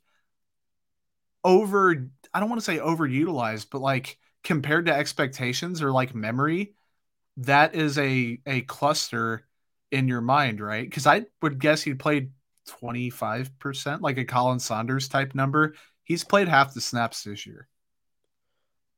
over 1.43 2.09
I 2.33 2.39
don't 2.39 2.49
want 2.49 2.61
to 2.61 2.65
say 2.65 2.77
overutilized, 2.77 3.67
but 3.71 3.81
like 3.81 4.17
compared 4.43 4.87
to 4.87 4.93
expectations 4.93 5.81
or 5.81 5.91
like 5.91 6.15
memory, 6.15 6.75
that 7.37 7.75
is 7.75 7.97
a 7.97 8.39
a 8.45 8.61
cluster 8.61 9.45
in 9.91 10.07
your 10.07 10.21
mind, 10.21 10.59
right? 10.59 10.89
Because 10.89 11.07
I 11.07 11.25
would 11.41 11.59
guess 11.59 11.83
he 11.83 11.93
played 11.93 12.31
25%, 12.81 14.01
like 14.01 14.17
a 14.17 14.25
Khalen 14.25 14.59
Saunders 14.59 15.07
type 15.07 15.35
number. 15.35 15.75
He's 16.03 16.23
played 16.23 16.47
half 16.47 16.73
the 16.73 16.81
snaps 16.81 17.23
this 17.23 17.45
year. 17.45 17.67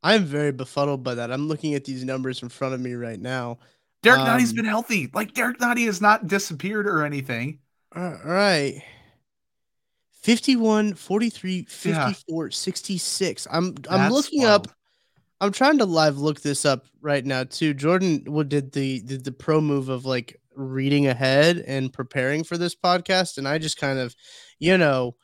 I'm 0.04 0.24
very 0.24 0.52
befuddled 0.52 1.04
by 1.04 1.16
that. 1.16 1.32
I'm 1.32 1.48
looking 1.48 1.74
at 1.74 1.84
these 1.84 2.04
numbers 2.04 2.44
in 2.44 2.50
front 2.50 2.76
of 2.76 2.80
me 2.80 2.94
right 2.94 3.20
now. 3.20 3.58
Derek 4.04 4.20
um, 4.22 4.28
Nnadi's 4.28 4.54
been 4.54 4.66
healthy. 4.66 5.10
Like 5.14 5.34
Derek 5.34 5.58
Nnadi 5.58 5.86
has 5.88 6.00
not 6.00 6.28
disappeared 6.28 6.88
or 6.88 7.04
anything. 7.04 7.60
All 7.96 8.20
right. 8.24 8.84
51, 10.26 10.96
43, 10.96 11.66
54, 11.66 12.46
yeah. 12.46 12.50
66. 12.52 13.48
I'm 13.52 13.76
I'm 13.90 14.00
That's 14.02 14.12
looking 14.12 14.42
wild. 14.42 14.68
up 14.68 14.76
I'm 15.40 15.52
trying 15.52 15.78
to 15.78 15.86
live 15.86 16.18
look 16.18 16.42
this 16.42 16.66
up 16.66 16.88
right 17.00 17.24
now 17.24 17.44
too. 17.44 17.76
Jordan 17.76 18.24
what 18.26 18.50
did 18.50 18.72
the 18.72 19.02
did 19.02 19.24
the 19.24 19.32
pro 19.32 19.62
move 19.62 19.90
of 19.90 20.04
like 20.04 20.42
reading 20.56 21.06
ahead 21.06 21.60
and 21.68 21.94
preparing 21.94 22.44
for 22.44 22.58
this 22.58 22.76
podcast, 22.76 23.38
and 23.38 23.48
I 23.48 23.60
just 23.60 23.78
kind 23.78 24.00
of, 24.00 24.16
you 24.58 24.80
know, 24.80 25.16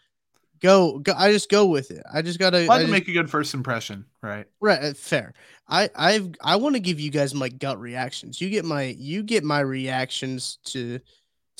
go, 0.59 0.99
go 0.99 1.13
I 1.17 1.31
just 1.31 1.49
go 1.49 1.65
with 1.65 1.89
it. 1.89 2.03
I 2.13 2.21
just 2.21 2.37
gotta 2.37 2.67
I 2.69 2.81
just, 2.81 2.91
make 2.91 3.07
a 3.07 3.13
good 3.13 3.31
first 3.31 3.55
impression, 3.55 4.05
right? 4.21 4.45
Right, 4.59 4.83
uh, 4.83 4.93
fair. 4.93 5.33
I 5.67 5.89
I've 5.95 6.29
I 6.43 6.57
want 6.57 6.75
to 6.75 6.79
give 6.79 6.99
you 6.99 7.09
guys 7.09 7.33
my 7.33 7.49
gut 7.49 7.79
reactions. 7.79 8.39
You 8.39 8.51
get 8.51 8.65
my 8.65 8.95
you 8.99 9.23
get 9.23 9.43
my 9.43 9.61
reactions 9.61 10.59
to 10.65 10.99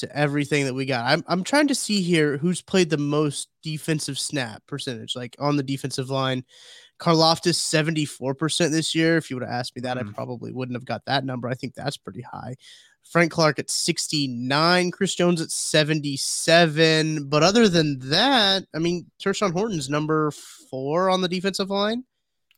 to 0.02 0.16
everything 0.16 0.66
that 0.66 0.74
we 0.74 0.86
got. 0.86 1.06
I'm 1.06 1.24
I'm 1.28 1.44
trying 1.44 1.68
to 1.70 1.76
see 1.76 2.02
here 2.02 2.38
who's 2.38 2.62
played 2.62 2.90
the 2.90 2.98
most 2.98 3.50
defensive 3.64 4.20
snap 4.20 4.64
percentage, 4.68 5.16
like 5.16 5.36
on 5.40 5.58
the 5.58 5.64
defensive 5.64 6.10
line. 6.10 6.44
Karlaftis 7.00 7.58
74% 7.58 8.70
this 8.70 8.94
year. 8.94 9.18
If 9.18 9.32
you 9.32 9.36
would 9.36 9.42
have 9.42 9.52
asked 9.52 9.76
me 9.76 9.82
that, 9.82 9.98
mm. 9.98 10.08
I 10.08 10.14
probably 10.14 10.52
wouldn't 10.52 10.76
have 10.76 10.86
got 10.86 11.04
that 11.06 11.26
number. 11.26 11.48
I 11.48 11.56
think 11.56 11.74
that's 11.74 11.98
pretty 11.98 12.22
high. 12.22 12.56
Frank 13.04 13.32
Clark 13.32 13.58
at 13.58 13.72
69, 13.72 14.92
Chris 14.92 15.16
Jones 15.16 15.42
at 15.42 15.50
77. 15.50 17.28
But 17.28 17.42
other 17.42 17.68
than 17.68 17.98
that, 18.10 18.66
I 18.76 18.78
mean, 18.78 19.08
Tershawn 19.20 19.54
Wharton's 19.54 19.90
number 19.90 20.30
four 20.70 21.10
on 21.10 21.22
the 21.22 21.28
defensive 21.28 21.72
line. 21.72 22.04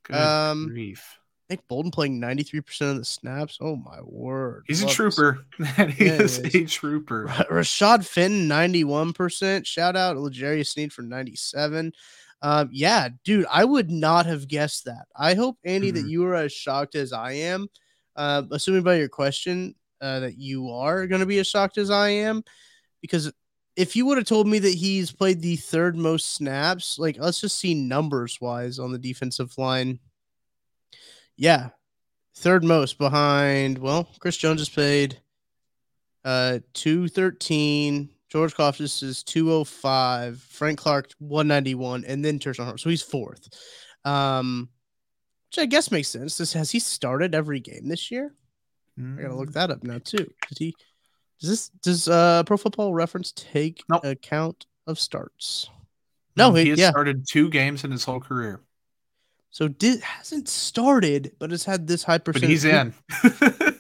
Good 0.04 0.18
um, 0.18 0.68
grief. 0.68 1.20
Nick 1.50 1.68
Bolton 1.68 1.92
playing 1.92 2.22
93% 2.22 2.92
of 2.92 2.98
the 2.98 3.06
snaps. 3.06 3.58
Oh 3.62 3.76
my 3.76 4.00
word. 4.02 4.64
He's 4.68 4.82
Love 4.82 4.92
a 4.92 4.96
trooper. 4.96 5.46
he 5.60 6.06
yeah, 6.06 6.14
is, 6.14 6.40
is, 6.40 6.56
a 6.56 6.66
trooper. 6.66 7.28
Rashad 7.28 8.06
Fenton, 8.06 8.48
91%. 8.48 9.66
Shout 9.66 9.96
out 9.96 10.18
L'Jarius 10.18 10.68
Sneed 10.68 10.94
for 10.94 11.02
97. 11.02 11.92
Um, 12.42 12.70
yeah, 12.72 13.10
dude, 13.24 13.46
I 13.50 13.64
would 13.64 13.90
not 13.90 14.26
have 14.26 14.48
guessed 14.48 14.86
that. 14.86 15.06
I 15.16 15.34
hope 15.34 15.58
Andy 15.64 15.92
mm-hmm. 15.92 16.04
that 16.04 16.10
you 16.10 16.26
are 16.26 16.36
as 16.36 16.52
shocked 16.52 16.96
as 16.96 17.14
I 17.14 17.34
am. 17.34 17.68
Uh, 18.16 18.44
assuming 18.52 18.84
by 18.84 18.96
your 18.96 19.10
question 19.10 19.74
uh, 20.02 20.20
that 20.20 20.38
you 20.38 20.70
are 20.70 21.08
going 21.08 21.22
to 21.22 21.26
be 21.26 21.40
as 21.40 21.48
shocked 21.48 21.78
as 21.78 21.90
I 21.90 22.10
am, 22.10 22.44
because 23.02 23.32
if 23.76 23.96
you 23.96 24.06
would 24.06 24.18
have 24.18 24.28
told 24.28 24.48
me 24.48 24.60
that 24.60 24.74
he's 24.74 25.12
played 25.12 25.42
the 25.42 25.56
third 25.56 25.96
most 25.96 26.36
snaps, 26.36 27.00
like 27.00 27.18
let's 27.18 27.42
just 27.42 27.58
see 27.58 27.74
numbers 27.74 28.40
wise 28.40 28.78
on 28.78 28.92
the 28.92 29.00
defensive 29.00 29.58
line. 29.58 30.00
Yeah, 31.38 31.70
third 32.36 32.64
most 32.64 32.98
behind. 32.98 33.78
Well, 33.78 34.10
Chris 34.20 34.38
Jones 34.38 34.62
has 34.62 34.70
played 34.70 35.20
uh 36.26 36.60
213 36.74 38.10
George 38.34 38.56
Karlaftis 38.56 39.04
is 39.04 39.22
205, 39.22 40.42
Frank 40.42 40.80
Clark 40.80 41.12
191, 41.20 42.04
and 42.04 42.26
then 42.26 42.40
Tershawn 42.40 42.66
Hart. 42.66 42.80
So 42.80 42.90
he's 42.90 43.04
fourth. 43.04 43.48
Um, 44.06 44.70
which 45.52 45.62
I 45.62 45.68
guess 45.68 45.92
makes 45.92 46.08
sense. 46.08 46.36
This 46.36 46.52
has 46.54 46.72
he 46.72 46.80
started 46.80 47.36
every 47.36 47.60
game 47.60 47.88
this 47.88 48.10
year? 48.10 48.34
Mm. 49.00 49.20
I 49.20 49.22
gotta 49.22 49.36
look 49.36 49.50
mm. 49.50 49.54
that 49.54 49.70
up 49.70 49.84
now 49.84 50.00
too. 50.04 50.26
Did 50.50 50.58
he 50.58 50.76
does 51.40 51.50
this 51.50 51.70
does 51.84 52.08
uh 52.08 52.42
pro 52.44 52.58
football 52.58 52.92
reference 52.92 53.34
take 53.34 53.84
nope. 53.88 54.04
account 54.04 54.66
of 54.88 55.00
starts? 55.00 55.70
No, 56.36 56.54
he, 56.54 56.64
he 56.64 56.70
has 56.72 56.80
yeah. 56.80 56.90
started 56.90 57.28
two 57.30 57.52
games 57.52 57.84
in 57.84 57.92
his 57.92 58.04
whole 58.04 58.20
career. 58.20 58.62
So 59.54 59.68
did 59.68 60.02
hasn't 60.02 60.50
started, 60.50 61.34
but 61.38 61.52
has 61.52 61.64
had 61.64 61.86
this 61.86 62.04
high 62.04 62.18
percentage. 62.18 62.42
But 62.42 62.50
he's 62.50 62.66
in. 62.66 63.80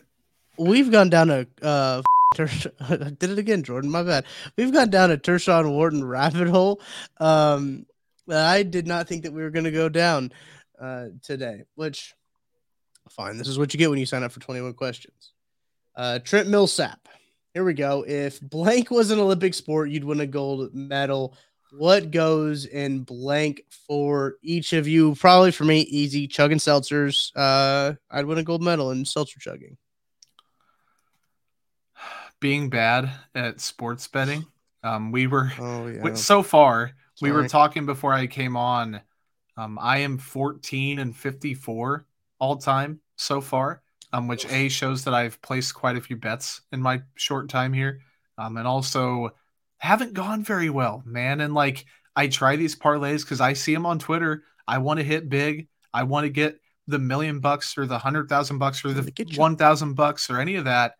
We've 0.57 0.91
gone 0.91 1.09
down 1.09 1.31
a 1.31 1.47
uh 1.63 2.03
I 2.39 2.45
did 3.19 3.31
it 3.31 3.39
again, 3.39 3.63
Jordan. 3.63 3.89
My 3.89 4.03
bad. 4.03 4.25
We've 4.55 4.71
gone 4.71 4.91
down 4.91 5.11
a 5.11 5.17
Tershawn 5.17 5.71
Wharton 5.71 6.03
rabbit 6.03 6.47
hole. 6.47 6.79
Um, 7.19 7.87
I 8.29 8.61
did 8.61 8.85
not 8.85 9.07
think 9.07 9.23
that 9.23 9.33
we 9.33 9.41
were 9.41 9.49
going 9.49 9.65
to 9.65 9.71
go 9.71 9.89
down 9.89 10.31
uh, 10.79 11.07
today, 11.23 11.63
which 11.73 12.13
fine. 13.09 13.37
This 13.37 13.47
is 13.47 13.57
what 13.57 13.73
you 13.73 13.77
get 13.79 13.89
when 13.89 13.99
you 13.99 14.05
sign 14.05 14.23
up 14.23 14.31
for 14.31 14.39
21 14.39 14.73
questions. 14.73 15.33
Uh, 15.95 16.19
Trent 16.19 16.49
Millsap. 16.49 17.07
Here 17.53 17.63
we 17.63 17.73
go. 17.73 18.03
If 18.07 18.39
blank 18.41 18.89
was 18.89 19.11
an 19.11 19.19
Olympic 19.19 19.53
sport, 19.55 19.89
you'd 19.89 20.03
win 20.03 20.21
a 20.21 20.27
gold 20.27 20.73
medal. 20.73 21.35
What 21.75 22.11
goes 22.11 22.67
in 22.67 22.99
blank 22.99 23.63
for 23.87 24.35
each 24.43 24.73
of 24.73 24.87
you? 24.87 25.15
Probably 25.15 25.49
for 25.49 25.63
me, 25.63 25.79
easy 25.81 26.27
chugging 26.27 26.59
seltzers. 26.59 27.31
Uh, 27.35 27.95
I'd 28.11 28.25
win 28.25 28.37
a 28.37 28.43
gold 28.43 28.61
medal 28.61 28.91
in 28.91 29.05
seltzer 29.05 29.39
chugging 29.39 29.77
being 32.39 32.69
bad 32.69 33.09
at 33.33 33.59
sports 33.59 34.07
betting. 34.07 34.45
Um, 34.83 35.11
we 35.11 35.25
were 35.25 35.51
oh, 35.59 35.87
yeah. 35.87 36.13
so 36.13 36.43
far 36.43 36.91
Sorry. 37.15 37.31
we 37.31 37.35
were 37.35 37.47
talking 37.47 37.87
before 37.87 38.13
I 38.13 38.27
came 38.27 38.55
on. 38.55 39.01
Um, 39.57 39.79
I 39.81 39.99
am 39.99 40.19
14 40.19 40.99
and 40.99 41.15
54 41.15 42.05
all 42.37 42.57
time 42.57 42.99
so 43.15 43.41
far, 43.41 43.81
um, 44.11 44.27
which 44.27 44.45
a 44.51 44.69
shows 44.69 45.05
that 45.05 45.15
I've 45.15 45.41
placed 45.41 45.73
quite 45.73 45.95
a 45.95 46.01
few 46.01 46.17
bets 46.17 46.61
in 46.71 46.81
my 46.81 47.01
short 47.15 47.49
time 47.49 47.73
here, 47.73 48.01
um, 48.37 48.57
and 48.57 48.67
also 48.67 49.31
haven't 49.83 50.13
gone 50.13 50.45
very 50.45 50.69
well, 50.69 51.03
man. 51.05 51.41
And 51.41 51.53
like 51.53 51.83
I 52.15 52.27
try 52.27 52.55
these 52.55 52.73
parlays 52.73 53.25
because 53.25 53.41
I 53.41 53.51
see 53.51 53.73
them 53.73 53.85
on 53.85 53.99
Twitter. 53.99 54.43
I 54.65 54.77
want 54.77 55.01
to 55.01 55.03
hit 55.03 55.27
big. 55.27 55.67
I 55.93 56.03
want 56.03 56.23
to 56.23 56.29
get 56.29 56.57
the 56.87 56.99
million 56.99 57.41
bucks 57.41 57.77
or 57.77 57.85
the 57.85 57.97
hundred 57.97 58.29
thousand 58.29 58.59
bucks 58.59 58.85
or 58.85 58.93
the 58.93 59.11
one 59.35 59.57
thousand 59.57 59.95
bucks 59.95 60.29
or 60.29 60.39
any 60.39 60.55
of 60.55 60.63
that. 60.65 60.93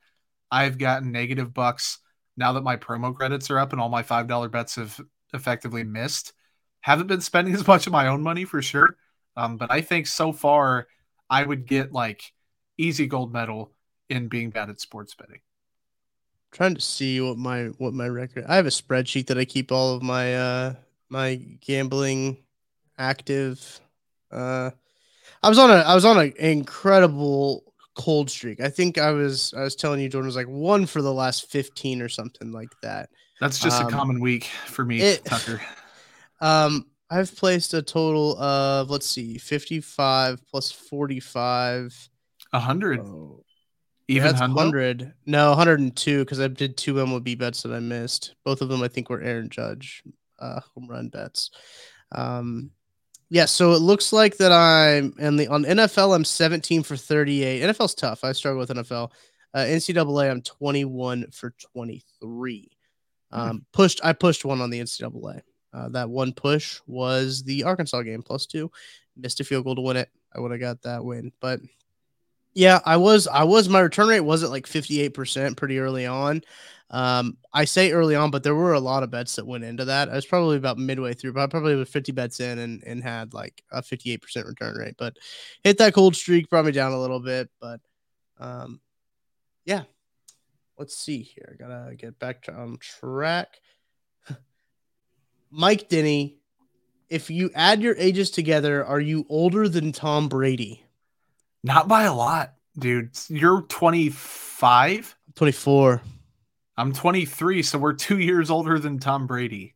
I've 0.52 0.78
gotten 0.78 1.14
negative 1.14 1.54
bucks 1.54 2.00
now 2.36 2.52
that 2.52 2.64
my 2.64 2.76
promo 2.76 3.16
credits 3.16 3.50
are 3.50 3.58
up 3.58 3.72
and 3.72 3.80
all 3.80 3.88
my 3.88 4.04
$5 4.04 4.52
bets 4.52 4.76
have 4.76 5.00
effectively 5.34 5.86
missed. 5.86 6.34
Haven't 6.82 7.08
been 7.08 7.22
spending 7.22 7.54
as 7.56 7.66
much 7.66 7.88
of 7.88 7.94
my 7.94 8.08
own 8.08 8.22
money 8.22 8.44
for 8.44 8.62
sure. 8.62 8.98
Um, 9.38 9.56
but 9.56 9.72
I 9.72 9.80
think 9.80 10.08
so 10.08 10.34
far 10.34 10.88
I 11.30 11.42
would 11.42 11.66
get 11.68 11.94
like 11.94 12.34
easy 12.78 13.08
gold 13.08 13.32
medal 13.32 13.72
in 14.10 14.28
being 14.28 14.50
bad 14.50 14.70
at 14.70 14.82
sports 14.82 15.16
betting. 15.16 15.40
Trying 16.54 16.76
to 16.76 16.82
see 16.82 17.20
what 17.20 17.38
my 17.38 17.66
what 17.80 17.94
my 17.94 18.08
record. 18.08 18.46
I 18.48 18.56
have 18.56 18.68
a 18.68 18.70
spreadsheet 18.70 19.28
that 19.28 19.38
I 19.38 19.44
keep 19.44 19.72
all 19.72 19.96
of 19.96 20.02
my 20.02 20.36
uh 20.36 20.74
my 21.10 21.36
gambling 21.60 22.38
active. 22.98 23.82
Uh 24.32 24.72
I 25.42 25.50
was 25.50 25.60
on 25.60 25.70
a 25.70 25.76
I 25.76 25.94
was 25.96 26.06
on 26.06 26.18
an 26.18 26.34
incredible 26.38 27.74
cold 27.96 28.30
streak. 28.30 28.62
I 28.62 28.70
think 28.70 28.98
I 28.98 29.12
was 29.12 29.54
I 29.58 29.62
was 29.62 29.76
telling 29.76 30.00
you 30.00 30.10
Jordan 30.10 30.28
was 30.28 30.36
like 30.36 30.48
one 30.48 30.86
for 30.86 31.02
the 31.02 31.14
last 31.14 31.52
15 31.52 32.02
or 32.02 32.10
something 32.10 32.52
like 32.52 32.70
that. 32.82 33.10
That's 33.42 33.60
just 33.60 33.82
um, 33.82 33.88
a 33.88 33.92
common 33.92 34.20
week 34.22 34.46
for 34.68 34.86
me, 34.86 35.02
it, 35.02 35.26
Tucker. 35.26 35.62
Um 36.42 36.88
I've 37.10 37.36
placed 37.36 37.74
a 37.74 37.82
total 37.82 38.38
of 38.42 38.90
let's 38.90 39.06
see 39.06 39.38
55 39.38 40.46
plus 40.50 40.72
45 40.72 42.10
100. 42.50 43.00
Oh, 43.00 43.44
Even 44.08 44.28
that's 44.28 44.42
100. 44.42 45.14
No, 45.26 45.50
102 45.50 46.20
because 46.20 46.40
I 46.40 46.48
did 46.48 46.76
two 46.76 46.96
MLB 46.96 47.38
bets 47.38 47.64
that 47.64 47.74
I 47.74 47.80
missed. 47.80 48.36
Both 48.44 48.62
of 48.62 48.70
them 48.70 48.82
I 48.82 48.88
think 48.88 49.10
were 49.10 49.22
Aaron 49.22 49.50
Judge 49.50 50.04
uh 50.40 50.60
home 50.74 50.88
run 50.88 51.10
bets. 51.10 51.52
Um 52.12 52.72
yeah, 53.30 53.46
so 53.46 53.72
it 53.72 53.80
looks 53.80 54.14
like 54.14 54.38
that 54.38 54.52
I'm 54.52 55.16
and 55.20 55.40
the 55.40 55.48
on 55.48 55.64
NFL 55.64 56.16
I'm 56.16 56.26
17 56.26 56.84
for 56.84 56.98
38. 56.98 57.64
NFL's 57.64 57.96
tough. 57.96 58.24
I 58.24 58.32
struggle 58.34 58.60
with 58.60 58.70
NFL. 58.70 59.12
Uh, 59.54 59.60
NCAA 59.60 60.30
I'm 60.30 60.42
21 60.42 61.32
for 61.32 61.56
23. 61.74 62.72
Um, 63.32 63.48
mm-hmm. 63.48 63.58
pushed 63.72 64.02
I 64.04 64.14
pushed 64.14 64.46
one 64.46 64.62
on 64.62 64.70
the 64.70 64.80
NCAA. 64.80 65.42
Uh, 65.74 65.90
that 65.90 66.10
one 66.10 66.34
push 66.34 66.80
was 66.86 67.44
the 67.44 67.64
Arkansas 67.64 68.02
game 68.04 68.22
plus 68.22 68.46
two. 68.46 68.70
Missed 69.18 69.40
a 69.40 69.44
field 69.44 69.66
goal 69.66 69.76
to 69.76 69.82
win 69.82 69.98
it. 69.98 70.10
I 70.36 70.40
would 70.40 70.52
have 70.52 70.60
got 70.60 70.82
that 70.84 71.04
win, 71.04 71.32
but 71.40 71.60
yeah, 72.54 72.80
I 72.86 72.98
was 72.98 73.28
I 73.28 73.44
was 73.44 73.70
my 73.70 73.80
return 73.80 74.08
rate 74.08 74.20
wasn't 74.22 74.52
like 74.52 74.68
58% 74.68 75.58
pretty 75.58 75.80
early 75.80 76.06
on. 76.06 76.42
Um, 76.90 77.38
I 77.52 77.66
say 77.66 77.92
early 77.92 78.16
on, 78.16 78.30
but 78.30 78.44
there 78.44 78.54
were 78.54 78.74
a 78.74 78.80
lot 78.80 79.02
of 79.02 79.10
bets 79.10 79.36
that 79.38 79.48
went 79.48 79.64
into 79.64 79.86
that. 79.86 80.10
I 80.10 80.16
was 80.16 80.28
probably 80.28 80.58
about 80.58 80.78
midway 80.78 81.16
through, 81.16 81.34
but 81.34 81.42
I 81.42 81.48
probably 81.48 81.76
was 81.76 81.90
50 81.90 82.12
bets 82.12 82.40
in 82.40 82.60
and, 82.60 82.84
and 82.84 83.04
had 83.04 83.34
like 83.34 83.64
a 83.72 83.82
58% 83.82 84.46
return 84.46 84.76
rate. 84.76 84.94
But 84.98 85.18
hit 85.64 85.80
that 85.80 85.96
cold 85.96 86.16
streak, 86.16 86.50
brought 86.50 86.66
me 86.66 86.72
down 86.72 86.92
a 86.92 87.02
little 87.02 87.20
bit. 87.20 87.50
But 87.60 87.80
um, 88.40 88.80
yeah, 89.66 89.84
let's 90.78 90.96
see 90.96 91.24
here. 91.24 91.58
I 91.60 91.64
gotta 91.64 91.96
get 91.96 92.20
back 92.20 92.44
to 92.44 92.54
on 92.54 92.78
track. 92.80 93.60
Mike 95.50 95.90
Denny, 95.90 96.38
if 97.10 97.32
you 97.32 97.50
add 97.56 97.82
your 97.82 97.96
ages 97.98 98.30
together, 98.30 98.86
are 98.86 99.00
you 99.00 99.26
older 99.30 99.68
than 99.68 99.94
Tom 99.94 100.30
Brady? 100.30 100.83
Not 101.64 101.88
by 101.88 102.04
a 102.04 102.14
lot, 102.14 102.54
dude. 102.78 103.12
You're 103.30 103.62
25. 103.62 105.16
24. 105.36 106.02
I'm 106.76 106.92
23, 106.94 107.62
so 107.64 107.78
we're 107.78 107.94
two 107.94 108.20
years 108.20 108.50
older 108.50 108.80
than 108.80 109.00
Tom 109.00 109.28
Brady. 109.28 109.76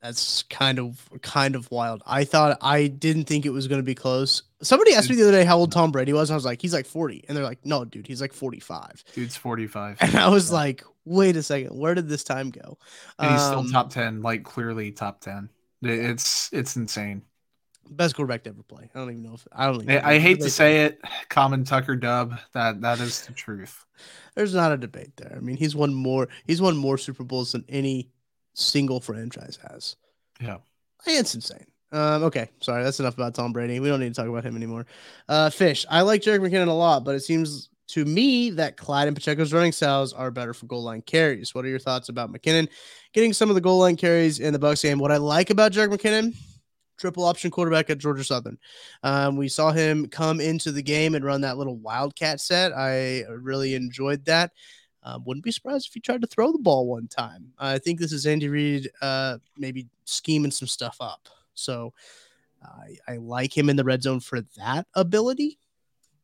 That's 0.00 0.44
kind 0.44 0.78
of 0.78 1.08
kind 1.22 1.56
of 1.56 1.68
wild. 1.70 2.02
I 2.06 2.24
thought 2.24 2.58
I 2.60 2.86
didn't 2.86 3.24
think 3.24 3.44
it 3.44 3.50
was 3.50 3.66
going 3.66 3.80
to 3.80 3.84
be 3.84 3.94
close. 3.94 4.42
Somebody 4.62 4.94
asked 4.94 5.10
me 5.10 5.16
the 5.16 5.22
other 5.22 5.32
day 5.32 5.44
how 5.44 5.56
old 5.58 5.72
Tom 5.72 5.90
Brady 5.90 6.12
was. 6.12 6.30
and 6.30 6.34
I 6.34 6.36
was 6.36 6.44
like, 6.44 6.62
he's 6.62 6.72
like 6.72 6.86
40, 6.86 7.24
and 7.26 7.36
they're 7.36 7.44
like, 7.44 7.64
no, 7.64 7.84
dude, 7.84 8.06
he's 8.06 8.20
like 8.20 8.32
45. 8.32 9.04
Dude's 9.14 9.36
45. 9.36 9.96
And 10.00 10.14
I 10.14 10.28
was 10.28 10.52
like, 10.52 10.84
wait 11.04 11.36
a 11.36 11.42
second, 11.42 11.76
where 11.76 11.94
did 11.94 12.08
this 12.08 12.22
time 12.22 12.50
go? 12.50 12.78
And 13.18 13.32
he's 13.32 13.42
still 13.42 13.60
um, 13.60 13.72
top 13.72 13.90
10, 13.90 14.22
like 14.22 14.44
clearly 14.44 14.92
top 14.92 15.20
10. 15.20 15.50
It's 15.82 16.52
it's 16.52 16.76
insane. 16.76 17.22
Best 17.90 18.16
quarterback 18.16 18.44
to 18.44 18.50
ever 18.50 18.62
play. 18.62 18.90
I 18.94 18.98
don't 18.98 19.10
even 19.10 19.22
know 19.22 19.34
if 19.34 19.46
I 19.52 19.66
don't. 19.66 19.88
I, 19.90 20.14
I 20.14 20.18
hate 20.18 20.40
to 20.40 20.50
say 20.50 20.84
it, 20.84 21.00
common 21.28 21.64
Tucker 21.64 21.96
Dub. 21.96 22.34
That 22.52 22.80
that 22.80 23.00
is 23.00 23.26
the 23.26 23.32
truth. 23.32 23.84
There's 24.34 24.54
not 24.54 24.72
a 24.72 24.76
debate 24.76 25.16
there. 25.16 25.34
I 25.36 25.40
mean, 25.40 25.56
he's 25.56 25.74
won 25.74 25.94
more. 25.94 26.28
He's 26.44 26.60
won 26.60 26.76
more 26.76 26.98
Super 26.98 27.24
Bowls 27.24 27.52
than 27.52 27.64
any 27.68 28.10
single 28.54 29.00
franchise 29.00 29.58
has. 29.68 29.96
Yeah. 30.40 30.58
It's 31.06 31.34
insane. 31.34 31.66
Um, 31.92 32.24
okay, 32.24 32.48
sorry, 32.60 32.82
that's 32.82 33.00
enough 33.00 33.14
about 33.14 33.34
Tom 33.34 33.52
Brady. 33.52 33.78
We 33.80 33.88
don't 33.88 34.00
need 34.00 34.14
to 34.14 34.20
talk 34.20 34.28
about 34.28 34.44
him 34.44 34.56
anymore. 34.56 34.86
Uh, 35.28 35.50
Fish, 35.50 35.86
I 35.88 36.02
like 36.02 36.20
Jerick 36.20 36.40
McKinnon 36.40 36.68
a 36.68 36.72
lot, 36.72 37.04
but 37.04 37.14
it 37.14 37.20
seems 37.20 37.70
to 37.88 38.04
me 38.04 38.50
that 38.50 38.76
Clyde 38.76 39.06
and 39.06 39.16
Pacheco's 39.16 39.52
running 39.52 39.72
styles 39.72 40.12
are 40.12 40.32
better 40.32 40.52
for 40.52 40.66
goal 40.66 40.82
line 40.82 41.02
carries. 41.02 41.54
What 41.54 41.64
are 41.64 41.68
your 41.68 41.78
thoughts 41.78 42.08
about 42.08 42.32
McKinnon 42.32 42.68
getting 43.12 43.32
some 43.32 43.48
of 43.48 43.54
the 43.54 43.60
goal 43.60 43.78
line 43.78 43.96
carries 43.96 44.40
in 44.40 44.52
the 44.52 44.58
Bucs 44.58 44.82
game? 44.82 44.98
What 44.98 45.12
I 45.12 45.18
like 45.18 45.50
about 45.50 45.72
Jerick 45.72 45.96
McKinnon, 45.96 46.36
triple 46.96 47.24
option 47.24 47.50
quarterback 47.50 47.90
at 47.90 47.98
Georgia 47.98 48.24
Southern. 48.24 48.58
Um, 49.02 49.36
we 49.36 49.48
saw 49.48 49.72
him 49.72 50.06
come 50.08 50.40
into 50.40 50.72
the 50.72 50.82
game 50.82 51.14
and 51.14 51.24
run 51.24 51.40
that 51.42 51.58
little 51.58 51.76
wildcat 51.76 52.40
set. 52.40 52.72
I 52.72 53.22
really 53.28 53.74
enjoyed 53.74 54.24
that. 54.26 54.52
Um, 55.02 55.22
wouldn't 55.24 55.44
be 55.44 55.52
surprised 55.52 55.86
if 55.86 55.94
he 55.94 56.00
tried 56.00 56.22
to 56.22 56.26
throw 56.26 56.50
the 56.50 56.58
ball 56.58 56.88
one 56.88 57.06
time. 57.06 57.52
I 57.58 57.78
think 57.78 58.00
this 58.00 58.12
is 58.12 58.26
Andy 58.26 58.48
Reid 58.48 58.90
uh, 59.00 59.38
maybe 59.56 59.86
scheming 60.04 60.50
some 60.50 60.66
stuff 60.68 60.96
up. 61.00 61.28
So 61.54 61.92
I, 62.62 62.96
I 63.12 63.16
like 63.18 63.56
him 63.56 63.70
in 63.70 63.76
the 63.76 63.84
red 63.84 64.02
zone 64.02 64.20
for 64.20 64.40
that 64.56 64.86
ability 64.94 65.58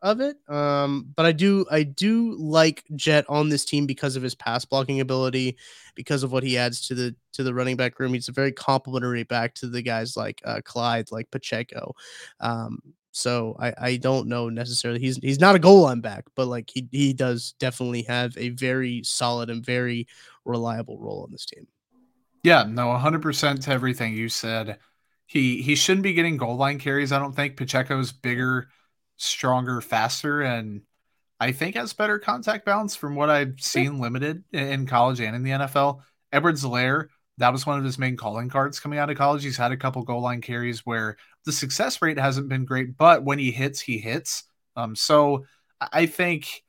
of 0.02 0.20
it. 0.20 0.36
Um, 0.48 1.06
but 1.16 1.24
I 1.24 1.32
do 1.32 1.64
I 1.70 1.84
do 1.84 2.34
like 2.36 2.84
Jet 2.96 3.24
on 3.28 3.48
this 3.48 3.64
team 3.64 3.86
because 3.86 4.16
of 4.16 4.22
his 4.22 4.34
pass 4.34 4.64
blocking 4.64 5.00
ability, 5.00 5.56
because 5.94 6.22
of 6.22 6.32
what 6.32 6.42
he 6.42 6.58
adds 6.58 6.86
to 6.88 6.94
the 6.94 7.14
to 7.32 7.42
the 7.42 7.54
running 7.54 7.76
back 7.76 7.98
room. 7.98 8.12
He's 8.12 8.28
a 8.28 8.32
very 8.32 8.52
complimentary 8.52 9.22
back 9.22 9.54
to 9.56 9.68
the 9.68 9.82
guys 9.82 10.16
like 10.16 10.42
uh, 10.44 10.60
Clyde, 10.64 11.10
like 11.10 11.30
Pacheco. 11.30 11.94
Um, 12.40 12.78
so 13.12 13.56
I, 13.60 13.74
I 13.78 13.96
don't 13.96 14.26
know 14.26 14.48
necessarily. 14.48 14.98
He's 14.98 15.18
he's 15.18 15.40
not 15.40 15.54
a 15.54 15.60
goal 15.60 15.82
line 15.82 16.00
back, 16.00 16.24
but 16.34 16.48
like 16.48 16.70
he 16.72 16.88
he 16.90 17.12
does 17.12 17.54
definitely 17.58 18.02
have 18.02 18.36
a 18.36 18.48
very 18.50 19.02
solid 19.04 19.50
and 19.50 19.64
very 19.64 20.08
reliable 20.44 20.98
role 20.98 21.22
on 21.22 21.30
this 21.30 21.46
team. 21.46 21.66
Yeah, 22.42 22.64
no, 22.68 22.88
100% 22.88 23.64
to 23.64 23.70
everything 23.70 24.14
you 24.14 24.28
said. 24.28 24.78
He 25.26 25.62
he 25.62 25.76
shouldn't 25.76 26.02
be 26.02 26.14
getting 26.14 26.36
goal 26.36 26.56
line 26.56 26.78
carries. 26.78 27.12
I 27.12 27.18
don't 27.18 27.36
think 27.36 27.56
Pacheco's 27.56 28.12
bigger, 28.12 28.68
stronger, 29.16 29.80
faster, 29.80 30.42
and 30.42 30.82
I 31.40 31.52
think 31.52 31.76
has 31.76 31.92
better 31.92 32.18
contact 32.18 32.64
balance 32.64 32.94
from 32.94 33.14
what 33.14 33.30
I've 33.30 33.60
seen 33.60 33.98
limited 33.98 34.44
in 34.52 34.86
college 34.86 35.20
and 35.20 35.34
in 35.34 35.42
the 35.42 35.50
NFL. 35.50 36.00
Edwards-Helaire 36.32 37.08
that 37.38 37.52
was 37.52 37.66
one 37.66 37.78
of 37.78 37.84
his 37.84 37.98
main 37.98 38.16
calling 38.16 38.48
cards 38.48 38.78
coming 38.78 38.98
out 38.98 39.10
of 39.10 39.16
college. 39.16 39.42
He's 39.42 39.56
had 39.56 39.72
a 39.72 39.76
couple 39.76 40.02
goal 40.02 40.20
line 40.20 40.40
carries 40.40 40.84
where 40.84 41.16
the 41.44 41.52
success 41.52 42.00
rate 42.02 42.18
hasn't 42.18 42.48
been 42.48 42.64
great, 42.64 42.96
but 42.96 43.24
when 43.24 43.38
he 43.38 43.50
hits, 43.50 43.80
he 43.80 43.98
hits. 43.98 44.44
Um, 44.76 44.94
so 44.94 45.44
I 45.92 46.06
think 46.06 46.62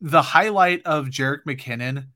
the 0.00 0.22
highlight 0.22 0.82
of 0.86 1.06
Jerick 1.06 1.44
McKinnon 1.46 2.06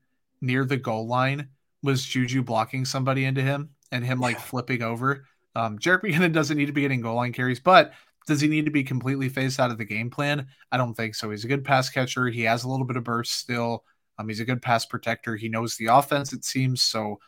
near 0.41 0.65
the 0.65 0.77
goal 0.77 1.07
line 1.07 1.49
was 1.83 2.03
Juju 2.03 2.43
blocking 2.43 2.85
somebody 2.85 3.25
into 3.25 3.41
him 3.41 3.71
and 3.91 4.03
him 4.03 4.19
like 4.19 4.39
flipping 4.39 4.81
over. 4.81 5.25
Um, 5.53 5.77
Jerick 5.77 6.01
McKinnon 6.01 6.33
doesn't 6.33 6.57
need 6.57 6.67
to 6.67 6.73
be 6.73 6.81
getting 6.81 7.01
goal 7.01 7.15
line 7.15 7.33
carries, 7.33 7.59
but 7.59 7.93
does 8.27 8.41
he 8.41 8.47
need 8.47 8.65
to 8.65 8.71
be 8.71 8.83
completely 8.83 9.29
phased 9.29 9.59
out 9.59 9.71
of 9.71 9.77
the 9.77 9.85
game 9.85 10.09
plan? 10.09 10.47
I 10.71 10.77
don't 10.77 10.93
think 10.93 11.15
so. 11.15 11.31
He's 11.31 11.45
a 11.45 11.47
good 11.47 11.63
pass 11.63 11.89
catcher. 11.89 12.27
He 12.27 12.43
has 12.43 12.63
a 12.63 12.69
little 12.69 12.85
bit 12.85 12.97
of 12.97 13.05
burst 13.05 13.33
still. 13.33 13.83
Um, 14.19 14.27
he's 14.27 14.41
a 14.41 14.45
good 14.45 14.61
pass 14.61 14.85
protector. 14.85 15.35
He 15.35 15.47
knows 15.47 15.77
the 15.77 15.87
offense, 15.87 16.33
it 16.33 16.43
seems. 16.43 16.81
So 16.81 17.19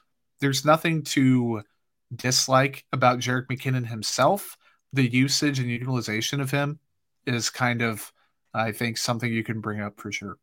there's 0.42 0.66
nothing 0.66 1.04
to 1.04 1.62
dislike 2.16 2.86
about 2.92 3.20
Jerick 3.20 3.48
McKinnon 3.48 3.88
himself. 3.88 4.58
The 4.92 5.10
usage 5.10 5.60
and 5.60 5.70
utilization 5.70 6.42
of 6.42 6.52
him 6.52 6.80
is 7.26 7.50
kind 7.50 7.82
of, 7.82 8.12
I 8.54 8.72
think, 8.72 8.98
something 8.98 9.32
you 9.32 9.44
can 9.44 9.62
bring 9.62 9.82
up 9.82 10.00
for 10.00 10.12
sure. 10.12 10.38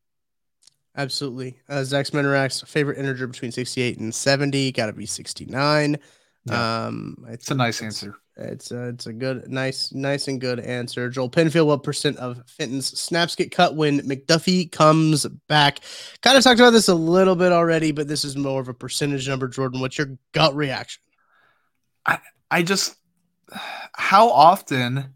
Absolutely. 0.96 1.58
Uh, 1.68 1.84
Zach 1.84 2.06
Minerax, 2.06 2.66
favorite 2.66 2.98
integer 2.98 3.26
between 3.26 3.52
68 3.52 3.98
and 3.98 4.14
70, 4.14 4.72
got 4.72 4.86
to 4.86 4.92
be 4.94 5.04
69. 5.04 5.98
Yeah. 6.46 6.86
Um, 6.86 7.26
it's 7.28 7.50
a 7.50 7.54
nice 7.54 7.82
answer. 7.82 8.16
It's 8.38 8.70
a, 8.70 8.88
it's 8.88 9.06
a 9.06 9.14
good, 9.14 9.48
nice, 9.48 9.94
nice 9.94 10.28
and 10.28 10.38
good 10.38 10.60
answer. 10.60 11.08
Joel 11.08 11.30
Penfield, 11.30 11.68
what 11.68 11.82
percent 11.82 12.18
of 12.18 12.42
Fenton's 12.46 12.86
snaps 12.98 13.34
get 13.34 13.50
cut 13.50 13.74
when 13.74 14.00
McDuffie 14.00 14.70
comes 14.70 15.24
back? 15.48 15.80
Kind 16.20 16.36
of 16.36 16.44
talked 16.44 16.60
about 16.60 16.72
this 16.72 16.88
a 16.88 16.94
little 16.94 17.34
bit 17.34 17.50
already, 17.50 17.92
but 17.92 18.08
this 18.08 18.26
is 18.26 18.36
more 18.36 18.60
of 18.60 18.68
a 18.68 18.74
percentage 18.74 19.26
number. 19.26 19.48
Jordan, 19.48 19.80
what's 19.80 19.96
your 19.96 20.18
gut 20.32 20.54
reaction? 20.54 21.02
I, 22.04 22.18
I 22.50 22.62
just, 22.62 22.96
how 23.94 24.28
often, 24.28 25.14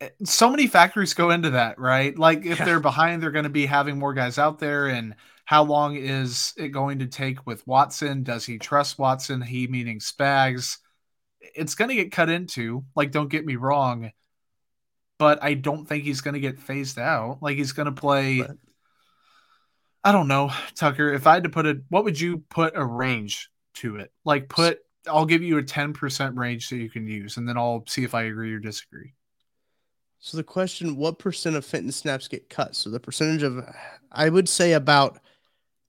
eh, 0.00 0.08
so 0.24 0.48
many 0.48 0.68
factors 0.68 1.12
go 1.12 1.28
into 1.28 1.50
that, 1.50 1.78
right? 1.78 2.18
Like 2.18 2.46
if 2.46 2.60
yeah. 2.60 2.64
they're 2.64 2.80
behind, 2.80 3.22
they're 3.22 3.30
going 3.30 3.44
to 3.44 3.50
be 3.50 3.66
having 3.66 3.98
more 3.98 4.14
guys 4.14 4.38
out 4.38 4.58
there. 4.58 4.86
And 4.86 5.16
how 5.44 5.64
long 5.64 5.96
is 5.96 6.54
it 6.56 6.68
going 6.68 7.00
to 7.00 7.06
take 7.06 7.46
with 7.46 7.66
Watson? 7.66 8.22
Does 8.22 8.46
he 8.46 8.58
trust 8.58 8.98
Watson? 8.98 9.42
He 9.42 9.66
meaning 9.66 9.98
Spags 9.98 10.78
it's 11.54 11.74
going 11.74 11.88
to 11.88 11.94
get 11.94 12.12
cut 12.12 12.30
into. 12.30 12.84
Like, 12.94 13.12
don't 13.12 13.30
get 13.30 13.44
me 13.44 13.56
wrong, 13.56 14.10
but 15.18 15.42
I 15.42 15.54
don't 15.54 15.86
think 15.86 16.04
he's 16.04 16.20
going 16.20 16.34
to 16.34 16.40
get 16.40 16.58
phased 16.58 16.98
out. 16.98 17.38
Like, 17.40 17.56
he's 17.56 17.72
going 17.72 17.86
to 17.86 17.92
play. 17.92 18.40
Right. 18.40 18.50
I 20.02 20.12
don't 20.12 20.28
know, 20.28 20.50
Tucker. 20.74 21.12
If 21.12 21.26
I 21.26 21.34
had 21.34 21.44
to 21.44 21.50
put 21.50 21.66
it, 21.66 21.78
what 21.88 22.04
would 22.04 22.18
you 22.18 22.38
put 22.48 22.74
a 22.74 22.84
range 22.84 23.50
to 23.74 23.96
it? 23.96 24.12
Like, 24.24 24.48
put. 24.48 24.80
I'll 25.06 25.26
give 25.26 25.42
you 25.42 25.56
a 25.56 25.62
ten 25.62 25.94
percent 25.94 26.36
range 26.36 26.68
that 26.68 26.76
you 26.76 26.90
can 26.90 27.06
use, 27.06 27.38
and 27.38 27.48
then 27.48 27.56
I'll 27.56 27.84
see 27.86 28.04
if 28.04 28.14
I 28.14 28.24
agree 28.24 28.52
or 28.52 28.58
disagree. 28.58 29.14
So 30.18 30.36
the 30.36 30.44
question: 30.44 30.96
What 30.96 31.18
percent 31.18 31.56
of 31.56 31.64
Fenton 31.64 31.92
snaps 31.92 32.28
get 32.28 32.50
cut? 32.50 32.76
So 32.76 32.90
the 32.90 33.00
percentage 33.00 33.42
of, 33.42 33.64
I 34.12 34.28
would 34.28 34.48
say 34.48 34.74
about, 34.74 35.18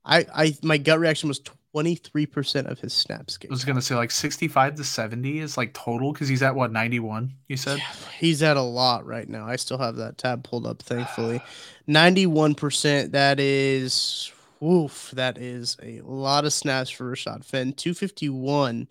I 0.05 0.25
I 0.33 0.57
my 0.63 0.77
gut 0.77 0.99
reaction 0.99 1.27
was 1.27 1.41
23% 1.75 2.65
of 2.65 2.79
his 2.79 2.93
snaps. 2.93 3.37
I 3.43 3.47
was 3.49 3.63
going 3.63 3.75
to 3.75 3.81
say 3.81 3.95
like 3.95 4.11
65 4.11 4.75
to 4.75 4.83
70 4.83 5.39
is 5.39 5.57
like 5.57 5.73
total 5.73 6.11
because 6.11 6.27
he's 6.27 6.43
at 6.43 6.55
what, 6.55 6.71
91, 6.71 7.33
you 7.47 7.57
said? 7.57 7.77
Yeah, 7.77 7.93
he's 8.17 8.43
at 8.43 8.57
a 8.57 8.61
lot 8.61 9.05
right 9.05 9.27
now. 9.27 9.47
I 9.47 9.55
still 9.55 9.77
have 9.77 9.95
that 9.97 10.17
tab 10.17 10.43
pulled 10.43 10.65
up, 10.65 10.81
thankfully. 10.81 11.41
91%, 11.87 13.11
that 13.11 13.39
is, 13.39 14.31
woof, 14.59 15.11
that 15.15 15.37
is 15.37 15.77
a 15.81 16.01
lot 16.01 16.45
of 16.45 16.53
snaps 16.53 16.89
for 16.89 17.11
Rashad 17.11 17.45
Fenton. 17.45 17.73
251 17.73 18.89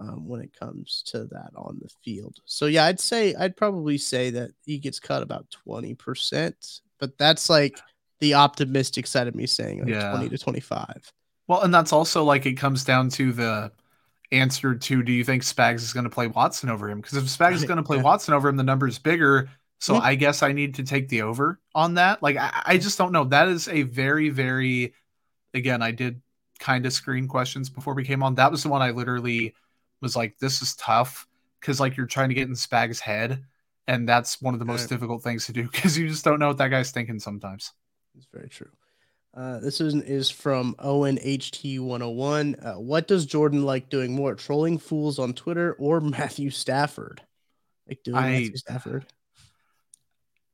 um, 0.00 0.28
when 0.28 0.40
it 0.40 0.58
comes 0.58 1.02
to 1.06 1.24
that 1.26 1.50
on 1.56 1.78
the 1.80 1.88
field. 2.04 2.36
So 2.44 2.66
yeah, 2.66 2.84
I'd 2.84 3.00
say, 3.00 3.34
I'd 3.34 3.56
probably 3.56 3.98
say 3.98 4.30
that 4.30 4.50
he 4.64 4.78
gets 4.78 5.00
cut 5.00 5.22
about 5.22 5.46
20%, 5.66 6.80
but 6.98 7.16
that's 7.18 7.50
like 7.50 7.78
the 8.20 8.34
optimistic 8.34 9.06
side 9.06 9.28
of 9.28 9.34
me 9.34 9.46
saying 9.46 9.80
like 9.80 9.88
yeah. 9.88 10.10
20 10.10 10.30
to 10.30 10.38
25. 10.38 11.12
Well, 11.46 11.62
and 11.62 11.74
that's 11.74 11.92
also 11.92 12.24
like 12.24 12.46
it 12.46 12.54
comes 12.54 12.84
down 12.84 13.10
to 13.10 13.32
the 13.32 13.72
answer 14.32 14.74
to 14.74 15.02
do 15.02 15.12
you 15.12 15.24
think 15.24 15.42
Spags 15.42 15.76
is 15.76 15.92
going 15.92 16.04
to 16.04 16.10
play 16.10 16.26
Watson 16.26 16.68
over 16.70 16.88
him? 16.88 17.00
Because 17.00 17.16
if 17.18 17.24
Spags 17.24 17.54
is 17.54 17.64
going 17.64 17.76
to 17.76 17.82
play 17.82 17.98
yeah. 17.98 18.02
Watson 18.02 18.34
over 18.34 18.48
him, 18.48 18.56
the 18.56 18.62
number 18.62 18.86
is 18.86 18.98
bigger. 18.98 19.50
So 19.78 19.96
I 19.96 20.14
guess 20.14 20.42
I 20.42 20.52
need 20.52 20.74
to 20.76 20.82
take 20.82 21.08
the 21.08 21.22
over 21.22 21.60
on 21.74 21.94
that. 21.94 22.22
Like 22.22 22.36
I, 22.38 22.62
I 22.64 22.78
just 22.78 22.96
don't 22.96 23.12
know. 23.12 23.24
That 23.24 23.48
is 23.48 23.68
a 23.68 23.82
very, 23.82 24.30
very 24.30 24.94
again, 25.52 25.82
I 25.82 25.90
did 25.90 26.22
kind 26.58 26.86
of 26.86 26.92
screen 26.92 27.28
questions 27.28 27.68
before 27.68 27.94
we 27.94 28.04
came 28.04 28.22
on. 28.22 28.34
That 28.36 28.50
was 28.50 28.62
the 28.62 28.70
one 28.70 28.80
I 28.80 28.90
literally 28.90 29.54
was 30.00 30.16
like, 30.16 30.38
this 30.38 30.62
is 30.62 30.74
tough. 30.76 31.26
Cause 31.60 31.80
like 31.80 31.96
you're 31.96 32.06
trying 32.06 32.30
to 32.30 32.34
get 32.34 32.48
in 32.48 32.54
Spags' 32.54 32.98
head. 32.98 33.44
And 33.86 34.08
that's 34.08 34.40
one 34.40 34.54
of 34.54 34.60
the 34.60 34.66
most 34.66 34.82
right. 34.82 34.90
difficult 34.90 35.22
things 35.22 35.44
to 35.46 35.52
do 35.52 35.64
because 35.70 35.98
you 35.98 36.08
just 36.08 36.24
don't 36.24 36.38
know 36.38 36.48
what 36.48 36.58
that 36.58 36.68
guy's 36.68 36.90
thinking 36.90 37.18
sometimes. 37.18 37.72
It's 38.16 38.26
very 38.32 38.48
true. 38.48 38.70
Uh, 39.36 39.58
this 39.58 39.80
is, 39.80 39.94
is 39.94 40.30
from 40.30 40.76
ONHT101. 40.76 42.64
Uh, 42.64 42.80
what 42.80 43.08
does 43.08 43.26
Jordan 43.26 43.64
like 43.64 43.88
doing 43.88 44.14
more, 44.14 44.36
trolling 44.36 44.78
fools 44.78 45.18
on 45.18 45.32
Twitter 45.32 45.74
or 45.78 46.00
Matthew 46.02 46.50
Stafford? 46.50 47.20
Like 47.88 48.02
doing 48.04 48.16
I, 48.16 48.30
Matthew 48.30 48.56
Stafford. 48.56 49.06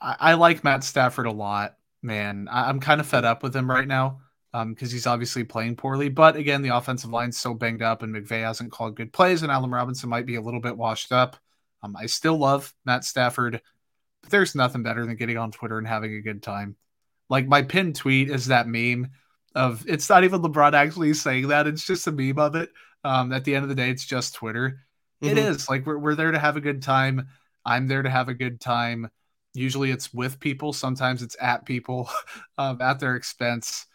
I, 0.01 0.17
I, 0.19 0.35
like 0.35 0.65
Matt 0.65 0.83
Stafford 0.83 1.27
a 1.27 1.33
lot, 1.33 1.77
man. 2.03 2.49
I, 2.51 2.71
am 2.71 2.81
kind 2.81 3.01
of 3.01 3.07
fed 3.07 3.27
up 3.27 3.43
with 3.43 3.55
him 3.55 3.71
right 3.71 3.87
now 3.87 4.21
because 4.53 4.63
um, 4.63 4.77
he's 4.79 5.07
obviously 5.07 5.45
playing 5.45 5.77
poorly. 5.77 6.09
But 6.09 6.37
again, 6.37 6.63
the 6.63 6.75
offensive 6.75 7.11
line's 7.11 7.37
so 7.37 7.53
banged 7.53 7.83
up, 7.83 8.03
and 8.03 8.15
McVay 8.15 8.43
hasn't 8.43 8.73
called 8.73 8.97
good 8.97 9.13
plays, 9.13 9.43
and 9.43 9.53
Allen 9.53 9.71
Robinson 9.71 10.09
might 10.09 10.27
be 10.27 10.37
a 10.37 10.43
little 10.43 10.61
bit 10.61 10.77
washed 10.77 11.13
up. 11.13 11.37
Um, 11.83 11.97
I 11.97 12.07
still 12.07 12.39
love 12.39 12.73
Matt 12.87 13.05
Stafford. 13.05 13.61
But 14.23 14.31
there's 14.31 14.55
nothing 14.55 14.83
better 14.83 15.05
than 15.05 15.17
getting 15.17 15.39
on 15.39 15.51
Twitter 15.51 15.79
and 15.79 15.87
having 15.87 16.15
a 16.15 16.21
good 16.21 16.43
time. 16.43 16.77
Like 17.31 17.47
my 17.47 17.63
pinned 17.63 17.97
tweet 17.97 18.29
is 18.29 18.47
that 18.47 18.69
meme 18.69 19.09
of 19.55 19.85
it's 19.89 20.09
not 20.09 20.25
even 20.25 20.43
LeBron 20.43 20.75
actually 20.75 21.15
saying 21.15 21.49
that; 21.49 21.67
it's 21.67 21.87
just 21.87 22.07
a 22.07 22.13
meme 22.13 22.39
of 22.39 22.57
it. 22.57 22.71
Um, 23.03 23.33
at 23.33 23.45
the 23.45 23.55
end 23.55 23.63
of 23.63 23.71
the 23.71 23.75
day, 23.75 23.89
it's 23.89 24.05
just 24.05 24.35
Twitter. 24.35 24.81
Mm-hmm. 25.23 25.39
It 25.39 25.39
is 25.39 25.69
like 25.71 25.87
we're 25.87 25.99
we're 25.99 26.15
there 26.17 26.33
to 26.33 26.39
have 26.39 26.57
a 26.57 26.61
good 26.61 26.83
time. 26.83 27.29
I'm 27.65 27.87
there 27.87 28.03
to 28.03 28.11
have 28.11 28.29
a 28.29 28.35
good 28.35 28.61
time. 28.61 29.09
Usually, 29.55 29.91
it's 29.91 30.13
with 30.13 30.41
people. 30.41 30.73
Sometimes 30.73 31.23
it's 31.23 31.37
at 31.41 31.65
people 31.65 32.11
um, 32.59 32.83
at 32.83 33.01
their 33.01 33.17
expense. 33.17 33.87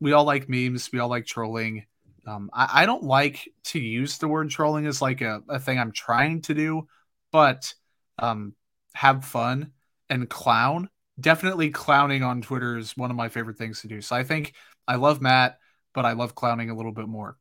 We 0.00 0.12
all 0.12 0.24
like 0.24 0.48
memes. 0.48 0.90
We 0.92 1.00
all 1.00 1.08
like 1.08 1.26
trolling. 1.26 1.86
Um, 2.26 2.50
I, 2.54 2.82
I, 2.82 2.86
don't 2.86 3.02
like 3.02 3.50
to 3.64 3.78
use 3.78 4.16
the 4.16 4.28
word 4.28 4.48
trolling 4.48 4.86
as 4.86 5.02
like 5.02 5.20
a, 5.20 5.42
a 5.46 5.58
thing 5.58 5.78
I'm 5.78 5.92
trying 5.92 6.40
to 6.42 6.54
do, 6.54 6.88
but 7.30 7.74
um, 8.18 8.54
have 8.94 9.26
fun 9.26 9.72
and 10.08 10.28
clown. 10.28 10.88
Definitely 11.20 11.70
clowning 11.70 12.22
on 12.22 12.42
Twitter 12.42 12.76
is 12.76 12.96
one 12.96 13.10
of 13.10 13.16
my 13.16 13.28
favorite 13.28 13.56
things 13.56 13.80
to 13.82 13.88
do. 13.88 14.00
So 14.00 14.16
I 14.16 14.24
think 14.24 14.54
I 14.88 14.96
love 14.96 15.22
Matt, 15.22 15.58
but 15.92 16.04
I 16.04 16.12
love 16.12 16.34
clowning 16.34 16.70
a 16.70 16.76
little 16.76 16.92
bit 16.92 17.06
more. 17.06 17.36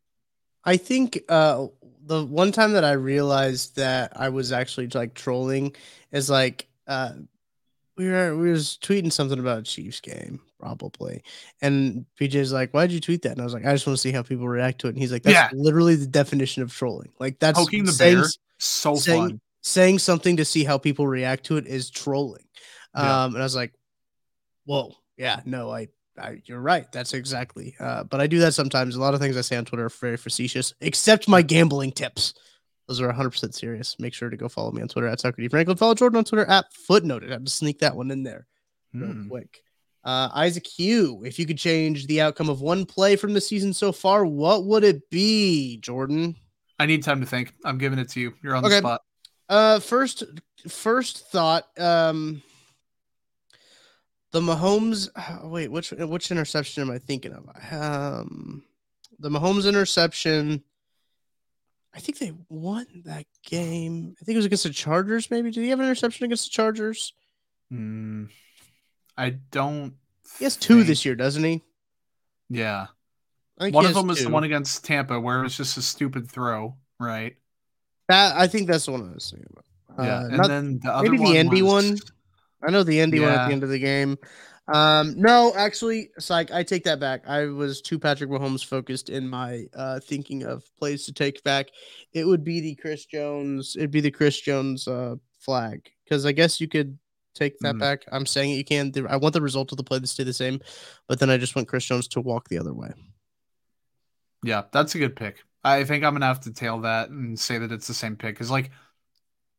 I 0.66 0.78
think 0.78 1.20
uh, 1.28 1.68
the 2.06 2.26
one 2.26 2.52
time 2.52 2.74
that 2.74 2.84
I 2.84 2.94
realized 2.94 3.76
that 3.78 4.14
I 4.16 4.30
was 4.30 4.52
actually 4.52 4.88
like 4.88 5.14
trolling 5.14 5.76
is 6.12 6.30
like 6.30 6.68
uh, 6.88 7.14
we 7.98 8.10
were 8.10 8.36
we 8.38 8.52
was 8.52 8.78
tweeting 8.82 9.12
something 9.12 9.40
about 9.40 9.60
a 9.60 9.64
Chiefs 9.64 10.00
game 10.00 10.40
probably, 10.60 11.22
and 11.62 12.06
PJ's 12.20 12.54
like, 12.54 12.72
"Why'd 12.72 12.92
you 12.92 13.00
tweet 13.00 13.24
that?" 13.24 13.34
And 13.34 13.42
I 13.42 13.44
was 13.44 13.54
like, 13.54 13.66
"I 13.66 13.74
just 13.74 13.86
want 13.86 13.98
to 13.98 14.02
see 14.02 14.12
how 14.12 14.24
people 14.24 14.48
react 14.48 14.80
to 14.82 14.88
it." 14.88 14.92
And 14.92 15.00
he's 15.00 15.12
like, 15.12 15.24
"That's 15.24 15.36
yeah. 15.36 15.50
literally 15.54 15.96
the 15.96 16.08
definition 16.08 16.64
of 16.64 16.74
trolling. 16.74 17.12
Like 17.20 17.40
that's 17.40 17.60
poking 17.60 17.84
the 17.86 17.92
saying, 17.92 18.22
bear. 18.22 18.30
So 18.58 18.96
saying, 18.96 19.30
fun. 19.30 19.42
Saying 19.62 20.00
something 20.00 20.38
to 20.38 20.46
see 20.46 20.64
how 20.64 20.78
people 20.78 21.08
react 21.08 21.46
to 21.46 21.58
it 21.58 21.68
is 21.68 21.90
trolling." 21.90 22.44
Yeah. 22.96 23.24
Um, 23.24 23.34
and 23.34 23.42
I 23.42 23.46
was 23.46 23.56
like, 23.56 23.74
"Whoa, 24.66 24.96
yeah, 25.18 25.42
no, 25.46 25.72
I 25.72 25.88
I, 26.18 26.42
you're 26.46 26.60
right. 26.60 26.92
That's 26.92 27.14
exactly. 27.14 27.76
Uh, 27.80 28.04
but 28.04 28.22
I 28.22 28.28
do 28.28 28.40
that 28.40 28.54
sometimes. 28.54 28.96
A 28.96 29.00
lot 29.00 29.14
of 29.14 29.20
things 29.20 29.38
I 29.38 29.42
say 29.42 29.58
on 29.58 29.66
Twitter 29.66 29.86
are 29.86 29.90
very 29.90 30.18
facetious, 30.18 30.74
except 30.82 31.28
my 31.28 31.42
gambling 31.42 31.92
tips. 31.92 32.34
Those 32.88 33.02
are 33.02 33.12
100% 33.12 33.54
serious. 33.54 33.98
Make 34.00 34.14
sure 34.14 34.30
to 34.30 34.38
go 34.38 34.50
follow 34.50 34.72
me 34.72 34.82
on 34.82 34.90
Twitter 34.90 35.08
at 35.08 35.20
Socrates 35.20 35.50
Franklin. 35.50 35.78
Follow 35.78 35.96
Jordan 35.96 36.18
on 36.18 36.26
Twitter 36.26 36.46
at 36.46 36.66
Footnoted. 36.90 37.30
I 37.30 37.34
have 37.34 37.46
to 37.46 37.52
sneak 37.52 37.80
that 37.80 37.96
one 37.96 38.12
in 38.12 38.24
there 38.24 38.46
real 38.94 39.12
hmm. 39.12 39.28
quick. 39.30 39.62
Uh, 40.04 40.30
Isaac 40.36 40.68
Hugh, 40.68 41.24
if 41.26 41.40
you 41.40 41.46
could 41.46 41.58
change 41.58 42.08
the 42.08 42.22
outcome 42.22 42.50
of 42.50 42.62
one 42.62 42.86
play 42.86 43.16
from 43.16 43.34
the 43.34 43.40
season 43.40 43.74
so 43.74 43.92
far, 43.94 44.26
what 44.26 44.66
would 44.66 44.84
it 44.84 45.10
be, 45.10 45.78
Jordan? 45.78 46.36
I 46.78 46.86
need 46.86 47.04
time 47.04 47.22
to 47.22 47.26
think. 47.26 47.54
I'm 47.64 47.78
giving 47.78 48.00
it 48.00 48.10
to 48.10 48.20
you. 48.20 48.34
You're 48.44 48.56
on 48.56 48.66
okay. 48.66 48.76
the 48.76 48.80
spot. 48.80 49.02
Uh, 49.48 49.80
first, 49.80 50.24
first 50.68 51.32
thought. 51.32 51.68
Um, 51.80 52.42
the 54.34 54.42
Mahomes. 54.42 55.10
Wait, 55.50 55.72
which 55.72 55.92
which 55.92 56.32
interception 56.32 56.84
am 56.84 56.92
I 56.92 56.98
thinking 56.98 57.32
of? 57.32 57.50
Um, 57.72 58.64
the 59.20 59.30
Mahomes 59.30 59.68
interception. 59.68 60.64
I 61.96 62.00
think 62.00 62.18
they 62.18 62.34
won 62.50 62.88
that 63.06 63.28
game. 63.46 64.16
I 64.20 64.26
think 64.26 64.34
it 64.34 64.40
was 64.40 64.46
against 64.46 64.64
the 64.64 64.72
Chargers. 64.72 65.30
Maybe 65.30 65.52
did 65.52 65.62
he 65.62 65.70
have 65.70 65.80
an 65.80 65.86
interception 65.86 66.26
against 66.26 66.46
the 66.46 66.50
Chargers? 66.50 67.14
Mm, 67.72 68.30
I 69.16 69.30
don't. 69.30 69.94
He 70.40 70.44
has 70.44 70.58
two 70.58 70.78
think... 70.78 70.88
this 70.88 71.06
year, 71.06 71.16
doesn't 71.16 71.44
he? 71.44 71.62
Yeah. 72.50 72.88
One 73.60 73.86
of 73.86 73.94
them 73.94 74.08
was 74.08 74.24
the 74.24 74.30
one 74.30 74.44
against 74.44 74.84
Tampa 74.84 75.20
where 75.20 75.40
it 75.40 75.44
was 75.44 75.56
just 75.56 75.78
a 75.78 75.82
stupid 75.82 76.30
throw, 76.30 76.76
right? 77.00 77.36
That 78.10 78.36
I 78.36 78.48
think 78.48 78.68
that's 78.68 78.86
the 78.86 78.92
one 78.92 79.08
I 79.10 79.14
was 79.14 79.30
thinking 79.30 79.48
about. 79.52 80.06
Yeah, 80.06 80.18
uh, 80.18 80.26
and 80.26 80.38
not, 80.38 80.48
then 80.48 80.80
the 80.84 80.92
other 80.92 81.12
maybe 81.12 81.24
the 81.24 81.38
Indy 81.38 81.62
was... 81.62 81.92
one. 81.92 81.98
I 82.66 82.72
know 82.72 82.84
the 82.84 83.00
Indy 83.00 83.20
yeah. 83.20 83.26
one 83.26 83.34
at 83.34 83.48
the 83.48 83.54
end 83.54 83.64
of 83.64 83.70
the 83.70 83.80
game. 83.80 84.18
Um, 84.68 85.16
no, 85.18 85.54
actually, 85.56 86.12
psych, 86.20 86.52
I 86.52 86.64
take 86.64 86.86
that 86.86 87.00
back. 87.00 87.28
I 87.28 87.46
was 87.46 87.82
too 87.82 88.00
Patrick 88.00 88.30
Mahomes 88.30 88.66
focused 88.66 89.10
in 89.10 89.28
my 89.28 89.66
uh, 89.76 90.00
thinking 90.00 90.44
of 90.44 90.64
plays 90.78 91.06
to 91.06 91.14
take 91.14 91.44
back. 91.44 91.68
It 92.14 92.26
would 92.26 92.44
be 92.44 92.62
the 92.62 92.76
Chris 92.76 93.06
Jones. 93.06 93.76
It'd 93.78 93.92
be 93.92 94.02
the 94.02 94.12
Chris 94.12 94.40
Jones 94.40 94.88
uh, 94.88 95.16
flag 95.40 95.90
because 96.06 96.26
I 96.26 96.32
guess 96.32 96.62
you 96.62 96.70
could 96.70 96.98
take 97.36 97.60
that 97.60 97.76
mm. 97.76 97.80
back. 97.80 98.06
I'm 98.12 98.26
saying 98.26 98.52
it, 98.52 98.56
you 98.56 98.64
can. 98.64 98.94
I 99.10 99.18
want 99.18 99.34
the 99.34 99.42
result 99.42 99.72
of 99.74 99.78
the 99.78 99.84
play 99.84 100.00
to 100.00 100.08
stay 100.08 100.24
the 100.24 100.34
same, 100.34 100.62
but 101.10 101.20
then 101.20 101.30
I 101.30 101.38
just 101.38 101.56
want 101.56 101.68
Chris 101.68 101.86
Jones 101.86 102.08
to 102.10 102.22
walk 102.22 102.48
the 102.48 102.60
other 102.60 102.74
way. 102.74 102.92
Yeah, 104.44 104.64
that's 104.72 104.96
a 104.96 105.00
good 105.00 105.16
pick. 105.16 105.44
I 105.64 105.84
think 105.84 106.04
I'm 106.04 106.14
gonna 106.14 106.26
have 106.26 106.42
to 106.42 106.54
tail 106.54 106.82
that 106.82 107.10
and 107.10 107.38
say 107.40 107.58
that 107.58 107.72
it's 107.72 107.88
the 107.88 107.94
same 107.94 108.16
pick 108.16 108.36
because 108.36 108.52
like 108.52 108.72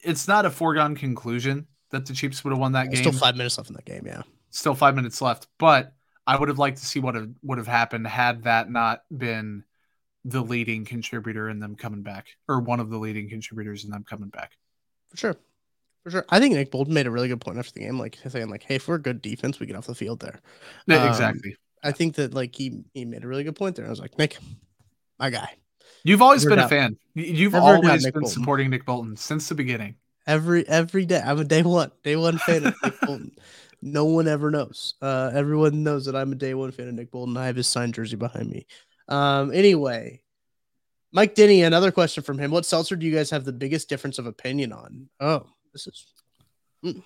it's 0.01 0.29
not 0.29 0.45
a 0.45 0.51
foregone 0.51 0.95
conclusion 0.95 1.67
that 1.95 2.07
the 2.07 2.13
Chiefs 2.13 2.45
would 2.45 2.51
have 2.51 2.59
won 2.61 2.73
that 2.73 2.91
game. 2.91 3.01
Still 3.01 3.13
five 3.13 3.37
minutes 3.37 3.57
left 3.57 3.71
in 3.71 3.77
that 3.77 3.85
game. 3.85 4.05
Yeah. 4.07 4.23
Still 4.51 4.75
five 4.75 4.95
minutes 4.95 5.21
left, 5.21 5.49
but 5.59 5.95
I 6.27 6.37
would 6.37 6.49
have 6.49 6.59
liked 6.59 6.79
to 6.79 6.87
see 6.87 7.01
what 7.01 7.15
have, 7.15 7.29
would 7.43 7.59
have 7.59 7.67
happened 7.67 8.07
had 8.07 8.45
that 8.45 8.71
not 8.71 9.03
been 9.17 9.65
the 10.25 10.41
leading 10.43 10.85
contributor 10.85 11.51
in 11.51 11.59
them 11.59 11.75
coming 11.77 12.03
back, 12.03 12.29
or 12.49 12.61
one 12.61 12.81
of 12.81 12.89
the 12.91 12.99
leading 12.99 13.29
contributors 13.29 13.85
in 13.85 13.91
them 13.91 14.05
coming 14.09 14.29
back. 14.29 14.53
For 15.11 15.17
sure. 15.17 15.37
For 16.03 16.11
sure. 16.11 16.25
I 16.29 16.39
think 16.39 16.55
Nick 16.55 16.71
Bolton 16.71 16.95
made 16.95 17.07
a 17.07 17.11
really 17.11 17.29
good 17.29 17.41
point 17.41 17.59
after 17.59 17.73
the 17.73 17.81
game, 17.81 17.99
like 17.99 18.19
saying, 18.29 18.49
like, 18.49 18.63
hey, 18.63 18.77
if 18.77 18.89
we're 18.89 18.97
a 18.97 19.03
good 19.03 19.23
defense, 19.23 19.59
we 19.59 19.67
get 19.67 19.77
off 19.77 19.87
the 19.87 19.95
field 19.95 20.21
there. 20.21 20.41
Yeah, 20.87 21.03
um, 21.03 21.09
exactly. 21.09 21.57
I 21.83 21.93
think 21.93 22.15
that 22.17 22.33
like 22.33 22.55
he 22.55 22.85
he 22.95 23.05
made 23.05 23.25
a 23.25 23.29
really 23.29 23.45
good 23.45 23.57
point 23.57 23.77
there. 23.77 23.87
I 23.87 23.91
was 23.91 24.01
like, 24.01 24.19
Nick, 24.19 24.39
my 25.19 25.31
guy. 25.31 25.49
You've 26.05 26.23
always 26.23 26.45
Never 26.45 26.51
been 26.51 26.59
doubt. 26.59 26.67
a 26.67 26.69
fan. 26.69 26.97
You've 27.15 27.53
Never 27.53 27.65
always 27.65 28.05
been 28.05 28.13
Bolton. 28.13 28.29
supporting 28.29 28.71
Nick 28.71 28.85
Bolton 28.87 29.17
since 29.17 29.49
the 29.49 29.55
beginning. 29.55 29.97
Every 30.27 30.67
every 30.69 31.05
day. 31.05 31.23
I'm 31.25 31.39
a 31.39 31.45
day 31.45 31.63
one, 31.63 31.91
day 32.03 32.17
one 32.17 32.39
fan 32.39 32.67
of 32.67 32.75
Nick 32.83 33.01
Bolton. 33.03 33.33
No 33.83 34.07
one 34.07 34.27
ever 34.27 34.51
knows. 34.51 34.95
Uh, 35.03 35.31
everyone 35.35 35.83
knows 35.83 36.07
that 36.07 36.17
I'm 36.17 36.33
a 36.33 36.37
day 36.37 36.55
one 36.55 36.71
fan 36.71 36.89
of 36.89 36.95
Nick 36.95 37.11
Bolton. 37.11 37.37
I 37.37 37.47
have 37.47 37.57
his 37.57 37.69
signed 37.69 37.95
jersey 37.95 38.17
behind 38.17 38.49
me. 38.49 38.67
Um, 39.09 39.53
anyway, 39.53 40.23
Mike 41.13 41.35
Denny, 41.35 41.63
another 41.63 41.93
question 41.93 42.23
from 42.23 42.39
him. 42.39 42.51
What 42.51 42.65
seltzer 42.65 42.97
do 42.97 43.05
you 43.05 43.15
guys 43.15 43.31
have 43.31 43.45
the 43.45 43.53
biggest 43.53 43.89
difference 43.89 44.19
of 44.19 44.27
opinion 44.27 44.73
on? 44.73 45.09
Oh, 45.21 45.47
this 45.73 45.87
is. 45.87 46.07
Mm. 46.85 47.03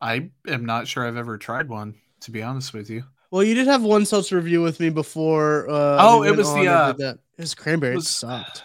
I 0.00 0.30
am 0.46 0.66
not 0.66 0.86
sure 0.86 1.06
I've 1.06 1.16
ever 1.16 1.38
tried 1.38 1.68
one, 1.68 1.94
to 2.20 2.30
be 2.30 2.42
honest 2.42 2.74
with 2.74 2.90
you. 2.90 3.04
Well, 3.30 3.42
you 3.42 3.54
did 3.54 3.66
have 3.66 3.82
one 3.82 4.06
seltzer 4.06 4.36
review 4.36 4.62
with 4.62 4.80
me 4.80 4.90
before. 4.90 5.68
Uh, 5.68 5.96
oh, 5.98 6.22
it 6.22 6.36
was 6.36 6.52
the. 6.54 6.68
Uh, 6.68 6.94
it 6.98 7.18
was 7.38 7.54
cranberry. 7.54 7.96
Was, 7.96 8.06
it 8.06 8.10
sucked. 8.10 8.62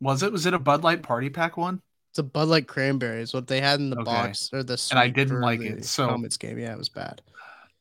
Was 0.00 0.22
it? 0.22 0.32
Was 0.32 0.46
it 0.46 0.54
a 0.54 0.58
Bud 0.58 0.82
Light 0.82 1.02
Party 1.02 1.30
Pack 1.30 1.56
one? 1.56 1.82
It's 2.16 2.20
a 2.20 2.22
Bud 2.22 2.48
Light 2.48 2.66
cranberry 2.66 3.20
is 3.20 3.34
what 3.34 3.46
they 3.46 3.60
had 3.60 3.78
in 3.78 3.90
the 3.90 3.96
okay. 3.96 4.04
box 4.04 4.48
or 4.50 4.62
the 4.62 4.82
and 4.90 4.98
I 4.98 5.08
didn't 5.08 5.42
like 5.42 5.60
it. 5.60 5.84
So 5.84 6.08
Comets 6.08 6.38
game, 6.38 6.58
yeah, 6.58 6.72
it 6.72 6.78
was 6.78 6.88
bad. 6.88 7.20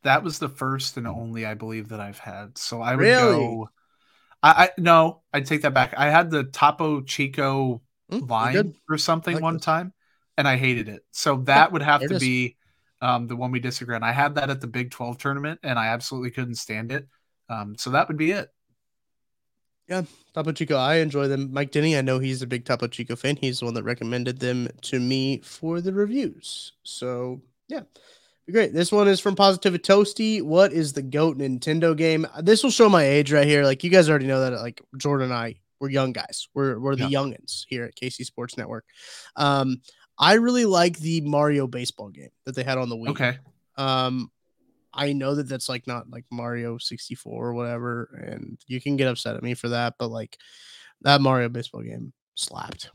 That 0.03 0.25
was 0.25 0.39
the 0.39 0.49
first 0.49 0.97
and 0.97 1.07
only 1.07 1.45
I 1.45 1.53
believe 1.53 1.87
that 1.87 2.01
I've 2.01 2.19
had. 2.19 2.57
So 2.57 2.81
I 2.81 2.97
would 2.97 3.01
really? 3.01 3.37
go. 3.37 3.69
I, 4.43 4.65
I 4.65 4.69
no, 4.77 5.21
I 5.31 5.39
take 5.39 5.61
that 5.61 5.73
back. 5.73 5.93
I 5.95 6.09
had 6.09 6.31
the 6.31 6.43
Topo 6.43 6.99
Chico 6.99 7.81
mm, 8.11 8.29
Lime 8.29 8.73
or 8.89 8.97
something 8.97 9.35
like 9.35 9.41
one 9.41 9.53
this. 9.53 9.63
time, 9.63 9.93
and 10.37 10.49
I 10.49 10.57
hated 10.57 10.89
it. 10.89 11.05
So 11.11 11.37
that 11.43 11.71
would 11.71 11.81
have 11.81 12.01
to 12.01 12.19
be 12.19 12.57
um, 12.99 13.27
the 13.27 13.37
one 13.37 13.51
we 13.51 13.61
disagree 13.61 13.95
on. 13.95 14.03
I 14.03 14.11
had 14.11 14.35
that 14.35 14.49
at 14.49 14.59
the 14.59 14.67
Big 14.67 14.91
Twelve 14.91 15.17
tournament, 15.17 15.61
and 15.63 15.79
I 15.79 15.87
absolutely 15.87 16.31
couldn't 16.31 16.55
stand 16.55 16.91
it. 16.91 17.07
Um, 17.47 17.77
so 17.77 17.91
that 17.91 18.09
would 18.09 18.17
be 18.17 18.31
it. 18.31 18.49
Yeah, 19.87 20.03
Topo 20.33 20.51
Chico, 20.51 20.77
I 20.77 20.95
enjoy 20.95 21.27
them. 21.27 21.53
Mike 21.53 21.71
Denny, 21.71 21.95
I 21.95 22.01
know 22.01 22.17
he's 22.17 22.41
a 22.41 22.47
big 22.47 22.65
Topo 22.65 22.87
Chico 22.87 23.15
fan. 23.15 23.35
He's 23.35 23.59
the 23.59 23.65
one 23.65 23.75
that 23.75 23.83
recommended 23.83 24.39
them 24.39 24.67
to 24.81 24.99
me 24.99 25.41
for 25.43 25.79
the 25.79 25.93
reviews. 25.93 26.73
So 26.83 27.41
yeah, 27.67 27.81
great. 28.51 28.73
This 28.73 28.91
one 28.91 29.07
is 29.07 29.19
from 29.19 29.35
Positive 29.35 29.73
Toasty. 29.75 30.41
What 30.41 30.73
is 30.73 30.93
the 30.93 31.03
GOAT 31.03 31.37
Nintendo 31.37 31.95
game? 31.95 32.25
This 32.41 32.63
will 32.63 32.71
show 32.71 32.89
my 32.89 33.03
age 33.03 33.31
right 33.31 33.45
here. 33.45 33.63
Like 33.63 33.83
you 33.83 33.91
guys 33.91 34.09
already 34.09 34.27
know 34.27 34.41
that. 34.41 34.53
Like 34.53 34.81
Jordan 34.97 35.25
and 35.25 35.33
I, 35.33 35.55
we're 35.79 35.89
young 35.89 36.13
guys. 36.13 36.47
We're 36.55 36.79
we're 36.79 36.95
the 36.95 37.07
yeah. 37.07 37.19
youngins 37.19 37.65
here 37.67 37.83
at 37.83 37.95
KC 37.95 38.25
Sports 38.25 38.57
Network. 38.57 38.85
Um, 39.35 39.81
I 40.17 40.33
really 40.33 40.65
like 40.65 40.97
the 40.97 41.21
Mario 41.21 41.67
baseball 41.67 42.09
game 42.09 42.29
that 42.45 42.55
they 42.55 42.63
had 42.63 42.79
on 42.79 42.89
the 42.89 42.95
Wii. 42.95 43.09
Okay. 43.09 43.37
Um, 43.77 44.31
I 44.95 45.13
know 45.13 45.35
that 45.35 45.49
that's 45.49 45.67
like 45.69 45.85
not 45.87 46.09
like 46.09 46.25
Mario 46.31 46.77
64 46.77 47.47
or 47.47 47.53
whatever, 47.53 48.09
and 48.25 48.57
you 48.65 48.79
can 48.79 48.95
get 48.95 49.09
upset 49.09 49.35
at 49.35 49.43
me 49.43 49.53
for 49.53 49.69
that, 49.69 49.95
but 49.99 50.09
like 50.09 50.37
that 51.01 51.21
Mario 51.21 51.49
baseball 51.49 51.81
game 51.81 52.13
slapped. 52.35 52.89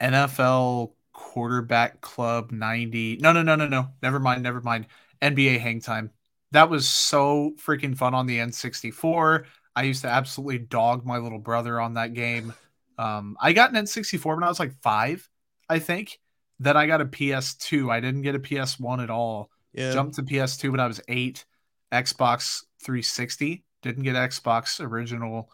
NFL 0.00 0.92
quarterback 1.12 2.00
club 2.00 2.52
90. 2.52 3.18
No, 3.20 3.32
no, 3.32 3.42
no, 3.42 3.56
no, 3.56 3.66
no. 3.66 3.88
Never 4.02 4.20
mind, 4.20 4.42
never 4.42 4.60
mind. 4.60 4.86
NBA 5.20 5.58
hang 5.60 5.80
time. 5.80 6.10
That 6.52 6.70
was 6.70 6.88
so 6.88 7.54
freaking 7.64 7.96
fun 7.96 8.14
on 8.14 8.26
the 8.26 8.38
N64. 8.38 9.44
I 9.74 9.82
used 9.82 10.02
to 10.02 10.08
absolutely 10.08 10.58
dog 10.58 11.04
my 11.04 11.18
little 11.18 11.38
brother 11.38 11.80
on 11.80 11.94
that 11.94 12.14
game. 12.14 12.54
Um, 12.96 13.36
I 13.40 13.52
got 13.52 13.70
an 13.70 13.84
N64 13.84 14.34
when 14.34 14.44
I 14.44 14.48
was 14.48 14.60
like 14.60 14.80
five, 14.82 15.28
I 15.68 15.80
think. 15.80 16.20
Then 16.60 16.76
I 16.76 16.86
got 16.86 17.00
a 17.00 17.06
PS2. 17.06 17.90
I 17.90 17.98
didn't 18.00 18.22
get 18.22 18.36
a 18.36 18.38
PS1 18.38 19.02
at 19.02 19.10
all. 19.10 19.50
Yeah. 19.74 19.92
Jumped 19.92 20.14
to 20.16 20.22
PS2 20.22 20.70
when 20.70 20.80
I 20.80 20.86
was 20.86 21.00
eight. 21.08 21.44
Xbox 21.92 22.62
360. 22.82 23.64
Didn't 23.82 24.04
get 24.04 24.16
Xbox 24.16 24.80
original. 24.84 25.50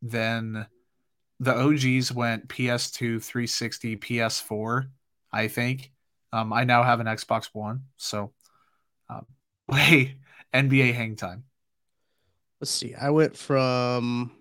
Then 0.00 0.66
the 1.40 1.54
OGs 1.54 2.12
went 2.12 2.48
PS2, 2.48 3.22
360, 3.22 3.96
PS4, 3.96 4.88
I 5.32 5.48
think. 5.48 5.90
Um, 6.32 6.52
I 6.52 6.64
now 6.64 6.82
have 6.82 7.00
an 7.00 7.06
Xbox 7.06 7.50
One, 7.52 7.84
so 7.96 8.32
um, 9.08 9.26
play 9.70 10.16
NBA 10.52 10.94
Hang 10.94 11.16
Time. 11.16 11.44
Let's 12.60 12.70
see. 12.70 12.94
I 12.94 13.10
went 13.10 13.36
from. 13.36 14.32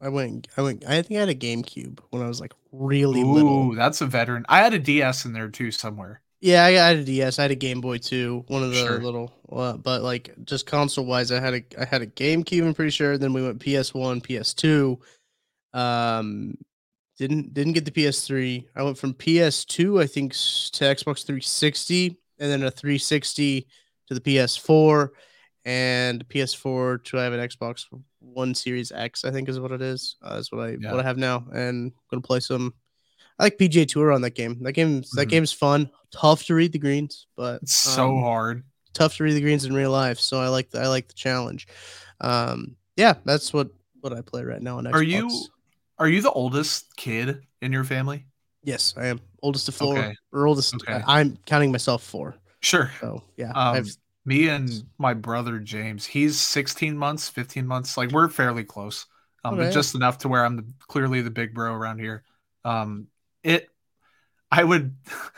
I 0.00 0.08
went. 0.08 0.48
I 0.56 0.62
went. 0.62 0.84
I 0.86 1.00
think 1.02 1.16
I 1.16 1.20
had 1.20 1.28
a 1.28 1.34
GameCube 1.34 2.00
when 2.10 2.22
I 2.22 2.28
was 2.28 2.40
like 2.40 2.52
really 2.72 3.22
Ooh, 3.22 3.32
little. 3.32 3.74
that's 3.74 4.00
a 4.00 4.06
veteran. 4.06 4.44
I 4.48 4.58
had 4.58 4.74
a 4.74 4.78
DS 4.78 5.24
in 5.24 5.32
there 5.32 5.48
too 5.48 5.70
somewhere. 5.70 6.20
Yeah, 6.40 6.64
I 6.64 6.70
had 6.72 6.96
a 6.98 7.04
DS. 7.04 7.38
I 7.38 7.42
had 7.42 7.50
a 7.52 7.54
Game 7.56 7.80
Boy 7.80 7.98
too. 7.98 8.44
One 8.48 8.62
of 8.62 8.70
the 8.70 8.76
Sure. 8.76 9.00
little, 9.00 9.32
uh, 9.50 9.76
but 9.78 10.02
like 10.02 10.34
just 10.44 10.66
console 10.66 11.06
wise, 11.06 11.32
I 11.32 11.40
had 11.40 11.54
a 11.54 11.62
I 11.80 11.84
had 11.86 12.02
a 12.02 12.06
GameCube. 12.06 12.66
I'm 12.66 12.74
pretty 12.74 12.90
sure. 12.90 13.16
Then 13.16 13.32
we 13.32 13.42
went 13.42 13.60
PS 13.60 13.94
One, 13.94 14.20
PS2. 14.20 14.98
Um, 15.72 16.54
didn't 17.18 17.54
didn't 17.54 17.72
get 17.74 17.84
the 17.84 17.90
PS3. 17.90 18.66
I 18.76 18.82
went 18.82 18.98
from 18.98 19.14
PS2, 19.14 20.02
I 20.02 20.06
think, 20.06 20.32
to 20.32 20.84
Xbox 20.84 21.24
360, 21.24 22.18
and 22.38 22.50
then 22.50 22.62
a 22.64 22.70
360 22.70 23.66
to 24.08 24.14
the 24.14 24.20
PS4, 24.20 25.08
and 25.64 26.28
PS4 26.28 27.02
to 27.04 27.18
I 27.18 27.22
have 27.24 27.32
an 27.32 27.40
Xbox 27.48 27.86
One 28.20 28.54
Series 28.54 28.92
X. 28.92 29.24
I 29.24 29.30
think 29.30 29.48
is 29.48 29.60
what 29.60 29.72
it 29.72 29.80
is. 29.80 30.16
Uh, 30.22 30.34
is 30.34 30.52
what 30.52 30.60
I 30.60 30.76
Yeah. 30.80 30.90
what 30.90 31.00
I 31.00 31.04
have 31.08 31.16
now, 31.16 31.46
and 31.54 31.92
gonna 32.10 32.20
play 32.20 32.40
some. 32.40 32.74
I 33.38 33.44
like 33.44 33.58
PGA 33.58 33.86
Tour 33.86 34.12
on 34.12 34.20
that 34.22 34.34
game. 34.34 34.62
That 34.62 34.72
game's 34.72 35.10
that 35.12 35.26
Mhm. 35.26 35.30
game's 35.30 35.52
fun. 35.52 35.90
Tough 36.12 36.44
to 36.44 36.54
read 36.54 36.72
the 36.72 36.78
greens, 36.78 37.26
but 37.36 37.62
It's 37.62 37.76
so 37.76 38.16
um, 38.16 38.22
hard. 38.22 38.64
tough 38.92 39.16
to 39.16 39.24
read 39.24 39.34
the 39.34 39.40
greens 39.40 39.64
in 39.64 39.74
real 39.74 39.90
life. 39.90 40.20
So 40.20 40.40
I 40.40 40.48
like 40.48 40.70
the 40.70 40.80
I 40.80 40.86
like 40.88 41.08
the 41.08 41.14
challenge. 41.14 41.66
Um, 42.20 42.76
yeah, 42.96 43.14
that's 43.24 43.52
what 43.52 43.70
what 44.00 44.12
I 44.12 44.20
play 44.20 44.44
right 44.44 44.62
now 44.62 44.78
on 44.78 44.84
Xbox. 44.84 44.94
Are 44.94 45.02
you 45.02 45.30
are 45.98 46.08
you 46.08 46.20
the 46.22 46.30
oldest 46.30 46.94
kid 46.96 47.42
in 47.62 47.72
your 47.72 47.84
family? 47.84 48.26
Yes, 48.62 48.94
I 48.96 49.06
am 49.06 49.20
oldest 49.42 49.68
of 49.68 49.74
four, 49.74 49.98
Okay. 49.98 50.14
or 50.32 50.46
oldest. 50.46 50.74
Okay. 50.74 51.02
I, 51.06 51.20
am 51.20 51.36
counting 51.44 51.70
myself 51.70 52.02
four. 52.02 52.36
Sure. 52.60 52.90
So 53.00 53.22
yeah, 53.36 53.52
Um, 53.52 53.84
me 54.24 54.48
and 54.48 54.70
my 54.98 55.12
brother 55.12 55.58
James, 55.58 56.06
he's 56.06 56.40
16 56.40 56.96
months, 56.96 57.28
15 57.28 57.66
months. 57.66 57.96
Like 57.98 58.10
we're 58.10 58.28
fairly 58.28 58.64
close, 58.64 59.04
um, 59.44 59.54
Okay. 59.54 59.64
but 59.64 59.72
just 59.72 59.94
enough 59.94 60.18
to 60.18 60.28
where 60.28 60.44
I'm 60.44 60.56
the, 60.56 60.64
clearly 60.88 61.20
the 61.20 61.30
big 61.30 61.52
bro 61.52 61.74
around 61.74 61.98
here. 61.98 62.24
Um, 62.64 63.08
it, 63.44 63.68
I 64.50 64.64
would, 64.64 64.96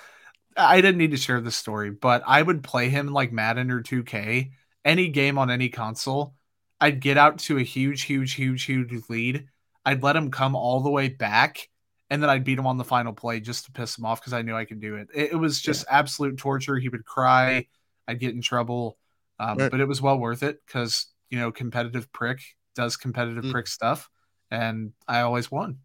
I 0.57 0.81
didn't 0.81 0.99
need 0.99 1.11
to 1.11 1.17
share 1.19 1.41
this 1.41 1.57
story, 1.57 1.91
but 1.91 2.23
I 2.27 2.41
would 2.41 2.63
play 2.63 2.89
him 2.89 3.09
like 3.09 3.33
Madden 3.33 3.71
or 3.71 3.83
2K, 3.83 4.53
any 4.85 5.09
game 5.09 5.39
on 5.39 5.51
any 5.51 5.69
console. 5.69 6.35
I'd 6.81 7.01
get 7.01 7.19
out 7.19 7.39
to 7.41 7.59
a 7.59 7.63
huge, 7.63 8.03
huge, 8.03 8.35
huge, 8.35 8.65
huge 8.65 8.93
lead. 9.09 9.47
I'd 9.85 10.03
let 10.03 10.17
him 10.17 10.31
come 10.31 10.55
all 10.57 10.81
the 10.81 10.91
way 10.91 11.09
back, 11.09 11.69
and 12.11 12.23
then 12.23 12.31
I'd 12.31 12.45
beat 12.45 12.59
him 12.59 12.67
on 12.67 12.77
the 12.77 12.85
final 12.85 13.13
play 13.13 13.41
just 13.41 13.67
to 13.67 13.73
piss 13.73 13.99
him 13.99 14.05
off 14.05 14.21
because 14.21 14.33
I 14.33 14.43
knew 14.43 14.57
I 14.57 14.65
could 14.65 14.81
do 14.81 14.97
it. 14.97 15.09
It, 15.15 15.33
it 15.33 15.37
was 15.37 15.61
just 15.61 15.85
absolute 15.91 16.39
torture. 16.39 16.77
He 16.77 16.89
would 16.89 17.05
cry. 17.05 17.67
I'd 18.09 18.21
get 18.21 18.35
in 18.35 18.41
trouble, 18.43 18.99
um, 19.39 19.59
Right. 19.59 19.71
but 19.71 19.81
it 19.81 19.89
was 19.89 20.01
well 20.01 20.19
worth 20.19 20.43
it 20.43 20.61
because 20.67 21.07
you 21.31 21.39
know 21.39 21.51
competitive 21.51 22.13
prick 22.13 22.41
does 22.75 22.97
competitive 22.97 23.45
Mm. 23.45 23.53
prick 23.53 23.67
stuff, 23.67 24.09
and 24.51 24.93
I 25.09 25.21
always 25.21 25.51
won. 25.51 25.79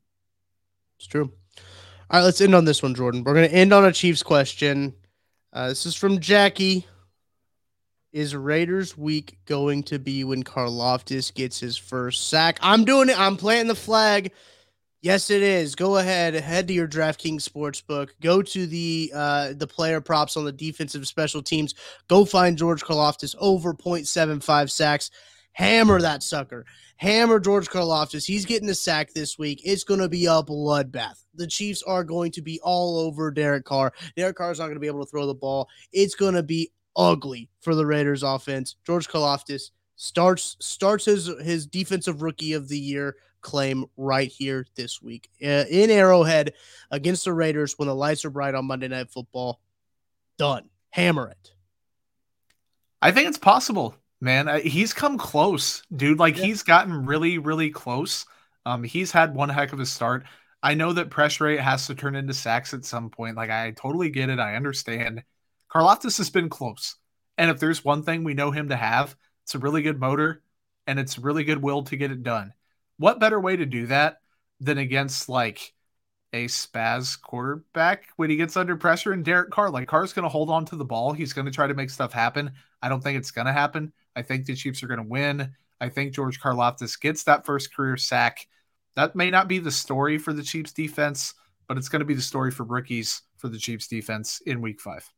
It's 0.97 1.07
true. 1.07 1.34
All 2.12 2.20
right, 2.20 2.26
let's 2.26 2.41
end 2.41 2.53
on 2.53 2.66
this 2.66 2.84
one, 2.84 2.93
Jordan. 2.93 3.24
We're 3.24 3.36
gonna 3.36 3.47
end 3.47 3.72
on 3.72 3.86
a 3.86 3.91
Chiefs 3.93 4.22
question. 4.22 4.93
Uh, 5.53 5.70
this 5.70 5.86
is 5.86 5.95
from 5.95 6.20
Jackie. 6.20 6.86
Is 8.12 8.36
Raiders 8.36 8.97
week 8.97 9.38
going 9.45 9.84
to 9.84 9.97
be 9.97 10.26
when 10.26 10.43
Karlaftis 10.43 11.34
gets 11.34 11.57
his 11.57 11.78
first 11.78 12.28
sack? 12.28 12.59
I'm 12.62 12.84
doing 12.84 13.07
it. 13.07 13.18
I'm 13.18 13.38
planting 13.38 13.70
the 13.70 13.76
flag. 13.76 14.34
Yes, 15.01 15.30
it 15.30 15.41
is. 15.41 15.74
Go 15.74 15.99
ahead, 15.99 16.34
head 16.34 16.68
to 16.68 16.74
your 16.74 16.86
DraftKings 16.86 17.47
sportsbook. 17.47 18.09
Go 18.22 18.41
to 18.41 18.68
the 18.68 19.09
uh, 19.16 19.53
the 19.55 19.66
player 19.66 20.01
props 20.01 20.36
on 20.36 20.43
the 20.43 20.51
defensive 20.51 21.07
special 21.07 21.41
teams. 21.41 21.76
Go 22.09 22.26
find 22.26 22.57
George 22.57 22.84
Karlaftis 22.84 23.36
over 23.39 23.74
0.75 23.74 24.70
sacks. 24.70 25.12
Hammer 25.54 26.02
that 26.02 26.24
sucker. 26.24 26.66
Hammer 26.97 27.39
George 27.39 27.68
Karlaftis. 27.68 28.26
He's 28.26 28.45
getting 28.45 28.70
a 28.70 28.76
sack 28.76 29.14
this 29.14 29.38
week. 29.38 29.62
It's 29.66 29.84
going 29.84 29.99
to 29.99 30.10
be 30.10 30.26
a 30.26 30.41
bloodbath. 30.43 31.24
The 31.36 31.47
Chiefs 31.47 31.84
are 31.84 32.04
going 32.04 32.32
to 32.34 32.41
be 32.41 32.60
all 32.62 32.99
over 32.99 33.32
Derek 33.32 33.66
Carr. 33.66 33.93
Derek 34.16 34.36
Carr 34.38 34.52
is 34.52 34.60
not 34.60 34.66
going 34.66 34.76
to 34.76 34.82
be 34.82 34.88
able 34.88 35.04
to 35.04 35.10
throw 35.10 35.28
the 35.28 35.34
ball. 35.34 35.68
It's 35.91 36.16
going 36.16 36.36
to 36.36 36.43
be 36.43 36.72
ugly 36.95 37.49
for 37.62 37.76
the 37.76 37.86
Raiders 37.86 38.24
offense. 38.24 38.76
George 38.86 39.08
Karlaftis 39.08 39.72
starts 39.95 40.58
starts 40.60 41.06
his 41.06 41.30
his 41.43 41.68
defensive 41.68 42.22
rookie 42.22 42.54
of 42.54 42.68
the 42.68 42.80
year 42.80 43.16
claim 43.41 43.86
right 43.97 44.30
here 44.30 44.66
this 44.76 45.02
week 45.02 45.30
uh, 45.43 45.66
in 45.70 45.89
Arrowhead 45.89 46.54
against 46.91 47.26
the 47.26 47.34
Raiders 47.34 47.74
when 47.78 47.88
the 47.88 47.95
lights 47.95 48.24
are 48.24 48.30
bright 48.30 48.56
on 48.56 48.66
Monday 48.66 48.88
Night 48.88 49.10
Football. 49.10 49.60
Done. 50.38 50.70
Hammer 50.91 51.30
it. 51.30 51.52
I 53.02 53.12
think 53.12 53.28
it's 53.30 53.38
possible, 53.38 53.95
man. 54.22 54.47
I, 54.47 54.59
he's 54.61 54.93
come 54.93 55.17
close, 55.17 55.84
dude. 55.95 56.19
Like 56.19 56.38
Yeah. 56.38 56.45
he's 56.45 56.63
gotten 56.63 57.05
really, 57.05 57.38
really 57.38 57.69
close. 57.72 58.26
Um, 58.65 58.84
he's 58.84 59.11
had 59.11 59.36
one 59.36 59.49
heck 59.49 59.74
of 59.74 59.80
a 59.80 59.86
start. 59.86 60.26
I 60.63 60.76
know 60.76 60.93
that 60.93 61.09
pressure 61.09 61.45
rate 61.45 61.59
has 61.59 61.88
to 61.88 61.95
turn 61.95 62.15
into 62.15 62.34
sacks 62.34 62.74
at 62.74 62.86
some 62.86 63.09
point. 63.09 63.36
Like 63.36 63.49
I 63.49 63.72
totally 63.72 64.09
get 64.09 64.30
it. 64.30 64.39
I 64.39 64.55
understand. 64.55 65.24
Karlaftis 65.74 66.17
has 66.17 66.30
been 66.30 66.49
close, 66.49 66.95
and 67.38 67.49
if 67.49 67.59
there's 67.59 67.84
one 67.84 68.03
thing 68.03 68.24
we 68.24 68.34
know 68.34 68.51
him 68.51 68.69
to 68.69 68.76
have, 68.76 69.15
it's 69.43 69.55
a 69.55 69.59
really 69.59 69.82
good 69.82 69.99
motor, 69.99 70.43
and 70.86 70.99
it's 70.99 71.17
really 71.17 71.43
good 71.43 71.61
will 71.61 71.84
to 71.86 71.95
get 71.97 72.11
it 72.11 72.24
done. 72.24 72.53
What 72.97 73.19
better 73.19 73.39
way 73.39 73.55
to 73.55 73.65
do 73.65 73.88
that 73.88 74.17
than 74.59 74.78
against 74.78 75.30
like 75.30 75.74
a 76.34 76.45
spaz 76.47 77.19
quarterback 77.22 78.05
when 78.17 78.30
he 78.30 78.36
gets 78.38 78.57
under 78.57 78.76
pressure 78.78 79.11
and 79.13 79.26
Derek 79.26 79.49
Carr? 79.51 79.69
Like 79.69 79.88
Carr's 79.88 80.13
going 80.13 80.24
to 80.24 80.30
hold 80.30 80.49
on 80.49 80.65
to 80.65 80.76
the 80.76 80.86
ball. 80.86 81.13
He's 81.13 81.34
going 81.34 81.45
to 81.45 81.51
try 81.51 81.67
to 81.67 81.74
make 81.74 81.89
stuff 81.89 82.13
happen. 82.13 82.51
I 82.82 82.89
don't 82.89 83.01
think 83.03 83.17
it's 83.17 83.32
going 83.32 83.47
to 83.47 83.53
happen. 83.53 83.93
I 84.16 84.22
think 84.22 84.45
the 84.45 84.55
Chiefs 84.55 84.84
are 84.84 84.88
going 84.88 85.01
to 85.01 85.07
win. 85.07 85.51
I 85.80 85.89
think 85.89 86.14
George 86.14 86.39
Karlaftis 86.39 86.99
gets 86.99 87.24
that 87.24 87.45
first 87.45 87.74
career 87.74 87.97
sack. 87.97 88.47
That 88.95 89.16
may 89.16 89.30
not 89.30 89.47
be 89.47 89.59
the 89.59 89.72
story 89.72 90.18
for 90.18 90.34
the 90.34 90.43
Chiefs 90.43 90.74
defense, 90.74 91.34
but 91.68 91.78
it's 91.78 91.89
going 91.89 92.01
to 92.01 92.05
be 92.05 92.14
the 92.14 92.22
story 92.22 92.51
for 92.51 92.64
rookies 92.64 93.22
for 93.38 93.47
the 93.47 93.57
Chiefs 93.57 93.88
defense 93.88 94.41
in 94.45 94.62
week 94.62 94.82
five. 94.82 95.09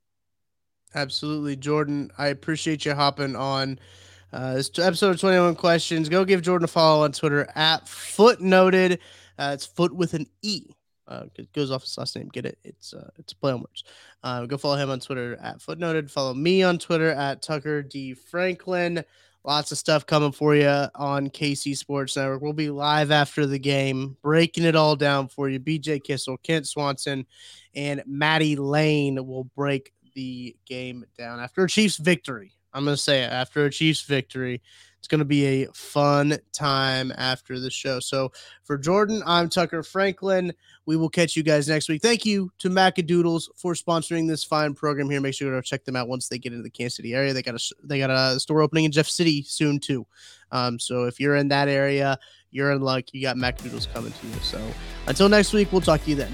Absolutely, 0.96 1.56
Jordan. 1.56 2.12
I 2.18 2.28
appreciate 2.28 2.86
you 2.86 2.94
hopping 2.94 3.36
on 3.36 3.80
uh, 4.32 4.54
this 4.54 4.70
episode 4.78 5.12
of 5.12 5.20
21 5.20 5.56
Questions. 5.56 6.08
Go 6.08 6.24
give 6.24 6.42
Jordan 6.42 6.66
a 6.66 6.68
follow 6.68 7.04
on 7.04 7.12
Twitter 7.12 7.50
at 7.56 7.86
footnoted. 7.86 9.00
Uh, 9.38 9.52
it's 9.54 9.66
foot 9.66 9.94
with 9.94 10.14
an 10.14 10.28
E. 10.44 10.68
Uh, 11.14 11.26
it 11.36 11.52
goes 11.54 11.70
off 11.70 11.84
his 11.84 11.98
last 11.98 12.16
name. 12.16 12.30
Get 12.30 12.46
it? 12.46 12.58
It's 12.64 12.94
uh, 12.94 13.10
it's 13.18 13.34
play 13.34 13.52
on 13.52 13.60
words. 13.60 13.84
Uh, 14.24 14.46
go 14.46 14.58
follow 14.58 14.76
him 14.76 14.90
on 14.90 15.00
Twitter 15.00 15.38
at 15.42 15.60
footnoted. 15.60 16.10
Follow 16.10 16.34
me 16.34 16.64
on 16.64 16.80
Twitter 16.80 17.12
at 17.12 17.42
Tucker 17.42 17.84
D 17.84 18.14
Franklin. 18.14 19.04
Lots 19.46 19.74
of 19.74 19.78
stuff 19.78 20.06
coming 20.06 20.32
for 20.32 20.56
you 20.56 20.68
on 20.96 21.30
KC 21.30 21.76
Sports 21.76 22.16
Network. 22.16 22.42
We'll 22.42 22.54
be 22.54 22.70
live 22.70 23.12
after 23.12 23.46
the 23.46 23.60
game, 23.60 24.16
breaking 24.24 24.64
it 24.64 24.76
all 24.76 24.96
down 24.96 25.28
for 25.28 25.50
you. 25.50 25.60
BJ 25.60 26.02
Kissel, 26.02 26.38
Kent 26.38 26.66
Swanson, 26.66 27.26
and 27.76 28.02
Maddie 28.08 28.56
Lane 28.56 29.28
will 29.28 29.44
break 29.44 29.92
the 30.16 30.56
game 30.66 31.06
down 31.18 31.42
after 31.42 31.66
a 31.66 31.68
Chiefs 31.68 31.98
victory. 31.98 32.54
I'm 32.74 32.86
going 32.86 32.96
to 32.96 33.02
say 33.02 33.24
it 33.24 33.32
after 33.32 33.66
a 33.66 33.70
Chiefs 33.70 34.02
victory. 34.02 34.62
It's 35.04 35.10
going 35.10 35.20
to 35.20 35.26
be 35.26 35.64
a 35.64 35.68
fun 35.74 36.38
time 36.54 37.12
after 37.18 37.60
the 37.60 37.70
show. 37.70 38.00
So 38.00 38.32
for 38.64 38.78
Jordan, 38.78 39.22
I'm 39.26 39.50
Tucker 39.50 39.84
Franklin. 39.84 40.54
We 40.86 40.96
will 40.96 41.10
catch 41.10 41.36
you 41.36 41.44
guys 41.44 41.68
next 41.68 41.90
week. 41.90 42.02
Thank 42.02 42.26
you 42.26 42.50
to 42.60 42.70
Macadoodles 42.70 43.50
for 43.58 43.74
sponsoring 43.74 44.30
this 44.30 44.46
fine 44.46 44.74
program 44.74 45.10
here. 45.10 45.20
Make 45.20 45.34
sure 45.34 45.54
to 45.54 45.62
check 45.62 45.84
them 45.84 45.98
out 45.98 46.08
once 46.08 46.30
they 46.30 46.38
get 46.38 46.54
into 46.54 46.64
the 46.64 46.70
Kansas 46.70 46.96
City 46.96 47.14
area. 47.14 47.34
They 47.34 47.42
got 47.42 47.56
a 47.56 47.76
they 47.84 48.00
got 48.00 48.12
a 48.12 48.40
store 48.40 48.62
opening 48.62 48.86
in 48.86 48.94
Jeff 48.94 49.10
City 49.10 49.44
soon 49.44 49.78
too. 49.78 50.08
Um, 50.54 50.80
so 50.80 51.04
if 51.04 51.20
you're 51.20 51.36
in 51.36 51.50
that 51.50 51.68
area, 51.68 52.18
you're 52.52 52.72
in 52.72 52.80
luck. 52.80 53.04
You 53.12 53.24
got 53.24 53.36
Macadoodles 53.36 53.94
coming 53.94 54.14
to 54.14 54.28
you. 54.28 54.36
So 54.36 54.66
until 55.08 55.28
next 55.28 55.52
week, 55.52 55.70
we'll 55.74 55.82
talk 55.82 56.02
to 56.06 56.12
you 56.12 56.16
then. 56.16 56.34